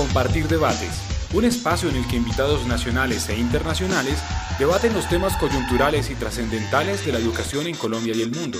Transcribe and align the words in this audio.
Compartir 0.00 0.48
Debates, 0.48 0.98
un 1.34 1.44
espacio 1.44 1.90
en 1.90 1.96
el 1.96 2.08
que 2.08 2.16
invitados 2.16 2.66
nacionales 2.66 3.28
e 3.28 3.38
internacionales 3.38 4.18
debaten 4.58 4.94
los 4.94 5.06
temas 5.10 5.36
coyunturales 5.36 6.08
y 6.08 6.14
trascendentales 6.14 7.04
de 7.04 7.12
la 7.12 7.18
educación 7.18 7.66
en 7.66 7.76
Colombia 7.76 8.14
y 8.16 8.22
el 8.22 8.30
mundo. 8.30 8.58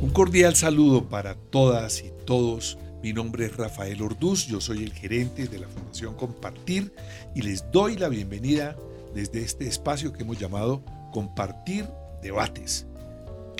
Un 0.00 0.10
cordial 0.10 0.54
saludo 0.54 1.08
para 1.08 1.34
todas 1.34 2.04
y 2.04 2.12
todos. 2.24 2.78
Mi 3.02 3.12
nombre 3.12 3.46
es 3.46 3.56
Rafael 3.56 4.00
Orduz, 4.00 4.46
yo 4.46 4.60
soy 4.60 4.84
el 4.84 4.92
gerente 4.92 5.48
de 5.48 5.58
la 5.58 5.66
Fundación 5.66 6.14
Compartir 6.14 6.94
y 7.34 7.42
les 7.42 7.68
doy 7.72 7.96
la 7.96 8.08
bienvenida 8.08 8.76
desde 9.12 9.42
este 9.42 9.66
espacio 9.66 10.12
que 10.12 10.22
hemos 10.22 10.38
llamado 10.38 10.84
Compartir 11.10 11.88
Debates. 12.22 12.86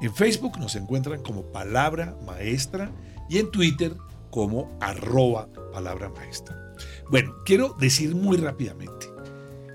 En 0.00 0.14
Facebook 0.14 0.60
nos 0.60 0.76
encuentran 0.76 1.22
como 1.22 1.42
Palabra 1.42 2.16
Maestra 2.24 2.92
y 3.28 3.38
en 3.38 3.50
Twitter 3.50 3.96
como 4.30 4.70
arroba 4.80 5.48
Palabra 5.72 6.08
Maestra. 6.10 6.56
Bueno, 7.10 7.34
quiero 7.44 7.74
decir 7.80 8.14
muy 8.14 8.36
rápidamente, 8.36 9.08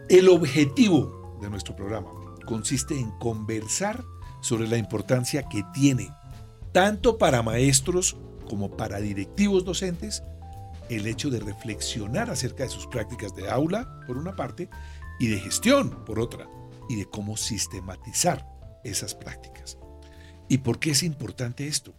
el 0.08 0.30
objetivo 0.30 1.38
de 1.42 1.50
nuestro 1.50 1.76
programa 1.76 2.10
consiste 2.46 2.98
en 2.98 3.12
conversar 3.20 4.02
sobre 4.42 4.66
la 4.68 4.78
importancia 4.78 5.44
que 5.50 5.62
tiene 5.74 6.10
tanto 6.76 7.18
para 7.18 7.42
maestros 7.42 8.18
como 8.50 8.76
para 8.76 9.00
directivos 9.00 9.64
docentes, 9.64 10.24
el 10.90 11.08
hecho 11.08 11.30
de 11.30 11.40
reflexionar 11.40 12.30
acerca 12.30 12.64
de 12.64 12.70
sus 12.70 12.86
prácticas 12.88 13.34
de 13.34 13.50
aula, 13.50 14.02
por 14.06 14.18
una 14.18 14.36
parte, 14.36 14.70
y 15.18 15.28
de 15.28 15.40
gestión, 15.40 16.04
por 16.04 16.20
otra, 16.20 16.50
y 16.90 16.98
de 16.98 17.06
cómo 17.06 17.38
sistematizar 17.38 18.46
esas 18.84 19.16
prácticas. 19.16 19.78
¿Y 20.50 20.58
por 20.58 20.80
qué 20.80 20.92
es 20.92 21.04
importante 21.04 21.66
esto? 21.66 21.96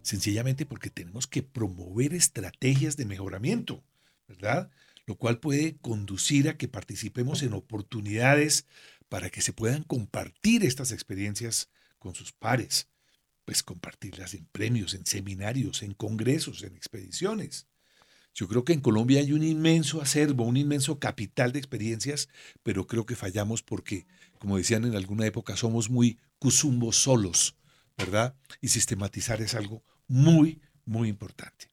Sencillamente 0.00 0.64
porque 0.64 0.88
tenemos 0.88 1.26
que 1.26 1.42
promover 1.42 2.14
estrategias 2.14 2.96
de 2.96 3.04
mejoramiento, 3.04 3.82
¿verdad? 4.28 4.70
Lo 5.06 5.16
cual 5.16 5.40
puede 5.40 5.76
conducir 5.78 6.48
a 6.48 6.56
que 6.56 6.68
participemos 6.68 7.42
en 7.42 7.54
oportunidades 7.54 8.68
para 9.08 9.28
que 9.28 9.42
se 9.42 9.52
puedan 9.52 9.82
compartir 9.82 10.64
estas 10.64 10.92
experiencias 10.92 11.68
con 11.98 12.14
sus 12.14 12.30
pares, 12.30 12.86
pues 13.44 13.62
compartirlas 13.62 14.34
en 14.34 14.46
premios, 14.46 14.94
en 14.94 15.06
seminarios, 15.06 15.82
en 15.82 15.94
congresos, 15.94 16.62
en 16.62 16.76
expediciones. 16.76 17.66
Yo 18.34 18.46
creo 18.48 18.64
que 18.64 18.72
en 18.72 18.80
Colombia 18.80 19.20
hay 19.20 19.32
un 19.32 19.42
inmenso 19.42 20.00
acervo, 20.00 20.44
un 20.44 20.56
inmenso 20.56 20.98
capital 20.98 21.52
de 21.52 21.58
experiencias, 21.58 22.28
pero 22.62 22.86
creo 22.86 23.04
que 23.04 23.16
fallamos 23.16 23.62
porque, 23.62 24.06
como 24.38 24.56
decían 24.56 24.84
en 24.84 24.94
alguna 24.94 25.26
época, 25.26 25.56
somos 25.56 25.90
muy 25.90 26.18
cuzumbos 26.38 26.96
solos, 26.96 27.56
¿verdad? 27.98 28.36
Y 28.60 28.68
sistematizar 28.68 29.42
es 29.42 29.54
algo 29.54 29.82
muy, 30.06 30.60
muy 30.84 31.08
importante. 31.08 31.68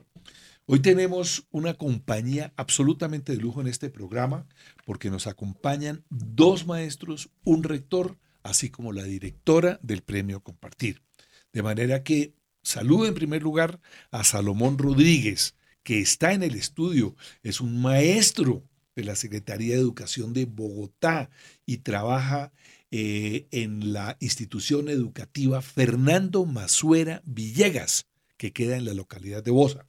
Hoy 0.66 0.80
tenemos 0.82 1.48
una 1.52 1.76
compañía 1.76 2.52
absolutamente 2.58 3.32
de 3.32 3.38
lujo 3.38 3.62
en 3.62 3.68
este 3.68 3.90
programa 3.90 4.46
porque 4.86 5.10
nos 5.10 5.26
acompañan 5.26 6.04
dos 6.10 6.66
maestros, 6.66 7.30
un 7.46 7.64
rector, 7.64 8.18
así 8.44 8.70
como 8.70 8.92
la 8.92 9.04
directora 9.04 9.80
del 9.82 10.02
premio 10.02 10.42
Compartir. 10.42 11.07
De 11.54 11.64
manera 11.64 12.04
que 12.04 12.34
saludo 12.62 13.08
en 13.08 13.14
primer 13.14 13.42
lugar 13.42 13.80
a 14.12 14.24
Salomón 14.24 14.78
Rodríguez, 14.78 15.56
que 15.84 16.00
está 16.02 16.34
en 16.34 16.44
el 16.44 16.56
estudio, 16.56 17.16
es 17.44 17.62
un 17.62 17.82
maestro 17.82 18.64
de 18.96 19.04
la 19.04 19.16
Secretaría 19.16 19.76
de 19.76 19.82
Educación 19.82 20.34
de 20.34 20.46
Bogotá 20.46 21.30
y 21.66 21.78
trabaja 21.78 22.52
eh, 22.92 23.48
en 23.52 23.94
la 23.94 24.18
institución 24.20 24.90
educativa 24.90 25.62
Fernando 25.62 26.46
Masuera 26.46 27.22
Villegas, 27.26 28.08
que 28.38 28.54
queda 28.54 28.76
en 28.76 28.86
la 28.86 28.94
localidad 28.94 29.44
de 29.44 29.52
Bosa. 29.52 29.86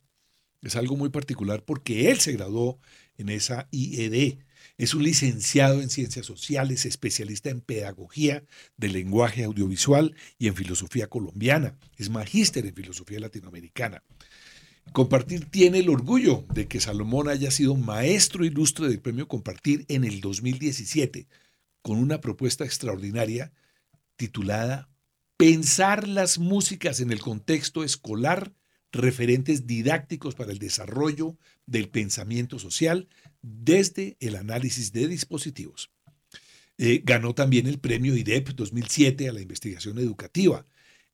Es 0.63 0.77
algo 0.77 0.97
muy 0.97 1.09
particular 1.09 1.65
porque 1.65 2.11
él 2.11 2.19
se 2.19 2.33
graduó 2.33 2.81
en 3.17 3.29
esa 3.29 3.69
IED 3.71 4.39
es 4.79 4.95
un 4.95 5.03
licenciado 5.03 5.83
en 5.83 5.91
Ciencias 5.91 6.25
Sociales, 6.25 6.87
especialista 6.87 7.51
en 7.51 7.61
Pedagogía 7.61 8.45
del 8.77 8.93
Lenguaje 8.93 9.43
Audiovisual 9.43 10.15
y 10.39 10.47
en 10.47 10.55
Filosofía 10.55 11.09
Colombiana. 11.09 11.77
Es 11.97 12.11
magíster 12.11 12.65
en 12.65 12.75
Filosofía 12.75 13.19
Latinoamericana. 13.19 14.05
Compartir 14.93 15.47
tiene 15.47 15.81
el 15.81 15.91
orgullo 15.91 16.47
de 16.55 16.69
que 16.69 16.81
Salomón 16.81 17.29
haya 17.29 17.51
sido 17.51 17.75
maestro 17.75 18.45
ilustre 18.45 18.89
del 18.89 19.01
Premio 19.01 19.27
Compartir 19.27 19.85
en 19.89 20.05
el 20.05 20.21
2017, 20.21 21.27
con 21.83 21.99
una 21.99 22.21
propuesta 22.21 22.65
extraordinaria 22.65 23.53
titulada 24.17 24.89
Pensar 25.37 26.07
las 26.07 26.39
músicas 26.39 27.01
en 27.01 27.11
el 27.11 27.21
contexto 27.21 27.83
escolar 27.83 28.55
referentes 28.93 29.67
didácticos 29.67 30.35
para 30.35 30.53
el 30.53 30.59
desarrollo 30.59 31.37
del 31.67 31.89
pensamiento 31.89 32.59
social 32.59 33.09
desde 33.43 34.17
el 34.21 34.37
análisis 34.37 34.93
de 34.93 35.09
dispositivos. 35.09 35.91
Eh, 36.79 37.03
ganó 37.05 37.35
también 37.35 37.67
el 37.67 37.79
premio 37.79 38.17
IDEP 38.17 38.51
2007 38.51 39.29
a 39.29 39.33
la 39.33 39.41
investigación 39.41 39.99
educativa. 39.99 40.65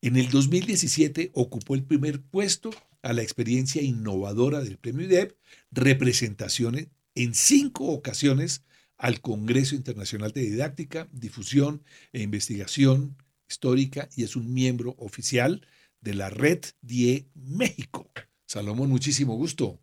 En 0.01 0.15
el 0.15 0.29
2017 0.29 1.31
ocupó 1.33 1.73
el 1.73 1.83
primer 1.83 2.21
puesto 2.21 2.69
a 3.01 3.13
la 3.13 3.23
experiencia 3.23 3.81
innovadora 3.81 4.61
del 4.61 4.77
premio 4.77 5.05
IDEP, 5.05 5.35
representaciones 5.71 6.89
en 7.15 7.33
cinco 7.33 7.85
ocasiones 7.85 8.63
al 8.97 9.21
Congreso 9.21 9.75
Internacional 9.75 10.31
de 10.31 10.41
Didáctica, 10.41 11.07
Difusión 11.11 11.83
e 12.13 12.21
Investigación 12.21 13.17
Histórica 13.49 14.09
y 14.15 14.23
es 14.23 14.35
un 14.35 14.53
miembro 14.53 14.95
oficial 14.97 15.65
de 16.01 16.13
la 16.13 16.29
Red 16.29 16.65
DIE 16.81 17.27
México. 17.33 18.09
Salomón, 18.45 18.89
muchísimo 18.89 19.35
gusto. 19.35 19.79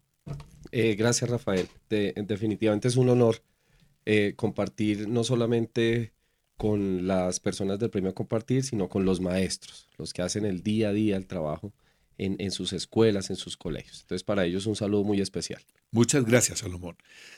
Eh, 0.71 0.95
gracias, 0.95 1.29
Rafael. 1.29 1.69
definitivamente 1.89 2.89
es 2.89 2.97
un 2.97 3.11
honor 3.11 3.43
eh, 4.05 4.35
compartir 4.37 5.09
no 5.09 5.23
solamente 5.23 6.13
con 6.57 7.07
las 7.07 7.41
personas 7.41 7.79
del 7.79 7.91
premio 7.91 8.15
Compartir, 8.15 8.65
sino 8.65 8.89
con 8.89 9.05
los 9.05 9.21
maestros, 9.21 9.89
los 9.99 10.13
que 10.13 10.23
hacen 10.23 10.45
el 10.45 10.63
día 10.63 10.91
a 10.91 10.93
día 10.93 11.17
el 11.17 11.27
trabajo 11.27 11.73
en, 12.19 12.37
en, 12.39 12.51
sus 12.51 12.73
escuelas, 12.73 13.31
en 13.31 13.37
sus 13.37 13.57
colegios. 13.57 14.03
Entonces, 14.03 14.23
para 14.23 14.45
ellos 14.45 14.67
un 14.67 14.77
saludo 14.77 15.05
muy 15.05 15.21
especial. 15.21 15.63
Muchas 15.91 16.25
gracias, 16.25 16.61
Salomón. 16.61 16.97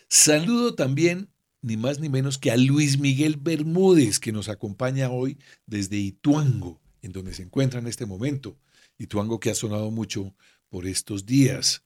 Saludo 0.08 0.74
también, 0.74 1.28
ni 1.62 1.76
más 1.76 2.00
ni 2.00 2.08
menos 2.08 2.38
que 2.38 2.50
a 2.50 2.56
Luis 2.56 2.98
Miguel 2.98 3.36
Bermúdez, 3.36 4.18
que 4.18 4.32
nos 4.32 4.48
acompaña 4.48 5.10
hoy 5.10 5.38
desde 5.66 5.96
Ituango, 5.96 6.80
en 7.02 7.12
donde 7.12 7.34
se 7.34 7.42
encuentra 7.42 7.80
en 7.80 7.86
este 7.86 8.06
momento. 8.06 8.58
Ituango 8.98 9.40
que 9.40 9.50
ha 9.50 9.54
sonado 9.54 9.90
mucho 9.90 10.34
por 10.68 10.86
estos 10.86 11.26
días. 11.26 11.83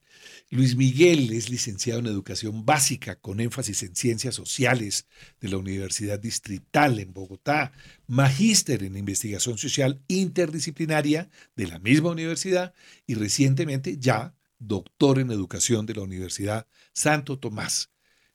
Luis 0.51 0.77
Miguel 0.77 1.33
es 1.33 1.51
licenciado 1.51 2.01
en 2.01 2.07
Educación 2.07 2.65
Básica 2.65 3.17
con 3.17 3.41
énfasis 3.41 3.83
en 3.83 3.95
Ciencias 3.95 4.35
Sociales 4.35 5.07
de 5.41 5.49
la 5.49 5.59
Universidad 5.59 6.19
Distrital 6.19 6.99
en 6.99 7.13
Bogotá, 7.13 7.73
magíster 8.07 8.83
en 8.83 8.97
Investigación 8.97 9.59
Social 9.59 10.01
Interdisciplinaria 10.09 11.29
de 11.55 11.67
la 11.67 11.79
misma 11.79 12.11
universidad 12.11 12.75
y 13.07 13.15
recientemente 13.15 13.99
ya 13.99 14.35
doctor 14.59 15.19
en 15.19 15.31
Educación 15.31 15.87
de 15.87 15.95
la 15.95 16.03
Universidad 16.03 16.67
Santo 16.93 17.39
Tomás. 17.39 17.91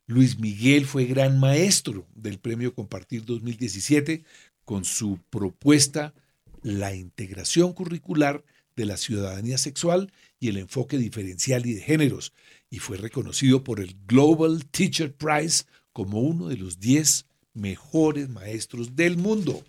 Luis 0.06 0.38
Miguel 0.38 0.86
fue 0.86 1.06
gran 1.06 1.40
maestro 1.40 2.08
del 2.14 2.40
Premio 2.40 2.74
Compartir 2.74 3.26
2017 3.26 4.24
con 4.66 4.86
su 4.86 5.20
propuesta 5.30 6.14
La 6.62 6.94
integración 6.94 7.74
curricular 7.74 8.44
de 8.76 8.86
la 8.86 8.98
ciudadanía 8.98 9.58
sexual 9.58 10.12
y 10.40 10.50
el 10.50 10.58
enfoque 10.58 10.98
diferencial 10.98 11.66
y 11.66 11.74
de 11.74 11.82
géneros, 11.82 12.34
y 12.70 12.80
fue 12.80 12.98
reconocido 12.98 13.64
por 13.64 13.80
el 13.80 13.96
Global 14.08 14.66
Teacher 14.66 15.14
Prize 15.14 15.66
como 15.92 16.22
uno 16.22 16.48
de 16.48 16.58
los 16.58 16.80
10 16.80 17.26
mejores 17.54 18.30
maestros 18.30 18.96
del 18.96 19.18
mundo. 19.18 19.62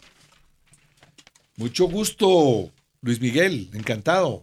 Mucho 1.56 1.86
gusto, 1.86 2.70
Luis 3.02 3.20
Miguel, 3.20 3.70
encantado. 3.74 4.42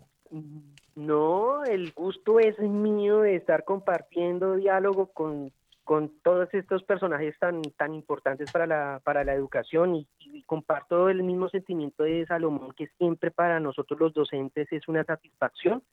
No, 0.95 1.63
el 1.65 1.91
gusto 1.93 2.39
es 2.39 2.57
mío 2.59 3.21
de 3.21 3.35
estar 3.35 3.65
compartiendo 3.65 4.55
diálogo 4.55 5.07
con 5.07 5.51
con 5.91 6.09
todos 6.23 6.47
estos 6.53 6.83
personajes 6.83 7.37
tan, 7.37 7.61
tan 7.75 7.93
importantes 7.93 8.49
para 8.49 8.65
la, 8.65 9.01
para 9.03 9.25
la 9.25 9.33
educación 9.33 9.97
y, 9.97 10.07
comparto 10.45 11.09
el 11.09 11.21
mismo 11.21 11.49
sentimiento 11.49 12.03
de 12.03 12.25
Salomón, 12.25 12.71
que 12.77 12.87
siempre 12.97 13.29
para 13.29 13.59
nosotros 13.59 13.99
los 13.99 14.13
docentes 14.13 14.71
es 14.71 14.87
una 14.87 15.03
satisfacción 15.03 15.83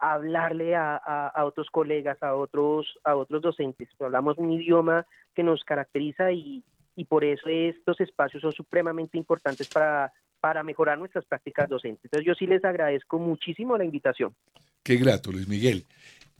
hablarle 0.00 0.74
a, 0.74 0.96
a, 0.96 1.44
otros 1.44 1.70
colegas, 1.70 2.20
a 2.20 2.34
otros, 2.34 2.98
a 3.04 3.14
otros 3.14 3.40
docentes. 3.40 3.88
Hablamos 4.00 4.38
un 4.38 4.50
idioma 4.50 5.06
que 5.36 5.44
nos 5.44 5.62
caracteriza 5.62 6.32
y, 6.32 6.64
y 6.96 7.04
por 7.04 7.22
eso 7.22 7.48
estos 7.48 8.00
espacios 8.00 8.42
son 8.42 8.50
supremamente 8.50 9.18
importantes 9.18 9.68
para, 9.68 10.12
para 10.40 10.64
mejorar 10.64 10.98
nuestras 10.98 11.24
prácticas 11.24 11.68
docentes. 11.68 12.06
Entonces 12.06 12.26
yo 12.26 12.34
sí 12.34 12.48
les 12.48 12.64
agradezco 12.64 13.20
muchísimo 13.20 13.78
la 13.78 13.84
invitación. 13.84 14.34
Qué 14.82 14.96
grato, 14.96 15.30
Luis 15.30 15.46
Miguel. 15.46 15.86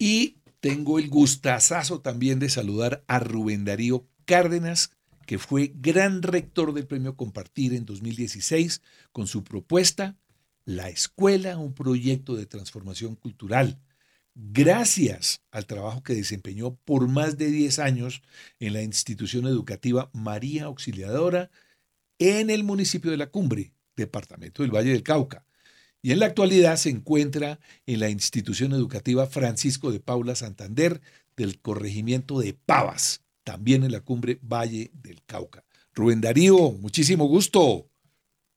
Y 0.01 0.39
tengo 0.61 0.99
el 0.99 1.09
gustazazo 1.09 2.01
también 2.01 2.39
de 2.39 2.49
saludar 2.49 3.05
a 3.07 3.19
Rubén 3.19 3.65
Darío 3.65 4.07
Cárdenas, 4.25 4.91
que 5.27 5.39
fue 5.39 5.73
gran 5.75 6.23
rector 6.23 6.73
del 6.73 6.87
Premio 6.87 7.17
Compartir 7.17 7.75
en 7.75 7.85
2016 7.85 8.83
con 9.13 9.27
su 9.27 9.45
propuesta 9.45 10.17
La 10.65 10.89
Escuela, 10.89 11.59
un 11.59 11.75
proyecto 11.75 12.35
de 12.35 12.47
transformación 12.47 13.15
cultural. 13.15 13.79
Gracias 14.35 15.43
al 15.51 15.67
trabajo 15.67 16.03
que 16.03 16.15
desempeñó 16.15 16.77
por 16.85 17.09
más 17.09 17.37
de 17.39 17.51
10 17.51 17.79
años 17.81 18.23
en 18.59 18.73
la 18.73 18.83
institución 18.83 19.47
educativa 19.47 20.11
María 20.13 20.65
Auxiliadora 20.65 21.51
en 22.19 22.51
el 22.51 22.65
municipio 22.65 23.11
de 23.11 23.17
La 23.17 23.31
Cumbre, 23.31 23.73
departamento 23.97 24.63
del 24.63 24.75
Valle 24.75 24.93
del 24.93 25.03
Cauca. 25.03 25.48
Y 26.09 26.13
en 26.13 26.21
la 26.21 26.25
actualidad 26.25 26.77
se 26.77 26.89
encuentra 26.89 27.61
en 27.85 28.01
la 28.01 28.09
institución 28.09 28.73
educativa 28.73 29.27
Francisco 29.27 29.93
de 29.93 30.01
Paula 30.01 30.35
Santander 30.37 31.03
del 31.37 31.61
corregimiento 31.61 32.41
de 32.41 32.55
Pavas, 32.55 33.23
también 33.45 33.85
en 33.85 33.93
la 33.93 34.01
cumbre 34.01 34.39
Valle 34.41 34.91
del 34.95 35.23
Cauca. 35.27 35.67
Rubén 35.95 36.23
Darío, 36.23 36.73
muchísimo 36.81 37.27
gusto. 37.27 37.91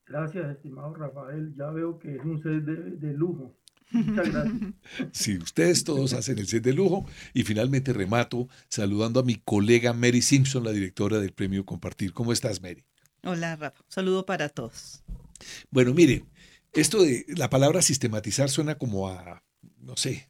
Gracias, 0.05 0.49
estimado 0.49 0.93
Rafael. 0.93 1.53
Ya 1.57 1.69
veo 1.71 1.99
que 1.99 2.15
es 2.15 2.23
un 2.23 2.41
set 2.41 2.63
de, 2.63 3.13
lujo. 3.15 3.53
Muchas 3.91 4.31
gracias. 4.31 4.73
Sí, 5.11 5.37
ustedes 5.37 5.83
todos 5.83 6.13
hacen 6.13 6.39
el 6.39 6.47
set 6.47 6.63
de 6.63 6.71
lujo. 6.71 7.05
Y 7.33 7.43
finalmente 7.43 7.91
remato 7.91 8.47
saludando 8.69 9.19
a 9.19 9.23
mi 9.23 9.35
colega 9.35 9.91
Mary 9.91 10.21
Simpson, 10.21 10.63
la 10.63 10.71
directora 10.71 11.19
del 11.19 11.33
Premio 11.33 11.65
Compartir. 11.65 12.13
¿Cómo 12.13 12.31
estás, 12.31 12.61
Mary? 12.61 12.85
Hola, 13.23 13.57
Rafa. 13.57 13.83
saludo 13.89 14.25
para 14.25 14.47
todos. 14.47 15.03
Bueno, 15.69 15.93
mire, 15.93 16.23
esto 16.73 17.03
de 17.03 17.25
la 17.29 17.49
palabra 17.49 17.81
sistematizar 17.81 18.49
suena 18.49 18.77
como 18.77 19.09
a, 19.09 19.43
no 19.79 19.97
sé, 19.97 20.29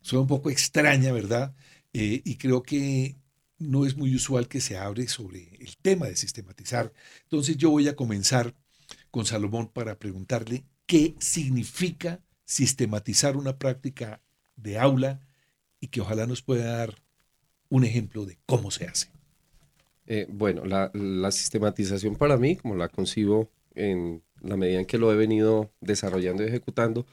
suena 0.00 0.22
un 0.22 0.28
poco 0.28 0.50
extraña, 0.50 1.12
¿verdad? 1.12 1.54
Eh, 1.92 2.22
y 2.24 2.36
creo 2.36 2.62
que 2.62 3.16
no 3.58 3.86
es 3.86 3.96
muy 3.96 4.14
usual 4.14 4.48
que 4.48 4.60
se 4.60 4.76
hable 4.76 5.08
sobre 5.08 5.56
el 5.60 5.76
tema 5.76 6.06
de 6.06 6.16
sistematizar. 6.16 6.92
Entonces 7.22 7.56
yo 7.56 7.70
voy 7.70 7.88
a 7.88 7.96
comenzar 7.96 8.54
con 9.10 9.26
Salomón 9.26 9.68
para 9.68 9.98
preguntarle 9.98 10.64
qué 10.86 11.14
significa 11.18 12.20
sistematizar 12.44 13.36
una 13.36 13.58
práctica 13.58 14.20
de 14.56 14.78
aula 14.78 15.20
y 15.80 15.88
que 15.88 16.00
ojalá 16.00 16.26
nos 16.26 16.42
pueda 16.42 16.76
dar 16.76 16.94
un 17.68 17.84
ejemplo 17.84 18.24
de 18.24 18.38
cómo 18.46 18.70
se 18.70 18.86
hace. 18.86 19.08
Eh, 20.06 20.26
bueno, 20.28 20.64
la, 20.64 21.30
sistematización 21.32 22.16
para 22.16 22.36
mí, 22.36 22.56
como 22.56 22.76
la 22.76 22.88
concibo 22.88 23.50
en 23.74 24.22
la 24.44 24.56
medida 24.56 24.80
en 24.80 24.86
que 24.86 24.98
lo 24.98 25.12
he 25.12 25.16
venido 25.16 25.72
desarrollando 25.80 26.42
y 26.42 26.46
ejecutando, 26.46 27.06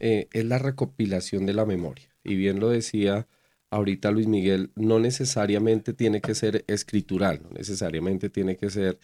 eh, 0.00 0.28
es 0.32 0.44
la 0.44 0.58
recopilación 0.58 1.46
de 1.46 1.54
la 1.54 1.64
memoria. 1.64 2.08
Y 2.24 2.36
bien 2.36 2.60
lo 2.60 2.68
decía 2.70 3.26
ahorita 3.70 4.10
Luis 4.10 4.26
Miguel, 4.26 4.70
no 4.76 4.98
necesariamente 4.98 5.94
tiene 5.94 6.20
que 6.20 6.34
ser 6.34 6.64
escritural, 6.68 7.40
no 7.42 7.50
necesariamente 7.50 8.28
tiene 8.28 8.56
que 8.56 8.68
ser 8.70 8.98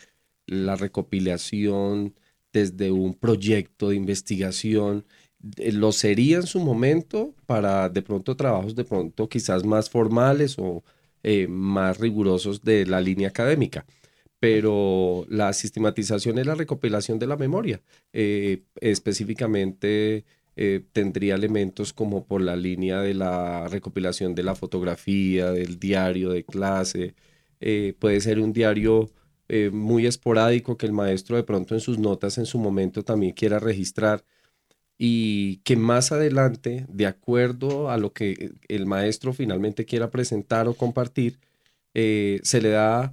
la 0.46 0.76
recopilación 0.76 2.14
desde 2.52 2.90
un 2.90 3.14
proyecto 3.14 3.90
de 3.90 3.96
investigación. 3.96 5.06
Eh, 5.56 5.72
lo 5.72 5.92
sería 5.92 6.38
en 6.38 6.46
su 6.46 6.60
momento 6.60 7.34
para 7.46 7.88
de 7.88 8.02
pronto 8.02 8.36
trabajos 8.36 8.75
de 8.75 8.84
pronto 8.84 9.28
quizás 9.28 9.64
más 9.64 9.88
formales 9.90 10.56
o 10.58 10.82
eh, 11.22 11.46
más 11.48 11.98
rigurosos 11.98 12.62
de 12.62 12.86
la 12.86 13.00
línea 13.00 13.28
académica 13.28 13.86
pero 14.40 15.26
la 15.29 15.52
sistematización 15.52 16.38
es 16.38 16.46
la 16.46 16.55
recopilación 16.55 17.19
de 17.19 17.26
la 17.26 17.37
memoria. 17.37 17.81
Eh, 18.12 18.62
específicamente 18.81 20.25
eh, 20.56 20.82
tendría 20.93 21.35
elementos 21.35 21.93
como 21.93 22.25
por 22.25 22.40
la 22.40 22.56
línea 22.56 23.00
de 23.00 23.14
la 23.14 23.69
recopilación 23.69 24.35
de 24.35 24.44
la 24.44 24.55
fotografía, 24.55 25.50
del 25.52 25.79
diario 25.79 26.31
de 26.31 26.44
clase. 26.44 27.14
Eh, 27.61 27.94
puede 27.99 28.20
ser 28.20 28.40
un 28.40 28.52
diario 28.52 29.11
muy 29.73 30.05
esporádico 30.06 30.76
que 30.76 30.85
el 30.85 30.93
maestro 30.93 31.37
de 31.37 31.43
pronto 31.43 31.75
en 31.75 31.81
sus 31.81 31.99
notas 31.99 32.37
en 32.37 32.44
su 32.44 32.58
momento 32.58 33.02
también 33.02 33.32
quiera 33.32 33.58
registrar 33.58 34.23
y 34.99 35.56
que 35.64 35.75
más 35.75 36.12
adelante, 36.12 36.85
de 36.90 37.06
acuerdo 37.06 37.90
a 37.90 37.96
lo 37.96 38.12
que 38.12 38.52
el 38.69 38.85
maestro 38.85 39.32
finalmente 39.32 39.87
quiera 39.87 40.11
presentar 40.11 40.69
o 40.69 40.75
compartir, 40.75 41.38
se 41.94 42.61
le 42.61 42.69
da 42.69 43.12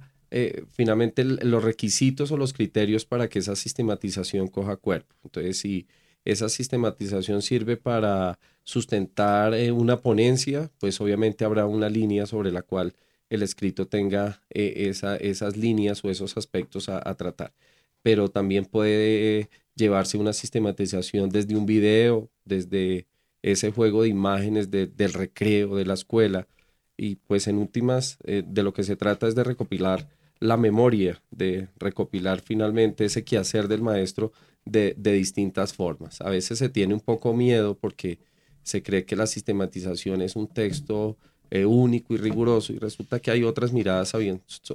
finalmente 0.70 1.24
los 1.24 1.62
requisitos 1.62 2.32
o 2.32 2.36
los 2.36 2.52
criterios 2.52 3.04
para 3.04 3.28
que 3.28 3.38
esa 3.38 3.56
sistematización 3.56 4.48
coja 4.48 4.76
cuerpo. 4.76 5.14
Entonces, 5.24 5.58
si 5.58 5.86
esa 6.26 6.48
sistematización 6.48 7.40
sirve 7.40 7.76
para 7.76 8.38
sustentar 8.64 9.54
eh, 9.54 9.70
una 9.70 10.02
ponencia, 10.02 10.70
pues 10.80 11.00
obviamente 11.00 11.44
habrá 11.44 11.66
una 11.66 11.88
línea 11.88 12.26
sobre 12.26 12.50
la 12.50 12.62
cual 12.62 12.94
el 13.30 13.42
escrito 13.42 13.86
tenga 13.86 14.42
eh, 14.50 14.92
esas 15.20 15.56
líneas 15.56 16.04
o 16.04 16.10
esos 16.10 16.36
aspectos 16.36 16.88
a, 16.88 17.14
tratar. 17.14 17.54
Pero 18.02 18.28
también 18.28 18.64
puede 18.64 19.48
llevarse 19.76 20.18
una 20.18 20.32
sistematización 20.32 21.30
desde 21.30 21.56
un 21.56 21.64
video, 21.64 22.28
desde 22.44 23.06
ese 23.42 23.70
juego 23.70 24.02
de 24.02 24.08
imágenes 24.08 24.70
del 24.70 25.12
recreo, 25.12 25.76
de 25.76 25.86
la 25.86 25.94
escuela. 25.94 26.48
Y 26.96 27.16
pues 27.16 27.46
en 27.46 27.58
últimas, 27.58 28.18
eh, 28.24 28.42
de 28.44 28.62
lo 28.64 28.72
que 28.72 28.82
se 28.82 28.96
trata 28.96 29.28
es 29.28 29.36
de 29.36 29.44
recopilar 29.44 30.08
la 30.40 30.56
memoria, 30.56 31.22
de 31.30 31.68
recopilar 31.78 32.40
finalmente 32.40 33.04
ese 33.04 33.24
quehacer 33.24 33.68
del 33.68 33.82
maestro 33.82 34.32
de, 34.64 34.94
distintas 34.94 35.72
formas. 35.72 36.20
A 36.20 36.30
veces 36.30 36.58
se 36.58 36.68
tiene 36.68 36.94
un 36.94 37.00
poco 37.00 37.32
miedo 37.34 37.76
porque 37.76 38.18
se 38.62 38.82
cree 38.82 39.04
que 39.04 39.16
la 39.16 39.26
sistematización 39.26 40.22
es 40.22 40.36
un 40.36 40.48
texto 40.48 41.16
eh, 41.50 41.64
único 41.64 42.14
y 42.14 42.16
riguroso 42.16 42.72
y 42.72 42.78
resulta 42.78 43.20
que 43.20 43.30
hay 43.30 43.44
otras 43.44 43.72
miradas 43.72 44.12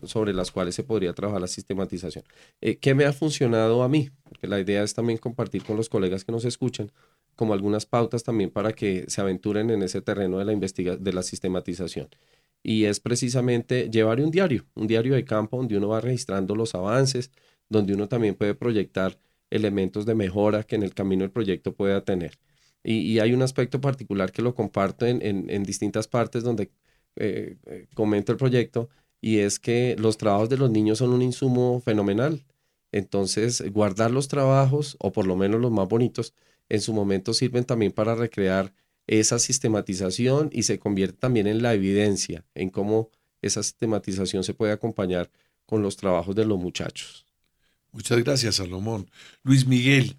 sobre 0.05 0.33
las 0.33 0.51
cuales 0.51 0.75
se 0.75 0.83
podría 0.83 1.13
trabajar 1.13 1.41
la 1.41 1.47
sistematización. 1.47 2.23
Eh, 2.61 2.77
¿Qué 2.77 2.95
me 2.95 3.03
ha 3.03 3.11
funcionado 3.11 3.83
a 3.83 3.89
mí? 3.89 4.09
Porque 4.23 4.47
la 4.47 4.59
idea 4.59 4.81
es 4.81 4.93
también 4.93 5.19
compartir 5.19 5.63
con 5.63 5.75
los 5.75 5.89
colegas 5.89 6.23
que 6.23 6.31
nos 6.31 6.45
escuchan 6.45 6.89
como 7.35 7.53
algunas 7.53 7.85
pautas 7.85 8.23
también 8.23 8.49
para 8.49 8.73
que 8.73 9.05
se 9.07 9.19
aventuren 9.19 9.69
en 9.69 9.83
ese 9.83 10.01
terreno 10.01 10.37
de 10.37 10.45
la, 10.45 10.53
investiga 10.53 10.95
de 10.95 11.13
la 11.13 11.23
sistematización. 11.23 12.07
Y 12.63 12.85
es 12.85 12.99
precisamente 12.99 13.89
llevar 13.89 14.19
un 14.21 14.31
diario, 14.31 14.65
un 14.75 14.87
diario 14.87 15.15
de 15.15 15.25
campo 15.25 15.57
donde 15.57 15.77
uno 15.77 15.89
va 15.89 16.01
registrando 16.01 16.55
los 16.55 16.75
avances, 16.75 17.31
donde 17.69 17.93
uno 17.93 18.07
también 18.07 18.35
puede 18.35 18.55
proyectar 18.55 19.17
elementos 19.49 20.05
de 20.05 20.15
mejora 20.15 20.63
que 20.63 20.75
en 20.75 20.83
el 20.83 20.93
camino 20.93 21.23
el 21.23 21.31
proyecto 21.31 21.73
pueda 21.73 22.03
tener. 22.03 22.39
Y, 22.83 23.19
hay 23.19 23.33
un 23.33 23.43
aspecto 23.43 23.79
particular 23.79 24.31
que 24.31 24.41
lo 24.41 24.55
comparto 24.55 25.05
en, 25.05 25.63
distintas 25.63 26.07
partes 26.07 26.43
donde 26.43 26.71
eh, 27.15 27.57
eh, 27.67 27.87
comento 27.93 28.31
el 28.31 28.37
proyecto 28.39 28.89
y 29.21 29.39
es 29.39 29.59
que 29.59 29.95
los 29.99 30.17
trabajos 30.17 30.49
de 30.49 30.57
los 30.57 30.71
niños 30.71 30.97
son 30.97 31.11
un 31.11 31.21
insumo 31.21 31.79
fenomenal. 31.81 32.43
Entonces, 32.91 33.63
guardar 33.71 34.11
los 34.11 34.27
trabajos, 34.27 34.97
o 34.99 35.11
por 35.11 35.27
lo 35.27 35.35
menos 35.35 35.61
los 35.61 35.71
más 35.71 35.87
bonitos, 35.87 36.33
en 36.69 36.81
su 36.81 36.93
momento 36.93 37.33
sirven 37.33 37.65
también 37.65 37.91
para 37.91 38.15
recrear 38.15 38.73
esa 39.07 39.39
sistematización 39.39 40.49
y 40.51 40.63
se 40.63 40.79
convierte 40.79 41.17
también 41.17 41.47
en 41.47 41.61
la 41.61 41.73
evidencia, 41.73 42.45
en 42.55 42.69
cómo 42.69 43.09
esa 43.41 43.63
sistematización 43.63 44.43
se 44.43 44.53
puede 44.53 44.71
acompañar 44.71 45.29
con 45.65 45.81
los 45.81 45.97
trabajos 45.97 46.35
de 46.35 46.45
los 46.45 46.59
muchachos. 46.59 47.25
Muchas 47.91 48.23
gracias, 48.23 48.55
Salomón. 48.55 49.07
Luis 49.43 49.67
Miguel, 49.67 50.17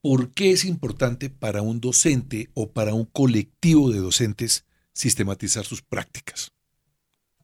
¿por 0.00 0.32
qué 0.32 0.50
es 0.50 0.64
importante 0.64 1.30
para 1.30 1.62
un 1.62 1.80
docente 1.80 2.48
o 2.54 2.70
para 2.72 2.94
un 2.94 3.04
colectivo 3.04 3.90
de 3.90 4.00
docentes 4.00 4.66
sistematizar 4.92 5.64
sus 5.64 5.82
prácticas? 5.82 6.50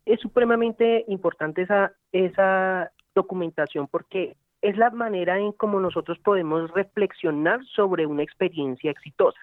Es 0.04 0.20
supremamente 0.20 1.04
importante 1.08 1.62
esa, 1.62 1.92
esa 2.12 2.90
documentación 3.14 3.86
porque 3.86 4.36
es 4.62 4.76
la 4.76 4.90
manera 4.90 5.38
en 5.38 5.52
cómo 5.52 5.80
nosotros 5.80 6.18
podemos 6.18 6.70
reflexionar 6.72 7.60
sobre 7.74 8.06
una 8.06 8.22
experiencia 8.22 8.90
exitosa. 8.90 9.38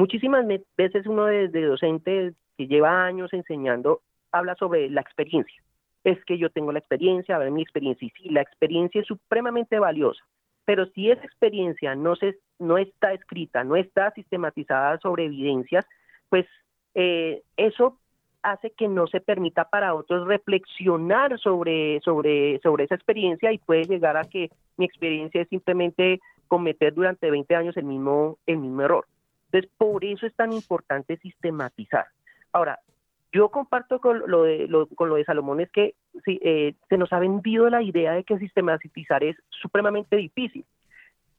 Muchísimas 0.00 0.46
veces 0.78 1.06
uno 1.06 1.26
desde 1.26 1.60
docente 1.60 2.32
que 2.56 2.66
lleva 2.66 3.04
años 3.04 3.34
enseñando 3.34 4.00
habla 4.32 4.54
sobre 4.54 4.88
la 4.88 5.02
experiencia 5.02 5.62
es 6.04 6.24
que 6.24 6.38
yo 6.38 6.48
tengo 6.48 6.72
la 6.72 6.78
experiencia, 6.78 7.36
a 7.36 7.38
ver 7.38 7.50
mi 7.50 7.60
experiencia, 7.60 8.06
y 8.06 8.10
sí, 8.12 8.30
la 8.30 8.40
experiencia 8.40 9.02
es 9.02 9.06
supremamente 9.06 9.78
valiosa, 9.78 10.24
pero 10.64 10.86
si 10.86 11.10
esa 11.10 11.22
experiencia 11.22 11.94
no, 11.96 12.16
se, 12.16 12.38
no 12.58 12.78
está 12.78 13.12
escrita, 13.12 13.62
no 13.62 13.76
está 13.76 14.10
sistematizada 14.12 14.96
sobre 15.00 15.26
evidencias, 15.26 15.84
pues 16.30 16.46
eh, 16.94 17.42
eso 17.58 17.98
hace 18.42 18.70
que 18.70 18.88
no 18.88 19.06
se 19.06 19.20
permita 19.20 19.64
para 19.64 19.92
otros 19.92 20.26
reflexionar 20.26 21.38
sobre, 21.38 22.00
sobre, 22.00 22.58
sobre 22.60 22.84
esa 22.84 22.94
experiencia 22.94 23.52
y 23.52 23.58
puede 23.58 23.84
llegar 23.84 24.16
a 24.16 24.24
que 24.24 24.48
mi 24.78 24.86
experiencia 24.86 25.42
es 25.42 25.48
simplemente 25.50 26.20
cometer 26.48 26.94
durante 26.94 27.30
20 27.30 27.54
años 27.54 27.76
el 27.76 27.84
mismo, 27.84 28.38
el 28.46 28.56
mismo 28.56 28.80
error. 28.80 29.04
Entonces, 29.52 29.70
por 29.76 30.04
eso 30.04 30.26
es 30.26 30.34
tan 30.34 30.52
importante 30.52 31.16
sistematizar. 31.18 32.06
Ahora, 32.52 32.78
yo 33.32 33.48
comparto 33.50 34.00
con 34.00 34.22
lo 34.26 34.42
de, 34.42 34.68
con 34.96 35.08
lo 35.08 35.16
de 35.16 35.24
Salomón 35.24 35.60
es 35.60 35.70
que 35.70 35.94
eh, 36.26 36.74
se 36.88 36.98
nos 36.98 37.12
ha 37.12 37.18
vendido 37.18 37.68
la 37.70 37.82
idea 37.82 38.12
de 38.12 38.24
que 38.24 38.38
sistematizar 38.38 39.22
es 39.22 39.36
supremamente 39.50 40.16
difícil. 40.16 40.64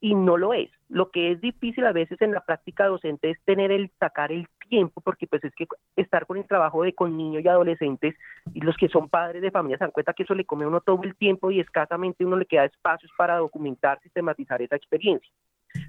y 0.04 0.16
no 0.16 0.36
lo 0.36 0.52
es. 0.52 0.68
Lo 0.88 1.12
que 1.12 1.30
es 1.30 1.40
difícil 1.40 1.86
a 1.86 1.92
veces 1.92 2.20
en 2.22 2.32
la 2.32 2.40
práctica 2.40 2.86
docente 2.86 3.30
es 3.30 3.40
tener 3.44 3.70
el 3.70 3.88
sacar 4.00 4.32
el 4.32 4.48
tiempo, 4.68 5.00
porque 5.00 5.28
pues 5.28 5.44
es 5.44 5.54
que 5.54 5.66
estar 5.94 6.26
con 6.26 6.38
el 6.38 6.44
trabajo 6.44 6.82
de 6.82 6.92
con 6.92 7.16
niños 7.16 7.44
y 7.44 7.48
adolescentes 7.48 8.16
y 8.52 8.62
los 8.62 8.76
que 8.76 8.88
son 8.88 9.08
padres 9.08 9.42
de 9.42 9.52
familia 9.52 9.78
se 9.78 9.84
dan 9.84 9.92
cuenta 9.92 10.12
que 10.12 10.24
eso 10.24 10.34
le 10.34 10.44
come 10.44 10.64
a 10.64 10.68
uno 10.68 10.80
todo 10.80 11.00
el 11.04 11.14
tiempo 11.14 11.52
y 11.52 11.60
escasamente 11.60 12.24
uno 12.24 12.36
le 12.36 12.46
queda 12.46 12.64
espacios 12.64 13.12
para 13.16 13.36
documentar, 13.36 14.00
sistematizar 14.00 14.60
esa 14.60 14.74
experiencia. 14.74 15.30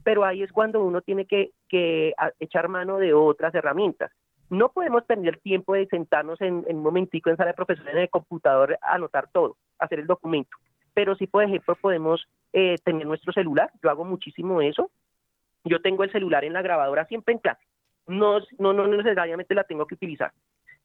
Pero 0.03 0.25
ahí 0.25 0.43
es 0.43 0.51
cuando 0.51 0.83
uno 0.83 1.01
tiene 1.01 1.25
que, 1.25 1.51
que 1.69 2.13
echar 2.39 2.67
mano 2.67 2.97
de 2.97 3.13
otras 3.13 3.53
herramientas. 3.55 4.11
No 4.49 4.69
podemos 4.69 5.03
perder 5.03 5.37
tiempo 5.39 5.73
de 5.73 5.87
sentarnos 5.87 6.39
en, 6.41 6.63
en 6.67 6.77
un 6.77 6.83
momentico 6.83 7.29
en 7.29 7.37
sala 7.37 7.51
de 7.51 7.55
profesores 7.55 7.93
en 7.93 8.01
el 8.01 8.09
computador 8.09 8.77
a 8.81 8.95
anotar 8.95 9.29
todo, 9.31 9.57
hacer 9.79 9.99
el 9.99 10.07
documento 10.07 10.57
pero 10.93 11.15
sí, 11.15 11.27
por 11.27 11.43
ejemplo, 11.43 11.75
podemos 11.75 12.27
eh, 12.53 12.75
tener 12.83 13.05
nuestro 13.05 13.33
celular. 13.33 13.71
Yo 13.81 13.89
hago 13.89 14.05
muchísimo 14.05 14.61
eso. 14.61 14.91
Yo 15.63 15.81
tengo 15.81 16.03
el 16.03 16.11
celular 16.11 16.43
en 16.43 16.53
la 16.53 16.61
grabadora 16.61 17.05
siempre 17.05 17.33
en 17.33 17.39
clase. 17.39 17.63
No, 18.07 18.39
no, 18.59 18.73
no 18.73 18.87
necesariamente 18.87 19.55
la 19.55 19.63
tengo 19.63 19.87
que 19.87 19.95
utilizar, 19.95 20.33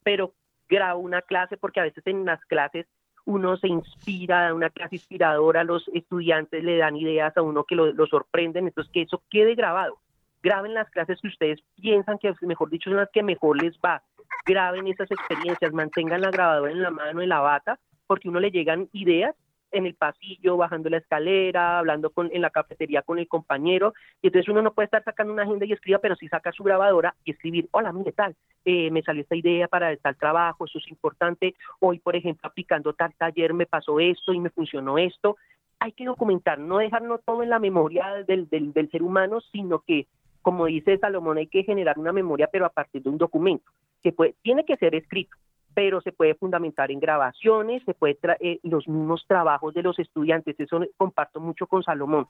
pero 0.05 0.35
grabo 0.69 1.01
una 1.01 1.21
clase 1.21 1.57
porque 1.57 1.81
a 1.81 1.83
veces 1.83 2.07
en 2.07 2.25
las 2.25 2.41
clases 2.45 2.87
uno 3.29 3.59
se 3.59 3.69
inspira, 3.69 4.45
da 4.45 4.55
una 4.55 4.71
clase 4.71 4.97
inspiradora, 4.97 5.63
los 5.63 5.87
estudiantes 5.93 6.65
le 6.65 6.79
dan 6.79 6.97
ideas 6.97 7.37
a 7.37 7.43
uno 7.43 7.65
que 7.65 7.75
lo, 7.75 7.93
lo 7.93 8.07
sorprenden, 8.07 8.67
entonces 8.67 8.91
que 8.91 9.03
eso 9.03 9.23
quede 9.29 9.55
grabado. 9.55 9.99
Graben 10.43 10.73
las 10.73 10.89
clases 10.89 11.21
que 11.21 11.29
ustedes 11.29 11.61
piensan 11.77 12.17
que, 12.17 12.33
mejor 12.41 12.71
dicho, 12.71 12.89
son 12.89 12.97
las 12.97 13.11
que 13.11 13.23
mejor 13.23 13.63
les 13.63 13.79
va. 13.85 14.03
Graben 14.47 14.87
esas 14.87 15.11
experiencias, 15.11 15.75
mantengan 15.75 16.23
la 16.23 16.31
grabadora 16.31 16.73
en 16.73 16.81
la 16.81 16.91
mano, 16.91 17.21
en 17.21 17.29
la 17.29 17.41
bata, 17.41 17.79
porque 18.07 18.31
uno 18.31 18.41
le 18.41 18.51
llegan 18.51 18.89
ideas 18.95 19.37
en 19.73 19.87
el 19.87 19.95
pasillo, 19.95 20.57
bajando 20.57 20.91
la 20.91 20.99
escalera, 20.99 21.79
hablando 21.79 22.11
con, 22.11 22.31
en 22.33 22.43
la 22.43 22.51
cafetería 22.51 23.03
con 23.03 23.19
el 23.19 23.29
compañero, 23.29 23.95
y 24.23 24.29
entonces 24.29 24.49
uno 24.49 24.63
no 24.63 24.73
puede 24.73 24.87
estar 24.87 25.05
sacando 25.05 25.33
una 25.33 25.43
agenda 25.43 25.67
y 25.67 25.73
escriba, 25.73 25.99
pero 25.99 26.17
sí 26.17 26.29
saca 26.29 26.53
su 26.53 26.63
grabadora 26.63 27.15
y 27.25 27.33
escribir, 27.33 27.69
hola, 27.73 27.93
mire 27.93 28.13
tal, 28.13 28.35
eh, 28.65 28.91
me 28.91 29.03
salió 29.03 29.23
esta 29.23 29.37
idea 29.37 29.69
para 29.69 29.97
tal 29.97 30.17
trabajo, 30.17 30.65
eso 30.65 30.79
es 30.79 30.89
importante, 30.89 31.55
hoy 31.81 31.99
por 31.99 32.17
ejemplo 32.17 32.49
aplicando 32.49 32.93
tal 32.93 33.15
taller 33.15 33.55
me 33.55 33.67
pasó 33.67 34.01
esto 34.01 34.33
y 34.33 34.41
me 34.41 34.51
funcionó 34.51 34.99
esto, 34.99 35.37
hay 35.81 35.93
que 35.93 36.05
documentar, 36.05 36.59
no 36.59 36.79
dejarlo 36.79 37.19
todo 37.19 37.43
en 37.43 37.51
la 37.51 37.59
memoria 37.59 38.25
del, 38.27 38.49
del, 38.49 38.73
del 38.73 38.91
ser 38.91 39.03
humano, 39.03 39.41
sino 39.53 39.81
que, 39.81 40.07
como 40.43 40.67
dice 40.67 40.99
Salomón, 40.99 41.39
hay 41.39 41.47
que 41.47 41.63
generar 41.63 41.99
una 41.99 42.13
memoria, 42.13 42.49
pero 42.51 42.67
a 42.67 42.71
partir 42.71 43.03
de 43.03 43.11
un 43.11 43.19
documento, 43.19 43.71
que 44.03 44.13
puede, 44.13 44.35
tiene 44.43 44.65
que 44.65 44.77
ser 44.77 44.95
escrito, 44.95 45.37
pero 45.79 46.01
se 46.01 46.11
puede 46.11 46.35
fundamentar 46.35 46.91
en 46.91 46.99
grabaciones, 46.99 47.85
se 47.85 47.95
puede 47.95 48.19
eh, 48.41 48.59
los 48.65 48.89
mismos 48.89 49.25
trabajos 49.29 49.73
de 49.75 49.85
los 49.85 49.97
estudiantes, 50.01 50.59
eso 50.59 50.81
comparto 50.97 51.39
mucho 51.39 51.69
con 51.69 51.85
Salomón. 51.85 52.27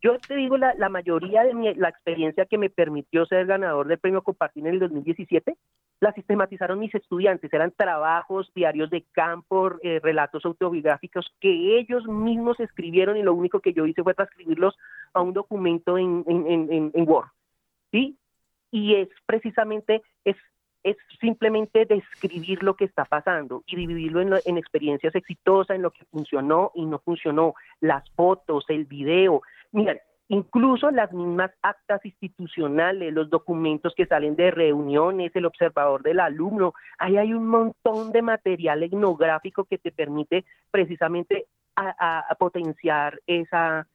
Yo 0.00 0.16
te 0.20 0.36
digo, 0.36 0.56
la, 0.56 0.72
la 0.74 0.88
mayoría 0.88 1.42
de 1.42 1.74
la 1.74 1.88
experiencia 1.88 2.46
que 2.46 2.56
me 2.56 2.70
permitió 2.70 3.26
ser 3.26 3.46
ganador 3.46 3.88
del 3.88 3.98
premio 3.98 4.22
Compartir 4.22 4.64
en 4.68 4.74
el 4.74 4.78
2017, 4.78 5.56
la 5.98 6.12
sistematizaron 6.12 6.78
mis 6.78 6.94
estudiantes, 6.94 7.52
eran 7.52 7.72
trabajos, 7.72 8.52
diarios 8.54 8.88
de 8.88 9.02
campo, 9.10 9.72
eh, 9.82 9.98
relatos 10.00 10.44
autobiográficos 10.44 11.34
que 11.40 11.80
ellos 11.80 12.06
mismos 12.06 12.60
escribieron 12.60 13.16
y 13.16 13.24
lo 13.24 13.34
único 13.34 13.58
que 13.58 13.72
yo 13.72 13.84
hice 13.84 14.04
fue 14.04 14.14
transcribirlos 14.14 14.76
a 15.12 15.22
un 15.22 15.32
documento 15.32 15.98
en, 15.98 16.24
en, 16.28 16.46
en, 16.48 16.92
en 16.94 17.08
Word. 17.08 17.26
¿sí? 17.90 18.16
Y 18.70 18.94
es 18.94 19.08
precisamente, 19.26 20.02
es 20.24 20.36
es 20.84 20.96
simplemente 21.18 21.86
describir 21.86 22.62
lo 22.62 22.76
que 22.76 22.84
está 22.84 23.06
pasando 23.06 23.64
y 23.66 23.74
dividirlo 23.74 24.20
en, 24.44 24.58
experiencias 24.58 25.14
exitosas, 25.14 25.76
en 25.76 25.82
lo 25.82 25.90
que 25.90 26.04
funcionó 26.04 26.70
y 26.74 26.84
no 26.84 26.98
funcionó, 26.98 27.54
las 27.80 28.08
fotos, 28.10 28.66
el 28.68 28.84
video. 28.84 29.40
Mira, 29.72 29.96
incluso 30.28 30.90
las 30.90 31.10
mismas 31.12 31.50
actas 31.62 32.04
institucionales, 32.04 33.14
los 33.14 33.30
documentos 33.30 33.94
que 33.96 34.06
salen 34.06 34.36
de 34.36 34.50
reuniones, 34.50 35.34
el 35.34 35.46
observador 35.46 36.02
del 36.02 36.20
alumno, 36.20 36.74
ahí 36.98 37.16
hay 37.16 37.32
un 37.32 37.48
montón 37.48 38.12
de 38.12 38.20
material 38.20 38.82
etnográfico 38.82 39.64
que 39.64 39.78
te 39.78 39.90
permite 39.90 40.44
precisamente 40.70 41.46
a, 41.76 42.36
potenciar 42.38 43.20
esa 43.26 43.86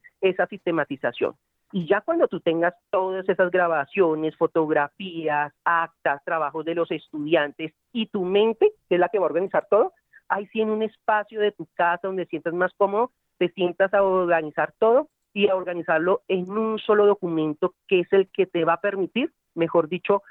sistematización. 0.49 1.35
Y 1.71 1.87
ya 1.87 2.01
cuando 2.01 2.27
tú 2.27 2.39
tengas 2.39 2.73
todas 2.89 3.27
esas 3.29 3.51
grabaciones, 3.51 4.35
fotografías, 4.35 5.53
actas, 5.63 6.23
trabajos 6.25 6.65
de 6.65 6.75
los 6.75 6.89
estudiantes 6.89 7.73
y 7.93 8.07
tu 8.07 8.25
mente, 8.25 8.73
que 8.87 8.95
es 8.95 8.99
la 8.99 9.09
que 9.09 9.19
va 9.19 9.25
a 9.25 9.29
organizar 9.29 9.67
todo, 9.69 9.93
ahí 10.29 10.47
sí 10.47 10.61
en 10.61 10.69
un 10.69 10.81
espacio 10.81 11.39
de 11.39 11.51
tu 11.51 11.67
casa 11.75 12.07
donde 12.07 12.25
sientas 12.25 12.53
más 12.53 12.71
cómodo, 12.75 13.11
te 13.37 13.49
sientas 13.49 13.93
a 13.93 14.03
organizar 14.03 14.73
todo 14.79 15.09
y 15.33 15.47
a 15.47 15.55
organizarlo 15.55 16.21
en 16.27 16.49
un 16.49 16.79
solo 16.79 17.05
documento 17.05 17.75
que 17.87 18.01
es 18.01 18.13
el 18.13 18.27
que 18.29 18.47
te 18.47 18.65
va 18.65 18.73
a 18.73 18.81
permitir, 18.81 19.31
mejor 19.53 19.89
dicho, 19.89 20.23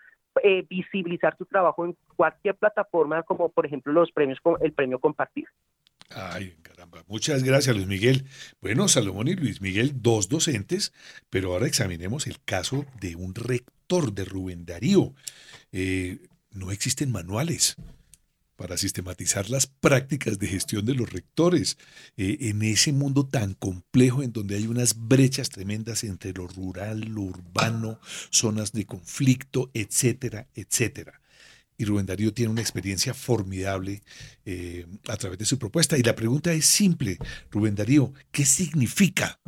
eh, 0.42 0.64
visibilizar 0.68 1.36
tu 1.36 1.46
trabajo 1.46 1.84
en 1.84 1.96
cualquier 2.16 2.56
plataforma, 2.56 3.22
como 3.22 3.48
por 3.48 3.66
ejemplo 3.66 3.92
los 3.92 4.12
premios, 4.12 4.38
el 4.60 4.72
premio 4.72 4.98
compartir. 4.98 5.46
Ay, 6.10 6.56
caramba. 6.62 7.04
Muchas 7.06 7.42
gracias, 7.42 7.76
Luis 7.76 7.86
Miguel. 7.86 8.24
Bueno, 8.60 8.88
Salomón 8.88 9.28
y 9.28 9.34
Luis 9.34 9.60
Miguel, 9.60 9.92
dos 9.96 10.28
docentes, 10.28 10.92
pero 11.28 11.52
ahora 11.52 11.66
examinemos 11.66 12.26
el 12.26 12.40
caso 12.42 12.86
de 13.00 13.14
un 13.14 13.34
rector 13.34 14.12
de 14.12 14.24
Rubén 14.24 14.64
Darío. 14.64 15.14
Eh, 15.72 16.18
no 16.50 16.70
existen 16.70 17.12
manuales 17.12 17.76
para 18.56 18.76
sistematizar 18.76 19.50
las 19.50 19.66
prácticas 19.66 20.38
de 20.38 20.48
gestión 20.48 20.84
de 20.84 20.94
los 20.94 21.12
rectores 21.12 21.78
eh, 22.16 22.38
en 22.40 22.62
ese 22.62 22.92
mundo 22.92 23.24
tan 23.24 23.54
complejo 23.54 24.22
en 24.22 24.32
donde 24.32 24.56
hay 24.56 24.66
unas 24.66 25.06
brechas 25.06 25.50
tremendas 25.50 26.02
entre 26.04 26.32
lo 26.32 26.48
rural, 26.48 27.02
lo 27.02 27.22
urbano, 27.22 28.00
zonas 28.30 28.72
de 28.72 28.86
conflicto, 28.86 29.70
etcétera, 29.74 30.48
etcétera 30.54 31.20
y 31.78 31.84
Rubén 31.84 32.06
Darío 32.06 32.34
tiene 32.34 32.50
una 32.50 32.60
experiencia 32.60 33.14
formidable 33.14 34.02
eh, 34.44 34.84
a 35.08 35.16
través 35.16 35.38
de 35.38 35.44
su 35.44 35.58
propuesta. 35.58 35.96
Y 35.96 36.02
la 36.02 36.16
pregunta 36.16 36.52
es 36.52 36.66
simple, 36.66 37.16
Rubén 37.52 37.76
Darío, 37.76 38.12
¿qué 38.32 38.44
significa 38.44 39.38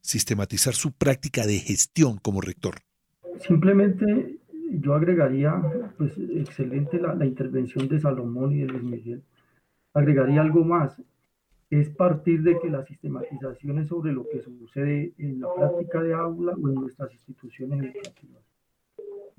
sistematizar 0.00 0.74
su 0.74 0.92
práctica 0.92 1.46
de 1.46 1.60
gestión 1.60 2.18
como 2.18 2.40
rector? 2.40 2.74
Simplemente 3.38 4.40
yo 4.72 4.94
agregaría, 4.94 5.62
pues 5.96 6.12
excelente 6.18 6.98
la, 6.98 7.14
la 7.14 7.24
intervención 7.24 7.86
de 7.86 8.00
Salomón 8.00 8.52
y 8.52 8.62
de 8.62 8.66
Luis 8.66 8.82
Miguel. 8.82 9.22
Agregaría 9.94 10.40
algo 10.40 10.64
más, 10.64 11.00
es 11.70 11.88
partir 11.90 12.42
de 12.42 12.58
que 12.58 12.68
la 12.68 12.84
sistematización 12.84 13.78
es 13.78 13.86
sobre 13.86 14.12
lo 14.12 14.26
que 14.28 14.42
sucede 14.42 15.14
en 15.18 15.40
la 15.40 15.46
práctica 15.54 16.02
de 16.02 16.14
aula 16.14 16.52
o 16.52 16.68
en 16.68 16.74
nuestras 16.74 17.12
instituciones 17.12 17.80
educativas 17.80 18.49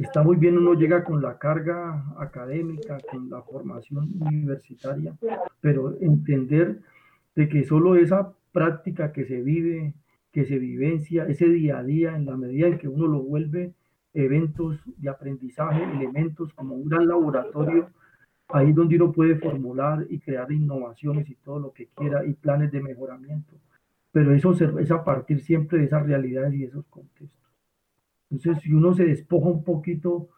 está 0.01 0.23
muy 0.23 0.37
bien, 0.37 0.57
uno 0.57 0.73
llega 0.73 1.03
con 1.03 1.21
la 1.21 1.37
carga 1.37 2.05
académica, 2.17 2.97
con 3.09 3.29
la 3.29 3.41
formación 3.41 4.09
universitaria, 4.19 5.15
pero 5.59 5.97
entender 6.01 6.79
de 7.35 7.49
que 7.49 7.63
solo 7.63 7.95
esa 7.95 8.33
práctica 8.51 9.11
que 9.11 9.25
se 9.25 9.41
vive, 9.41 9.93
que 10.31 10.45
se 10.45 10.59
vivencia, 10.59 11.25
ese 11.25 11.47
día 11.47 11.79
a 11.79 11.83
día, 11.83 12.15
en 12.15 12.25
la 12.25 12.37
medida 12.37 12.67
en 12.67 12.77
que 12.77 12.87
uno 12.87 13.07
lo 13.07 13.21
vuelve 13.21 13.73
eventos 14.13 14.79
de 14.97 15.09
aprendizaje, 15.09 15.83
elementos 15.83 16.53
como 16.53 16.75
un 16.75 16.89
gran 16.89 17.07
laboratorio, 17.07 17.89
ahí 18.49 18.73
donde 18.73 18.97
uno 18.97 19.11
puede 19.11 19.35
formular 19.35 20.05
y 20.09 20.19
crear 20.19 20.51
innovaciones 20.51 21.29
y 21.29 21.35
todo 21.35 21.59
lo 21.59 21.73
que 21.73 21.87
quiera 21.95 22.25
y 22.25 22.33
planes 22.33 22.71
de 22.71 22.81
mejoramiento. 22.81 23.53
Pero 24.11 24.33
eso 24.33 24.51
es 24.51 24.91
a 24.91 25.03
partir 25.03 25.39
siempre 25.39 25.79
de 25.79 25.85
esas 25.85 26.05
realidades 26.05 26.53
y 26.53 26.65
esos 26.65 26.85
contextos. 26.87 27.40
Entonces, 28.31 28.63
si 28.63 28.73
uno 28.73 28.93
se 28.93 29.03
despoja 29.05 29.49
un 29.49 29.63
poquito 29.63 30.29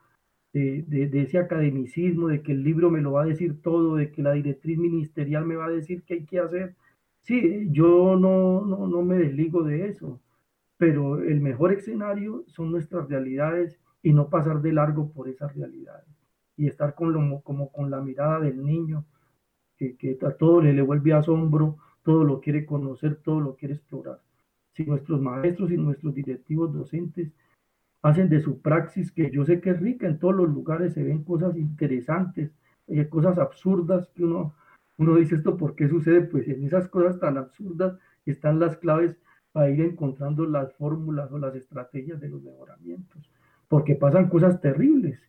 de, 0.52 1.10
ese 1.14 1.38
academicismo, 1.38 2.28
de 2.28 2.42
que 2.42 2.52
el 2.52 2.64
libro 2.64 2.92
me 2.92 3.02
lo 3.02 3.14
va 3.14 3.24
a 3.24 3.28
decir 3.28 3.62
todo, 3.62 3.96
de 3.96 4.12
que 4.12 4.24
la 4.24 4.34
directriz 4.34 4.78
ministerial 4.78 5.46
me 5.46 5.56
va 5.56 5.66
a 5.66 5.72
decir 5.72 6.04
qué 6.04 6.16
hay 6.16 6.26
que 6.26 6.40
hacer, 6.40 6.76
sí, 7.22 7.68
yo 7.72 8.16
no, 8.18 8.62
no, 8.66 9.02
me 9.04 9.18
desligo 9.18 9.64
de 9.64 9.88
eso, 9.88 10.20
pero 10.78 11.20
el 11.20 11.42
mejor 11.42 11.74
escenario 11.74 12.44
son 12.48 12.72
nuestras 12.72 13.08
realidades 13.10 13.80
y 14.02 14.14
no 14.14 14.30
pasar 14.30 14.62
de 14.62 14.74
largo 14.74 15.12
por 15.12 15.30
esas 15.30 15.56
realidades 15.56 16.08
y 16.58 16.68
estar 16.68 16.94
con 16.94 17.42
como 17.42 17.72
con 17.72 17.90
la 17.90 18.02
mirada 18.02 18.40
del 18.42 18.64
niño, 18.64 19.06
que, 19.78 19.96
que 19.98 20.18
a 20.22 20.32
todo 20.32 20.62
le, 20.62 20.74
le 20.74 20.82
vuelve 20.82 21.14
asombro, 21.14 21.78
todo 22.04 22.24
lo 22.24 22.42
quiere 22.42 22.66
conocer, 22.66 23.16
todo 23.24 23.40
lo 23.40 23.56
quiere 23.56 23.76
explorar. 23.76 24.20
Si 24.74 24.86
nuestros 24.86 25.22
maestros 25.22 25.72
y 25.72 25.78
nuestros 25.78 26.14
directivos 26.14 26.74
docentes 26.74 27.32
hacen 28.04 28.30
de 28.30 28.42
su 28.42 28.62
praxis, 28.62 29.12
que 29.12 29.32
yo 29.32 29.46
sé 29.46 29.62
que 29.62 29.72
es 29.72 29.80
rica, 29.80 30.06
en 30.08 30.20
todos 30.20 30.36
los 30.36 30.50
lugares 30.50 30.94
se 30.94 31.04
ven 31.04 31.24
cosas 31.24 31.56
interesantes, 31.56 32.52
eh, 32.88 33.08
cosas 33.08 33.40
absurdas 33.40 34.10
que 34.14 34.26
uno, 34.26 34.54
uno 34.98 35.16
dice 35.16 35.36
esto, 35.36 35.58
¿por 35.58 35.74
qué 35.74 35.88
sucede? 35.88 36.22
Pues 36.22 36.48
en 36.50 36.66
esas 36.66 36.90
cosas 36.90 37.18
tan 37.20 37.38
absurdas 37.38 37.98
están 38.26 38.60
las 38.60 38.76
claves 38.78 39.18
para 39.54 39.70
ir 39.70 39.82
encontrando 39.82 40.46
las 40.46 40.74
fórmulas 40.74 41.32
o 41.32 41.40
las 41.40 41.56
estrategias 41.56 42.20
de 42.20 42.28
los 42.28 42.44
mejoramientos, 42.44 43.32
porque 43.70 43.96
pasan 43.96 44.28
cosas 44.28 44.60
terribles 44.60 45.20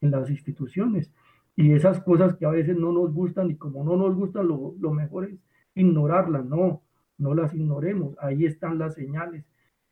en 0.00 0.10
las 0.10 0.30
instituciones 0.30 1.12
y 1.54 1.72
esas 1.72 2.00
cosas 2.00 2.34
que 2.36 2.46
a 2.46 2.50
veces 2.50 2.78
no 2.78 2.92
nos 2.92 3.12
gustan 3.12 3.50
y 3.50 3.56
como 3.56 3.84
no 3.84 3.96
nos 3.96 4.16
gustan, 4.16 4.48
lo, 4.48 4.74
lo 4.80 4.90
mejor 4.92 5.26
es 5.26 5.38
ignorarlas, 5.74 6.46
no, 6.46 6.80
no 7.18 7.34
las 7.34 7.52
ignoremos, 7.54 8.16
ahí 8.20 8.46
están 8.46 8.78
las 8.78 8.94
señales 8.94 9.44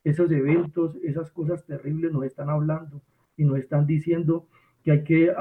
esos 0.05 0.31
eventos, 0.31 0.97
esas 1.03 1.31
cosas 1.31 1.65
terribles 1.67 2.13
nos 2.13 2.25
están 2.25 2.51
hablando 2.51 3.03
y 3.37 3.45
nos 3.45 3.59
están 3.59 3.87
diciendo 3.87 4.47
que 4.83 4.93
hay 4.93 5.05
que 5.05 5.33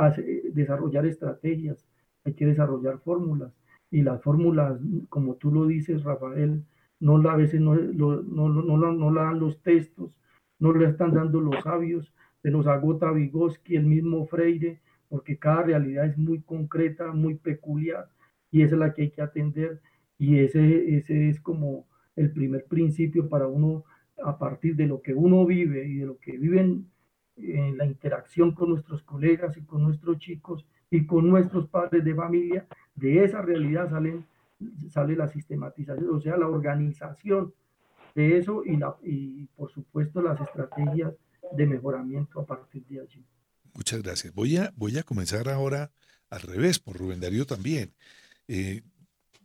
desarrollar 0.53 1.05
estrategias, 1.05 1.87
hay 2.25 2.33
que 2.33 2.45
desarrollar 2.45 2.99
fórmulas. 2.99 3.53
Y 3.91 4.01
las 4.01 4.21
fórmulas, 4.21 4.79
como 5.09 5.35
tú 5.35 5.51
lo 5.51 5.65
dices, 5.65 6.03
Rafael, 6.03 6.63
no 6.99 7.17
a 7.29 7.35
veces 7.35 7.61
no, 7.61 7.75
no, 7.75 8.21
no, 8.21 8.91
no, 8.91 9.11
la 9.11 9.23
dan 9.23 9.39
los 9.39 9.61
textos, 9.61 10.11
no 10.59 10.73
le 10.73 10.89
están 10.89 11.13
dando 11.13 11.39
los 11.39 11.55
sabios, 11.63 12.13
se 12.41 12.51
los 12.51 12.67
agota 12.67 13.11
Vygotsky, 13.11 13.77
el 13.77 13.85
mismo 13.85 14.25
Freire, 14.27 14.81
porque 15.07 15.37
cada 15.37 15.63
realidad 15.63 16.05
es 16.05 16.17
muy 16.17 16.41
concreta, 16.41 17.11
muy 17.11 17.35
peculiar, 17.35 18.09
y 18.51 18.61
esa 18.61 18.75
es 18.75 18.79
la 18.79 18.93
que 18.93 19.03
hay 19.03 19.11
que 19.11 19.21
atender, 19.21 19.81
y 20.17 20.39
ese, 20.39 20.97
ese 20.97 21.29
es 21.29 21.39
como 21.39 21.87
el 22.15 22.31
primer 22.31 22.65
principio 22.65 23.29
para 23.29 23.47
uno, 23.47 23.85
a 24.23 24.37
partir 24.37 24.75
de 24.75 24.87
lo 24.87 25.01
que 25.01 25.13
uno 25.13 25.45
vive 25.45 25.87
y 25.87 25.95
de 25.95 26.05
lo 26.05 26.19
que 26.19 26.37
viven 26.37 26.89
en 27.37 27.77
la 27.77 27.85
interacción 27.85 28.53
con 28.53 28.69
nuestros 28.69 29.01
colegas 29.03 29.55
y 29.57 29.61
con 29.61 29.83
nuestros 29.83 30.17
chicos 30.19 30.65
y 30.91 31.05
con 31.05 31.29
nuestros 31.29 31.67
padres 31.69 32.03
de 32.03 32.15
familia, 32.15 32.67
de 32.95 33.23
esa 33.23 33.41
realidad 33.41 33.89
salen, 33.89 34.25
sale 34.89 35.15
la 35.15 35.27
sistematización, 35.27 36.15
o 36.15 36.19
sea, 36.19 36.35
la 36.37 36.47
organización 36.47 37.53
de 38.15 38.37
eso 38.37 38.63
y, 38.65 38.75
la, 38.77 38.95
y 39.03 39.45
por 39.55 39.71
supuesto 39.71 40.21
las 40.21 40.41
estrategias 40.41 41.13
de 41.51 41.65
mejoramiento 41.65 42.41
a 42.41 42.45
partir 42.45 42.83
de 42.87 43.01
allí. 43.01 43.23
Muchas 43.73 44.01
gracias. 44.01 44.33
Voy 44.33 44.57
a, 44.57 44.73
voy 44.75 44.97
a 44.97 45.03
comenzar 45.03 45.47
ahora 45.47 45.91
al 46.29 46.41
revés, 46.41 46.79
por 46.79 46.97
Rubén 46.97 47.19
Darío 47.19 47.45
también. 47.45 47.93
Eh, 48.47 48.81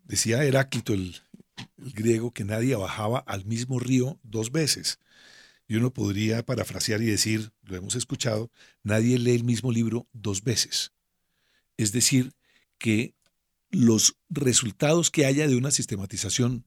decía 0.04 0.43
Heráclito, 0.45 0.95
el, 0.95 1.14
el 1.78 1.92
griego, 1.92 2.33
que 2.33 2.44
nadie 2.44 2.76
bajaba 2.76 3.18
al 3.18 3.44
mismo 3.44 3.78
río 3.78 4.18
dos 4.23 4.52
veces. 4.52 4.99
Y 5.66 5.76
uno 5.76 5.92
podría 5.92 6.44
parafrasear 6.44 7.00
y 7.02 7.06
decir, 7.06 7.52
lo 7.62 7.76
hemos 7.76 7.94
escuchado, 7.94 8.50
nadie 8.83 9.18
lee 9.18 9.35
el 9.35 9.44
mismo 9.44 9.73
libro 9.73 10.06
dos 10.12 10.42
veces. 10.42 10.92
Es 11.76 11.92
decir, 11.92 12.35
que 12.78 13.14
los 13.71 14.16
resultados 14.28 15.11
que 15.11 15.26
haya 15.26 15.49
de 15.49 15.56
una 15.56 15.71
sistematización 15.71 16.64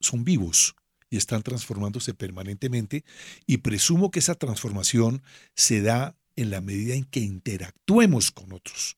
son 0.00 0.24
vivos 0.24 0.74
y 1.10 1.16
están 1.16 1.42
transformándose 1.42 2.14
permanentemente 2.14 3.04
y 3.46 3.58
presumo 3.58 4.10
que 4.10 4.18
esa 4.18 4.34
transformación 4.34 5.22
se 5.54 5.80
da 5.80 6.16
en 6.36 6.50
la 6.50 6.60
medida 6.60 6.94
en 6.94 7.04
que 7.04 7.20
interactuemos 7.20 8.30
con 8.30 8.52
otros. 8.52 8.96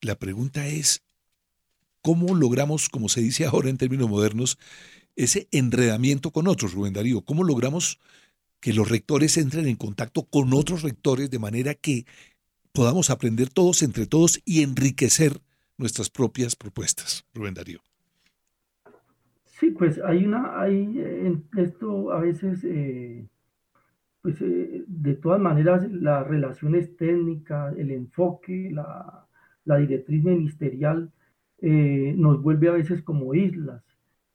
La 0.00 0.18
pregunta 0.18 0.66
es, 0.66 1.02
¿cómo 2.06 2.36
logramos, 2.36 2.88
como 2.88 3.08
se 3.08 3.20
dice 3.20 3.46
ahora 3.52 3.68
en 3.68 3.78
términos 3.78 4.08
modernos, 4.08 4.60
ese 5.16 5.48
enredamiento 5.50 6.30
con 6.30 6.46
otros, 6.46 6.72
Rubén 6.72 6.92
Darío? 6.92 7.22
¿Cómo 7.22 7.42
logramos 7.42 7.98
que 8.60 8.72
los 8.72 8.88
rectores 8.88 9.36
entren 9.38 9.66
en 9.66 9.74
contacto 9.74 10.22
con 10.22 10.54
otros 10.54 10.82
rectores 10.82 11.30
de 11.30 11.40
manera 11.40 11.74
que 11.74 12.06
podamos 12.72 13.10
aprender 13.10 13.48
todos 13.48 13.82
entre 13.82 14.06
todos 14.06 14.40
y 14.44 14.62
enriquecer 14.62 15.40
nuestras 15.78 16.08
propias 16.08 16.54
propuestas. 16.54 17.26
Rubén 17.34 17.54
Darío. 17.54 17.80
Sí, 19.58 19.70
pues 19.72 20.00
hay 20.04 20.24
una, 20.24 20.60
hay 20.60 20.98
en 20.98 21.44
esto 21.56 22.12
a 22.12 22.20
veces, 22.20 22.62
eh, 22.64 23.26
pues 24.22 24.40
eh, 24.42 24.84
de 24.86 25.14
todas 25.14 25.40
maneras 25.40 25.90
las 25.90 26.26
relaciones 26.26 26.96
técnicas, 26.96 27.76
el 27.76 27.90
enfoque, 27.90 28.70
la 28.70 29.76
directriz 29.76 30.22
ministerial 30.22 31.10
eh, 31.60 32.14
nos 32.16 32.42
vuelve 32.42 32.68
a 32.68 32.72
veces 32.72 33.02
como 33.02 33.34
islas. 33.34 33.82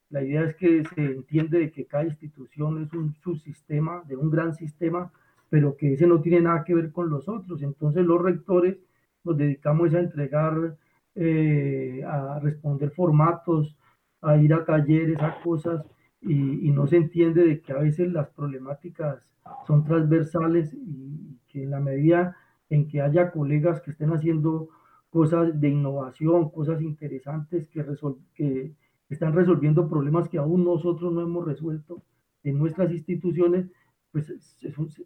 La 0.10 0.24
idea 0.24 0.44
es 0.44 0.56
que 0.56 0.84
se 0.96 1.06
entiende 1.06 1.60
de 1.60 1.72
que 1.72 1.86
cada 1.86 2.06
institución 2.06 2.84
es 2.84 2.94
un 2.94 3.14
subsistema 3.16 4.04
de 4.08 4.18
un 4.18 4.30
gran 4.30 4.54
sistema 4.54 5.12
pero 5.52 5.76
que 5.76 5.94
ese 5.94 6.08
no 6.08 6.22
tiene 6.22 6.40
nada 6.40 6.64
que 6.64 6.74
ver 6.74 6.94
con 6.94 7.10
los 7.10 7.28
otros. 7.28 7.62
Entonces 7.62 8.06
los 8.06 8.22
rectores 8.22 8.78
nos 9.26 9.38
dedicamos 9.38 9.94
a 9.94 10.00
entregar, 10.00 10.78
eh, 11.14 12.02
a 12.08 12.40
responder 12.40 12.92
formatos, 12.92 13.76
a 14.22 14.38
ir 14.38 14.54
a 14.54 14.64
talleres, 14.64 15.20
a 15.20 15.42
cosas, 15.44 15.86
y, 16.22 16.72
no 16.72 16.88
se 16.88 16.96
entiende 16.96 17.44
de 17.46 17.60
que 17.60 17.74
a 17.74 17.80
veces 17.80 18.14
las 18.14 18.30
problemáticas 18.30 19.36
son 19.68 19.84
transversales 19.84 20.74
y, 20.74 21.38
que 21.50 21.64
en 21.64 21.72
la 21.72 21.82
medida 21.82 22.38
en 22.70 22.88
que 22.88 23.02
haya 23.02 23.32
colegas 23.32 23.82
que 23.82 23.92
estén 23.92 24.12
haciendo 24.12 24.70
cosas 25.12 25.60
de 25.60 25.70
innovación, 25.70 26.50
cosas 26.50 26.82
interesantes 26.82 27.68
que, 27.68 27.86
que 28.34 28.74
están 29.10 29.34
resolviendo 29.34 29.90
problemas 29.90 30.30
que 30.30 30.38
aún 30.38 30.64
nosotros 30.64 31.14
no 31.14 31.22
hemos 31.22 31.46
resuelto 31.46 32.02
en 32.44 32.58
nuestras 32.58 32.92
instituciones, 32.92 33.68
pues 34.12 34.34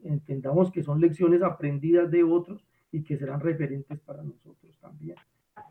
entendamos 0.03 0.71
que 0.71 0.83
son 0.83 1.01
lecciones 1.01 1.41
aprendidas 1.41 2.09
de 2.11 2.23
otros 2.23 2.63
y 2.91 3.03
que 3.03 3.17
serán 3.17 3.39
referentes 3.39 3.99
para 3.99 4.23
nosotros 4.23 4.77
también. 4.79 5.17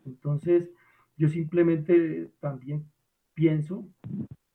Entonces, 0.05 0.69
yo 1.17 1.29
simplemente 1.29 2.29
también 2.41 2.85
pienso 3.33 3.87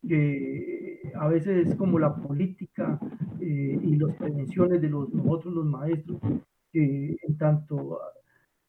que 0.06 1.12
a 1.14 1.26
veces 1.28 1.68
es 1.68 1.74
como 1.74 1.98
la 1.98 2.14
política 2.14 3.00
eh, 3.40 3.78
y 3.82 3.96
las 3.96 4.14
prevenciones 4.16 4.80
de 4.82 4.90
los, 4.90 5.12
nosotros 5.12 5.54
los 5.54 5.66
maestros, 5.66 6.20
que 6.70 7.16
en 7.22 7.38
tanto 7.38 7.98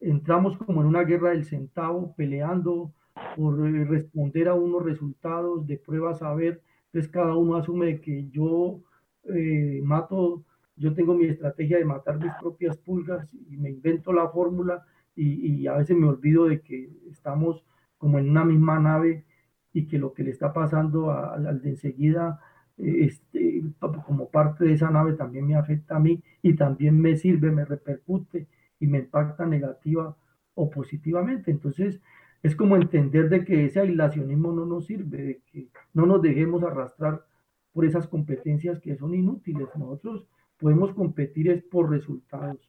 entramos 0.02 0.58
como 0.58 0.82
en 0.82 0.88
una 0.88 1.04
guerra 1.04 1.30
del 1.30 1.46
centavo, 1.46 2.14
peleando 2.16 2.92
por 3.36 3.66
eh, 3.68 3.86
responder 3.86 4.50
a 4.50 4.56
unos 4.56 4.84
resultados 4.84 5.66
de 5.68 5.78
pruebas 5.78 6.22
a 6.22 6.34
ver, 6.34 6.62
entonces 6.88 7.10
cada 7.12 7.36
uno 7.36 7.56
asume 7.56 8.02
que 8.02 8.28
yo 8.30 8.82
eh, 9.26 9.80
mato, 9.84 10.44
yo 10.76 10.94
tengo 10.94 11.14
mi 11.14 11.26
estrategia 11.26 11.78
de 11.78 11.86
matar 11.86 12.20
mis 12.20 12.34
propias 12.42 12.78
pulgas 12.78 13.32
y 13.50 13.58
me 13.58 13.70
invento 13.70 14.12
la 14.12 14.28
fórmula 14.30 14.84
y, 15.16 15.68
a 15.68 15.74
veces 15.74 15.96
me 15.96 16.08
olvido 16.08 16.46
de 16.46 16.62
que 16.62 16.90
estamos 17.12 17.64
como 17.98 18.18
en 18.18 18.30
una 18.30 18.44
misma 18.44 18.80
nave 18.80 19.26
y 19.74 19.88
que 19.88 20.00
lo 20.00 20.14
que 20.14 20.24
le 20.24 20.32
está 20.32 20.52
pasando 20.52 21.12
al 21.12 21.62
de 21.62 21.70
enseguida 21.70 22.40
este, 22.78 23.62
como 24.08 24.30
parte 24.30 24.66
de 24.66 24.74
esa 24.74 24.90
nave 24.90 25.14
también 25.14 25.46
me 25.46 25.56
afecta 25.56 25.98
a 25.98 26.00
mí 26.00 26.24
y 26.42 26.56
también 26.56 27.00
me 27.00 27.16
sirve, 27.18 27.52
me 27.52 27.66
repercute 27.66 28.48
y 28.82 28.88
me 28.88 29.00
impacta 29.00 29.46
negativa 29.46 30.18
o 30.56 30.70
positivamente. 30.70 31.52
Entonces, 31.52 32.02
es 32.44 32.56
como 32.56 32.76
entender 32.76 33.30
de 33.30 33.46
que 33.46 33.66
ese 33.66 33.80
aislacionismo 33.80 34.52
no 34.52 34.66
nos 34.66 34.88
sirve, 34.88 35.18
de 35.24 35.42
que 35.46 35.70
no 35.94 36.06
nos 36.06 36.22
dejemos 36.22 36.64
arrastrar 36.64 37.24
por 37.72 37.86
esas 37.86 38.08
competencias 38.08 38.80
que 38.80 38.98
son 38.98 39.14
inútiles. 39.14 39.70
Nosotros 39.78 40.28
podemos 40.58 40.92
competir 40.94 41.50
es 41.50 41.64
por 41.64 41.90
resultados. 41.90 42.60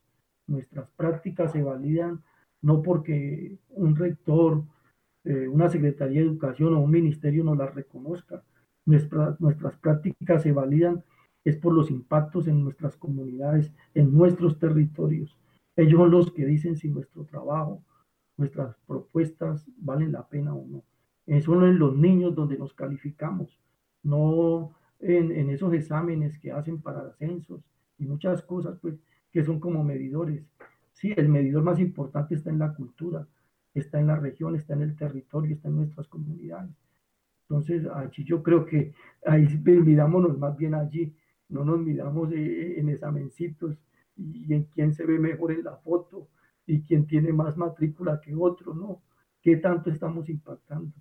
Nuestras 0.47 0.89
prácticas 0.91 1.53
se 1.53 1.63
validan 1.63 2.23
no 2.61 2.83
porque 2.83 3.59
un 3.71 3.97
rector, 3.97 4.63
eh, 5.25 5.49
una 5.49 5.69
Secretaría 5.69 6.21
de 6.21 6.27
Educación 6.27 6.75
o 6.75 6.81
un 6.81 6.91
ministerio 6.91 7.43
nos 7.43 7.59
las 7.59 7.75
reconozca. 7.75 8.45
nuestras 8.85 9.77
prácticas 9.79 10.43
se 10.43 10.53
validan 10.53 11.05
es 11.45 11.57
por 11.57 11.73
los 11.73 11.91
impactos 11.91 12.47
en 12.49 12.63
nuestras 12.63 12.97
comunidades, 12.97 13.73
en 13.95 14.13
nuestros 14.13 14.59
territorios. 14.59 15.37
Ellos 15.77 16.11
los 16.11 16.33
que 16.33 16.45
dicen 16.45 16.77
si 16.77 16.89
nuestro 16.89 17.25
trabajo, 17.25 17.83
nuestras 18.37 18.77
propuestas 18.87 19.65
valen 19.79 20.13
la 20.13 20.29
pena 20.29 20.55
o 20.55 20.67
no. 20.67 20.83
Son 21.41 21.65
en 21.65 21.79
los 21.79 21.97
niños 21.97 22.35
donde 22.35 22.59
nos 22.59 22.75
calificamos, 22.75 23.59
no 24.03 24.75
en, 25.01 25.51
esos 25.51 25.73
exámenes 25.73 26.39
que 26.39 26.53
hacen 26.53 26.81
para 26.81 27.07
ascensos 27.07 27.63
y 27.99 28.07
muchas 28.07 28.43
cosas, 28.43 28.79
pues, 28.81 28.99
que 29.31 29.45
son 29.45 29.61
como 29.61 29.83
medidores. 29.85 30.45
Sí, 30.93 31.13
el 31.17 31.29
medidor 31.29 31.63
más 31.63 31.79
importante 31.79 32.35
está 32.35 32.51
en 32.51 32.59
la 32.59 32.75
cultura, 32.75 33.27
está 33.75 33.99
en 33.99 34.09
la 34.09 34.17
región, 34.17 34.57
está 34.57 34.75
en 34.75 34.83
el 34.83 34.97
territorio, 34.97 35.55
está 35.55 35.69
en 35.69 35.77
nuestras 35.77 36.07
comunidades. 36.09 36.71
Entonces, 37.43 37.87
allí 37.87 38.25
yo 38.25 38.43
creo 38.43 38.67
que 38.67 38.93
ahí 39.27 39.47
mirámonos 39.65 40.39
más 40.39 40.57
bien 40.57 40.75
allí, 40.75 41.15
no 41.49 41.65
nos 41.65 41.79
miramos 41.81 42.33
eh, 42.33 42.81
en 42.81 42.89
examencitos 42.89 43.77
y 44.17 44.53
en 44.55 44.65
quién 44.65 44.95
se 44.95 45.05
ve 45.05 45.19
mejor 45.19 45.53
en 45.53 45.65
la 45.65 45.77
foto 45.77 46.29
y 46.67 46.83
quién 46.83 47.07
tiene 47.07 47.33
más 47.33 47.57
matrícula 47.57 48.21
que 48.21 48.35
otro, 48.35 48.75
¿no? 48.75 49.03
¿Qué 49.43 49.57
tanto 49.57 49.91
estamos 49.91 50.29
impactando? 50.29 50.93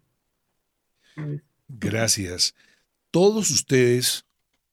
Gracias. 1.67 2.55
Todos 3.11 3.51
ustedes 3.51 4.25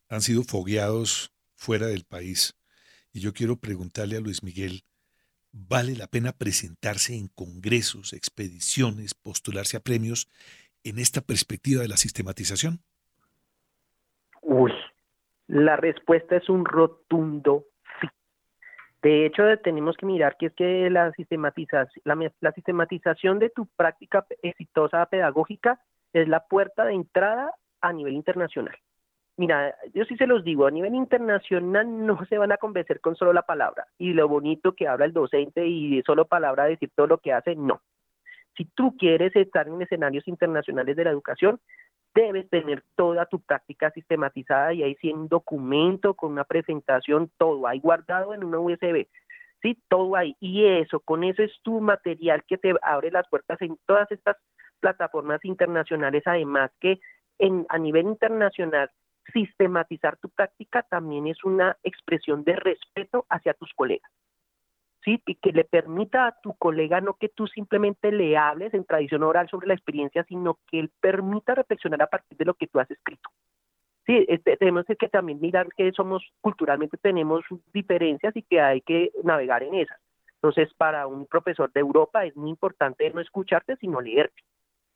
han 0.08 0.22
sido 0.22 0.42
fogueados 0.42 1.32
fuera 1.54 1.86
del 1.86 2.04
país 2.04 2.56
y 3.12 3.20
yo 3.20 3.32
quiero 3.32 3.56
preguntarle 3.56 4.16
a 4.16 4.20
Luis 4.20 4.42
Miguel, 4.42 4.84
¿vale 5.52 5.96
la 5.96 6.06
pena 6.06 6.32
presentarse 6.32 7.16
en 7.16 7.28
congresos, 7.28 8.12
expediciones, 8.12 9.14
postularse 9.14 9.76
a 9.76 9.80
premios 9.80 10.28
en 10.84 10.98
esta 10.98 11.20
perspectiva 11.20 11.82
de 11.82 11.88
la 11.88 11.96
sistematización? 11.96 12.80
Uy, 14.42 14.72
la 15.48 15.76
respuesta 15.76 16.36
es 16.36 16.48
un 16.48 16.64
rotundo. 16.64 17.66
De 19.02 19.26
hecho, 19.26 19.44
tenemos 19.62 19.96
que 19.96 20.06
mirar 20.06 20.36
que 20.36 20.46
es 20.46 20.54
que 20.54 20.90
la 20.90 21.12
sistematización, 21.12 22.02
la 22.04 22.52
sistematización 22.52 23.38
de 23.38 23.50
tu 23.50 23.66
práctica 23.66 24.26
exitosa 24.42 25.06
pedagógica 25.06 25.80
es 26.12 26.26
la 26.28 26.44
puerta 26.46 26.84
de 26.84 26.94
entrada 26.94 27.52
a 27.80 27.92
nivel 27.92 28.14
internacional. 28.14 28.76
mira, 29.36 29.72
yo 29.94 30.04
sí 30.04 30.16
se 30.16 30.26
los 30.26 30.42
digo, 30.42 30.66
a 30.66 30.70
nivel 30.70 30.94
internacional 30.96 31.86
no 32.06 32.24
se 32.26 32.38
van 32.38 32.50
a 32.50 32.56
convencer 32.56 33.00
con 33.00 33.14
solo 33.14 33.32
la 33.32 33.42
palabra 33.42 33.86
y 33.96 34.12
lo 34.12 34.26
bonito 34.28 34.72
que 34.72 34.88
habla 34.88 35.04
el 35.04 35.12
docente 35.12 35.64
y 35.66 35.96
de 35.96 36.02
solo 36.02 36.26
palabra 36.26 36.64
decir 36.64 36.90
todo 36.94 37.06
lo 37.06 37.18
que 37.18 37.32
hace, 37.32 37.54
no. 37.54 37.80
Si 38.56 38.64
tú 38.64 38.96
quieres 38.96 39.36
estar 39.36 39.68
en 39.68 39.80
escenarios 39.80 40.26
internacionales 40.26 40.96
de 40.96 41.04
la 41.04 41.10
educación, 41.10 41.60
debes 42.22 42.50
tener 42.50 42.82
toda 42.96 43.26
tu 43.26 43.40
práctica 43.40 43.90
sistematizada 43.92 44.72
y 44.72 44.82
ahí 44.82 44.96
sí 45.00 45.12
un 45.12 45.28
documento 45.28 46.14
con 46.14 46.32
una 46.32 46.44
presentación, 46.44 47.30
todo 47.38 47.66
ahí 47.66 47.78
guardado 47.78 48.34
en 48.34 48.42
una 48.42 48.58
USB. 48.58 49.06
Sí, 49.62 49.80
todo 49.88 50.16
ahí. 50.16 50.36
Y 50.40 50.64
eso, 50.64 51.00
con 51.00 51.22
eso 51.22 51.42
es 51.42 51.52
tu 51.62 51.80
material 51.80 52.42
que 52.44 52.58
te 52.58 52.74
abre 52.82 53.10
las 53.10 53.28
puertas 53.28 53.60
en 53.62 53.78
todas 53.86 54.10
estas 54.10 54.36
plataformas 54.80 55.44
internacionales, 55.44 56.22
además 56.26 56.70
que 56.80 57.00
en, 57.38 57.66
a 57.68 57.78
nivel 57.78 58.06
internacional 58.06 58.90
sistematizar 59.32 60.16
tu 60.16 60.28
práctica 60.30 60.82
también 60.82 61.26
es 61.26 61.44
una 61.44 61.76
expresión 61.82 62.42
de 62.44 62.56
respeto 62.56 63.26
hacia 63.28 63.54
tus 63.54 63.72
colegas. 63.74 64.10
¿Sí? 65.04 65.22
Y 65.26 65.36
que 65.36 65.52
le 65.52 65.64
permita 65.64 66.26
a 66.26 66.40
tu 66.40 66.54
colega 66.54 67.00
no 67.00 67.14
que 67.14 67.28
tú 67.28 67.46
simplemente 67.46 68.10
le 68.10 68.36
hables 68.36 68.74
en 68.74 68.84
tradición 68.84 69.22
oral 69.22 69.48
sobre 69.48 69.68
la 69.68 69.74
experiencia, 69.74 70.24
sino 70.24 70.58
que 70.66 70.80
él 70.80 70.90
permita 71.00 71.54
reflexionar 71.54 72.02
a 72.02 72.08
partir 72.08 72.36
de 72.36 72.44
lo 72.44 72.54
que 72.54 72.66
tú 72.66 72.80
has 72.80 72.90
escrito. 72.90 73.30
Sí, 74.06 74.24
este, 74.26 74.56
tenemos 74.56 74.86
que 74.86 75.08
también 75.08 75.40
mirar 75.40 75.68
que 75.76 75.92
somos 75.92 76.24
culturalmente 76.40 76.96
tenemos 76.96 77.44
diferencias 77.72 78.34
y 78.36 78.42
que 78.42 78.60
hay 78.60 78.80
que 78.80 79.12
navegar 79.22 79.62
en 79.62 79.74
esas. 79.74 79.98
Entonces, 80.36 80.72
para 80.74 81.06
un 81.06 81.26
profesor 81.26 81.70
de 81.72 81.80
Europa 81.80 82.24
es 82.24 82.36
muy 82.36 82.50
importante 82.50 83.10
no 83.10 83.20
escucharte, 83.20 83.76
sino 83.76 84.00
leerte. 84.00 84.42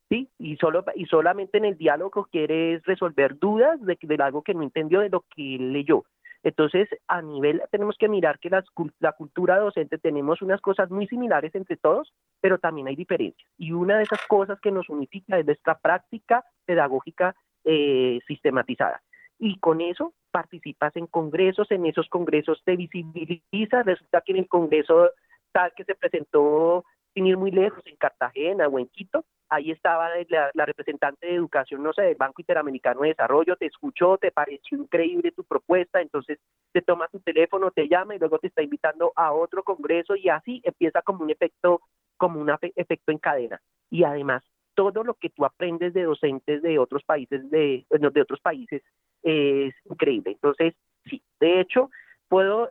¿sí? 0.08 0.28
Y, 0.38 0.56
solo, 0.56 0.84
y 0.94 1.06
solamente 1.06 1.58
en 1.58 1.64
el 1.64 1.76
diálogo 1.76 2.28
quieres 2.30 2.82
resolver 2.84 3.38
dudas 3.38 3.80
de, 3.84 3.98
de 4.00 4.22
algo 4.22 4.42
que 4.42 4.54
no 4.54 4.62
entendió 4.62 5.00
de 5.00 5.08
lo 5.08 5.24
que 5.34 5.58
leyó. 5.58 6.04
Entonces, 6.42 6.88
a 7.07 7.22
nivel, 7.22 7.62
tenemos 7.70 7.96
que 7.96 8.09
mirar 8.09 8.38
que 8.40 8.50
las, 8.50 8.64
la 8.98 9.12
cultura 9.12 9.59
docente 9.59 9.98
tenemos 9.98 10.42
unas 10.42 10.61
cosas 10.61 10.90
muy 10.90 11.07
similares 11.07 11.55
entre 11.55 11.76
todos, 11.76 12.12
pero 12.40 12.59
también 12.59 12.88
hay 12.88 12.96
diferencias. 12.96 13.48
Y 13.57 13.72
una 13.72 13.96
de 13.96 14.05
esas 14.05 14.26
cosas 14.26 14.61
que 14.61 14.72
nos 14.72 14.88
unifica 14.88 15.38
es 15.38 15.46
nuestra 15.46 15.78
práctica 15.78 16.44
pedagógica 16.64 17.37
eh, 17.64 18.18
sistematizada. 18.26 19.02
Y 19.38 19.59
con 19.59 19.81
eso 19.81 20.14
participas 20.31 20.96
en 20.96 21.07
congresos, 21.07 21.70
en 21.70 21.87
esos 21.87 22.09
congresos 22.09 22.62
te 22.64 22.76
visibilizas, 22.76 23.87
resulta 23.87 24.20
que 24.22 24.33
en 24.33 24.38
el 24.38 24.48
congreso 24.48 25.11
tal 25.52 25.72
que 25.76 25.85
se 25.85 25.94
presentó 25.94 26.85
sin 27.14 27.26
ir 27.26 27.37
muy 27.37 27.50
lejos, 27.50 27.83
en 27.87 27.96
Cartagena 27.96 28.66
o 28.68 28.78
en 28.78 28.87
Quito, 28.88 29.24
ahí 29.52 29.70
estaba 29.70 30.08
la, 30.28 30.64
representante 30.64 31.26
de 31.26 31.34
educación, 31.34 31.82
no 31.82 31.92
sé, 31.92 32.02
del 32.02 32.16
Banco 32.16 32.40
Interamericano 32.40 33.02
de 33.02 33.08
Desarrollo, 33.08 33.56
te 33.56 33.66
escuchó, 33.66 34.16
te 34.16 34.30
pareció 34.32 34.78
increíble 34.78 35.30
tu 35.32 35.44
propuesta, 35.44 36.00
entonces 36.00 36.38
te 36.72 36.80
toma 36.80 37.06
tu 37.08 37.20
teléfono, 37.20 37.70
te 37.70 37.86
llama 37.86 38.14
y 38.14 38.18
luego 38.18 38.38
te 38.38 38.46
está 38.46 38.62
invitando 38.62 39.12
a 39.14 39.32
otro 39.32 39.62
congreso 39.62 40.16
y 40.16 40.30
así 40.30 40.62
empieza 40.64 41.02
como 41.02 41.22
un 41.22 41.30
efecto, 41.30 41.82
como 42.16 42.40
un 42.40 42.50
efecto 42.76 43.12
en 43.12 43.18
cadena. 43.18 43.60
Y 43.90 44.04
además, 44.04 44.42
todo 44.74 45.04
lo 45.04 45.14
que 45.14 45.28
tú 45.28 45.44
aprendes 45.44 45.92
de 45.92 46.04
docentes 46.04 46.62
de 46.62 46.78
otros 46.78 47.04
países, 47.04 47.50
de, 47.50 47.84
de 47.90 48.22
otros 48.22 48.40
países, 48.40 48.82
es 49.22 49.74
increíble. 49.84 50.30
Entonces, 50.30 50.74
sí, 51.04 51.22
de 51.40 51.60
hecho, 51.60 51.90
puedo, 52.28 52.70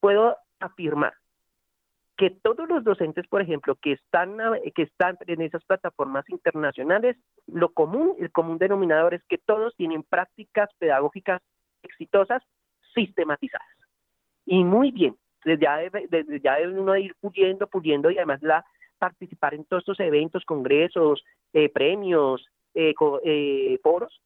puedo 0.00 0.36
afirmar 0.58 1.13
que 2.24 2.30
todos 2.30 2.66
los 2.66 2.82
docentes, 2.84 3.26
por 3.26 3.42
ejemplo, 3.42 3.74
que 3.74 3.92
están, 3.92 4.38
que 4.74 4.84
están 4.84 5.18
en 5.26 5.42
esas 5.42 5.62
plataformas 5.66 6.24
internacionales, 6.30 7.18
lo 7.46 7.74
común, 7.74 8.16
el 8.18 8.32
común 8.32 8.56
denominador 8.56 9.12
es 9.12 9.22
que 9.24 9.36
todos 9.36 9.76
tienen 9.76 10.02
prácticas 10.02 10.70
pedagógicas 10.78 11.42
exitosas 11.82 12.42
sistematizadas. 12.94 13.68
Y 14.46 14.64
muy 14.64 14.90
bien, 14.90 15.18
desde 15.44 15.64
ya 15.64 15.76
debe, 15.76 16.06
desde 16.08 16.40
ya 16.40 16.54
debe 16.54 16.80
uno 16.80 16.96
ir 16.96 17.14
puliendo, 17.20 17.66
puliendo 17.66 18.10
y 18.10 18.16
además 18.16 18.42
la 18.42 18.64
participar 18.96 19.52
en 19.52 19.66
todos 19.66 19.82
estos 19.82 20.00
eventos, 20.00 20.46
congresos, 20.46 21.22
eh, 21.52 21.68
premios, 21.68 22.48
eh, 22.72 22.94
eh, 23.22 23.78
foros, 23.82 24.18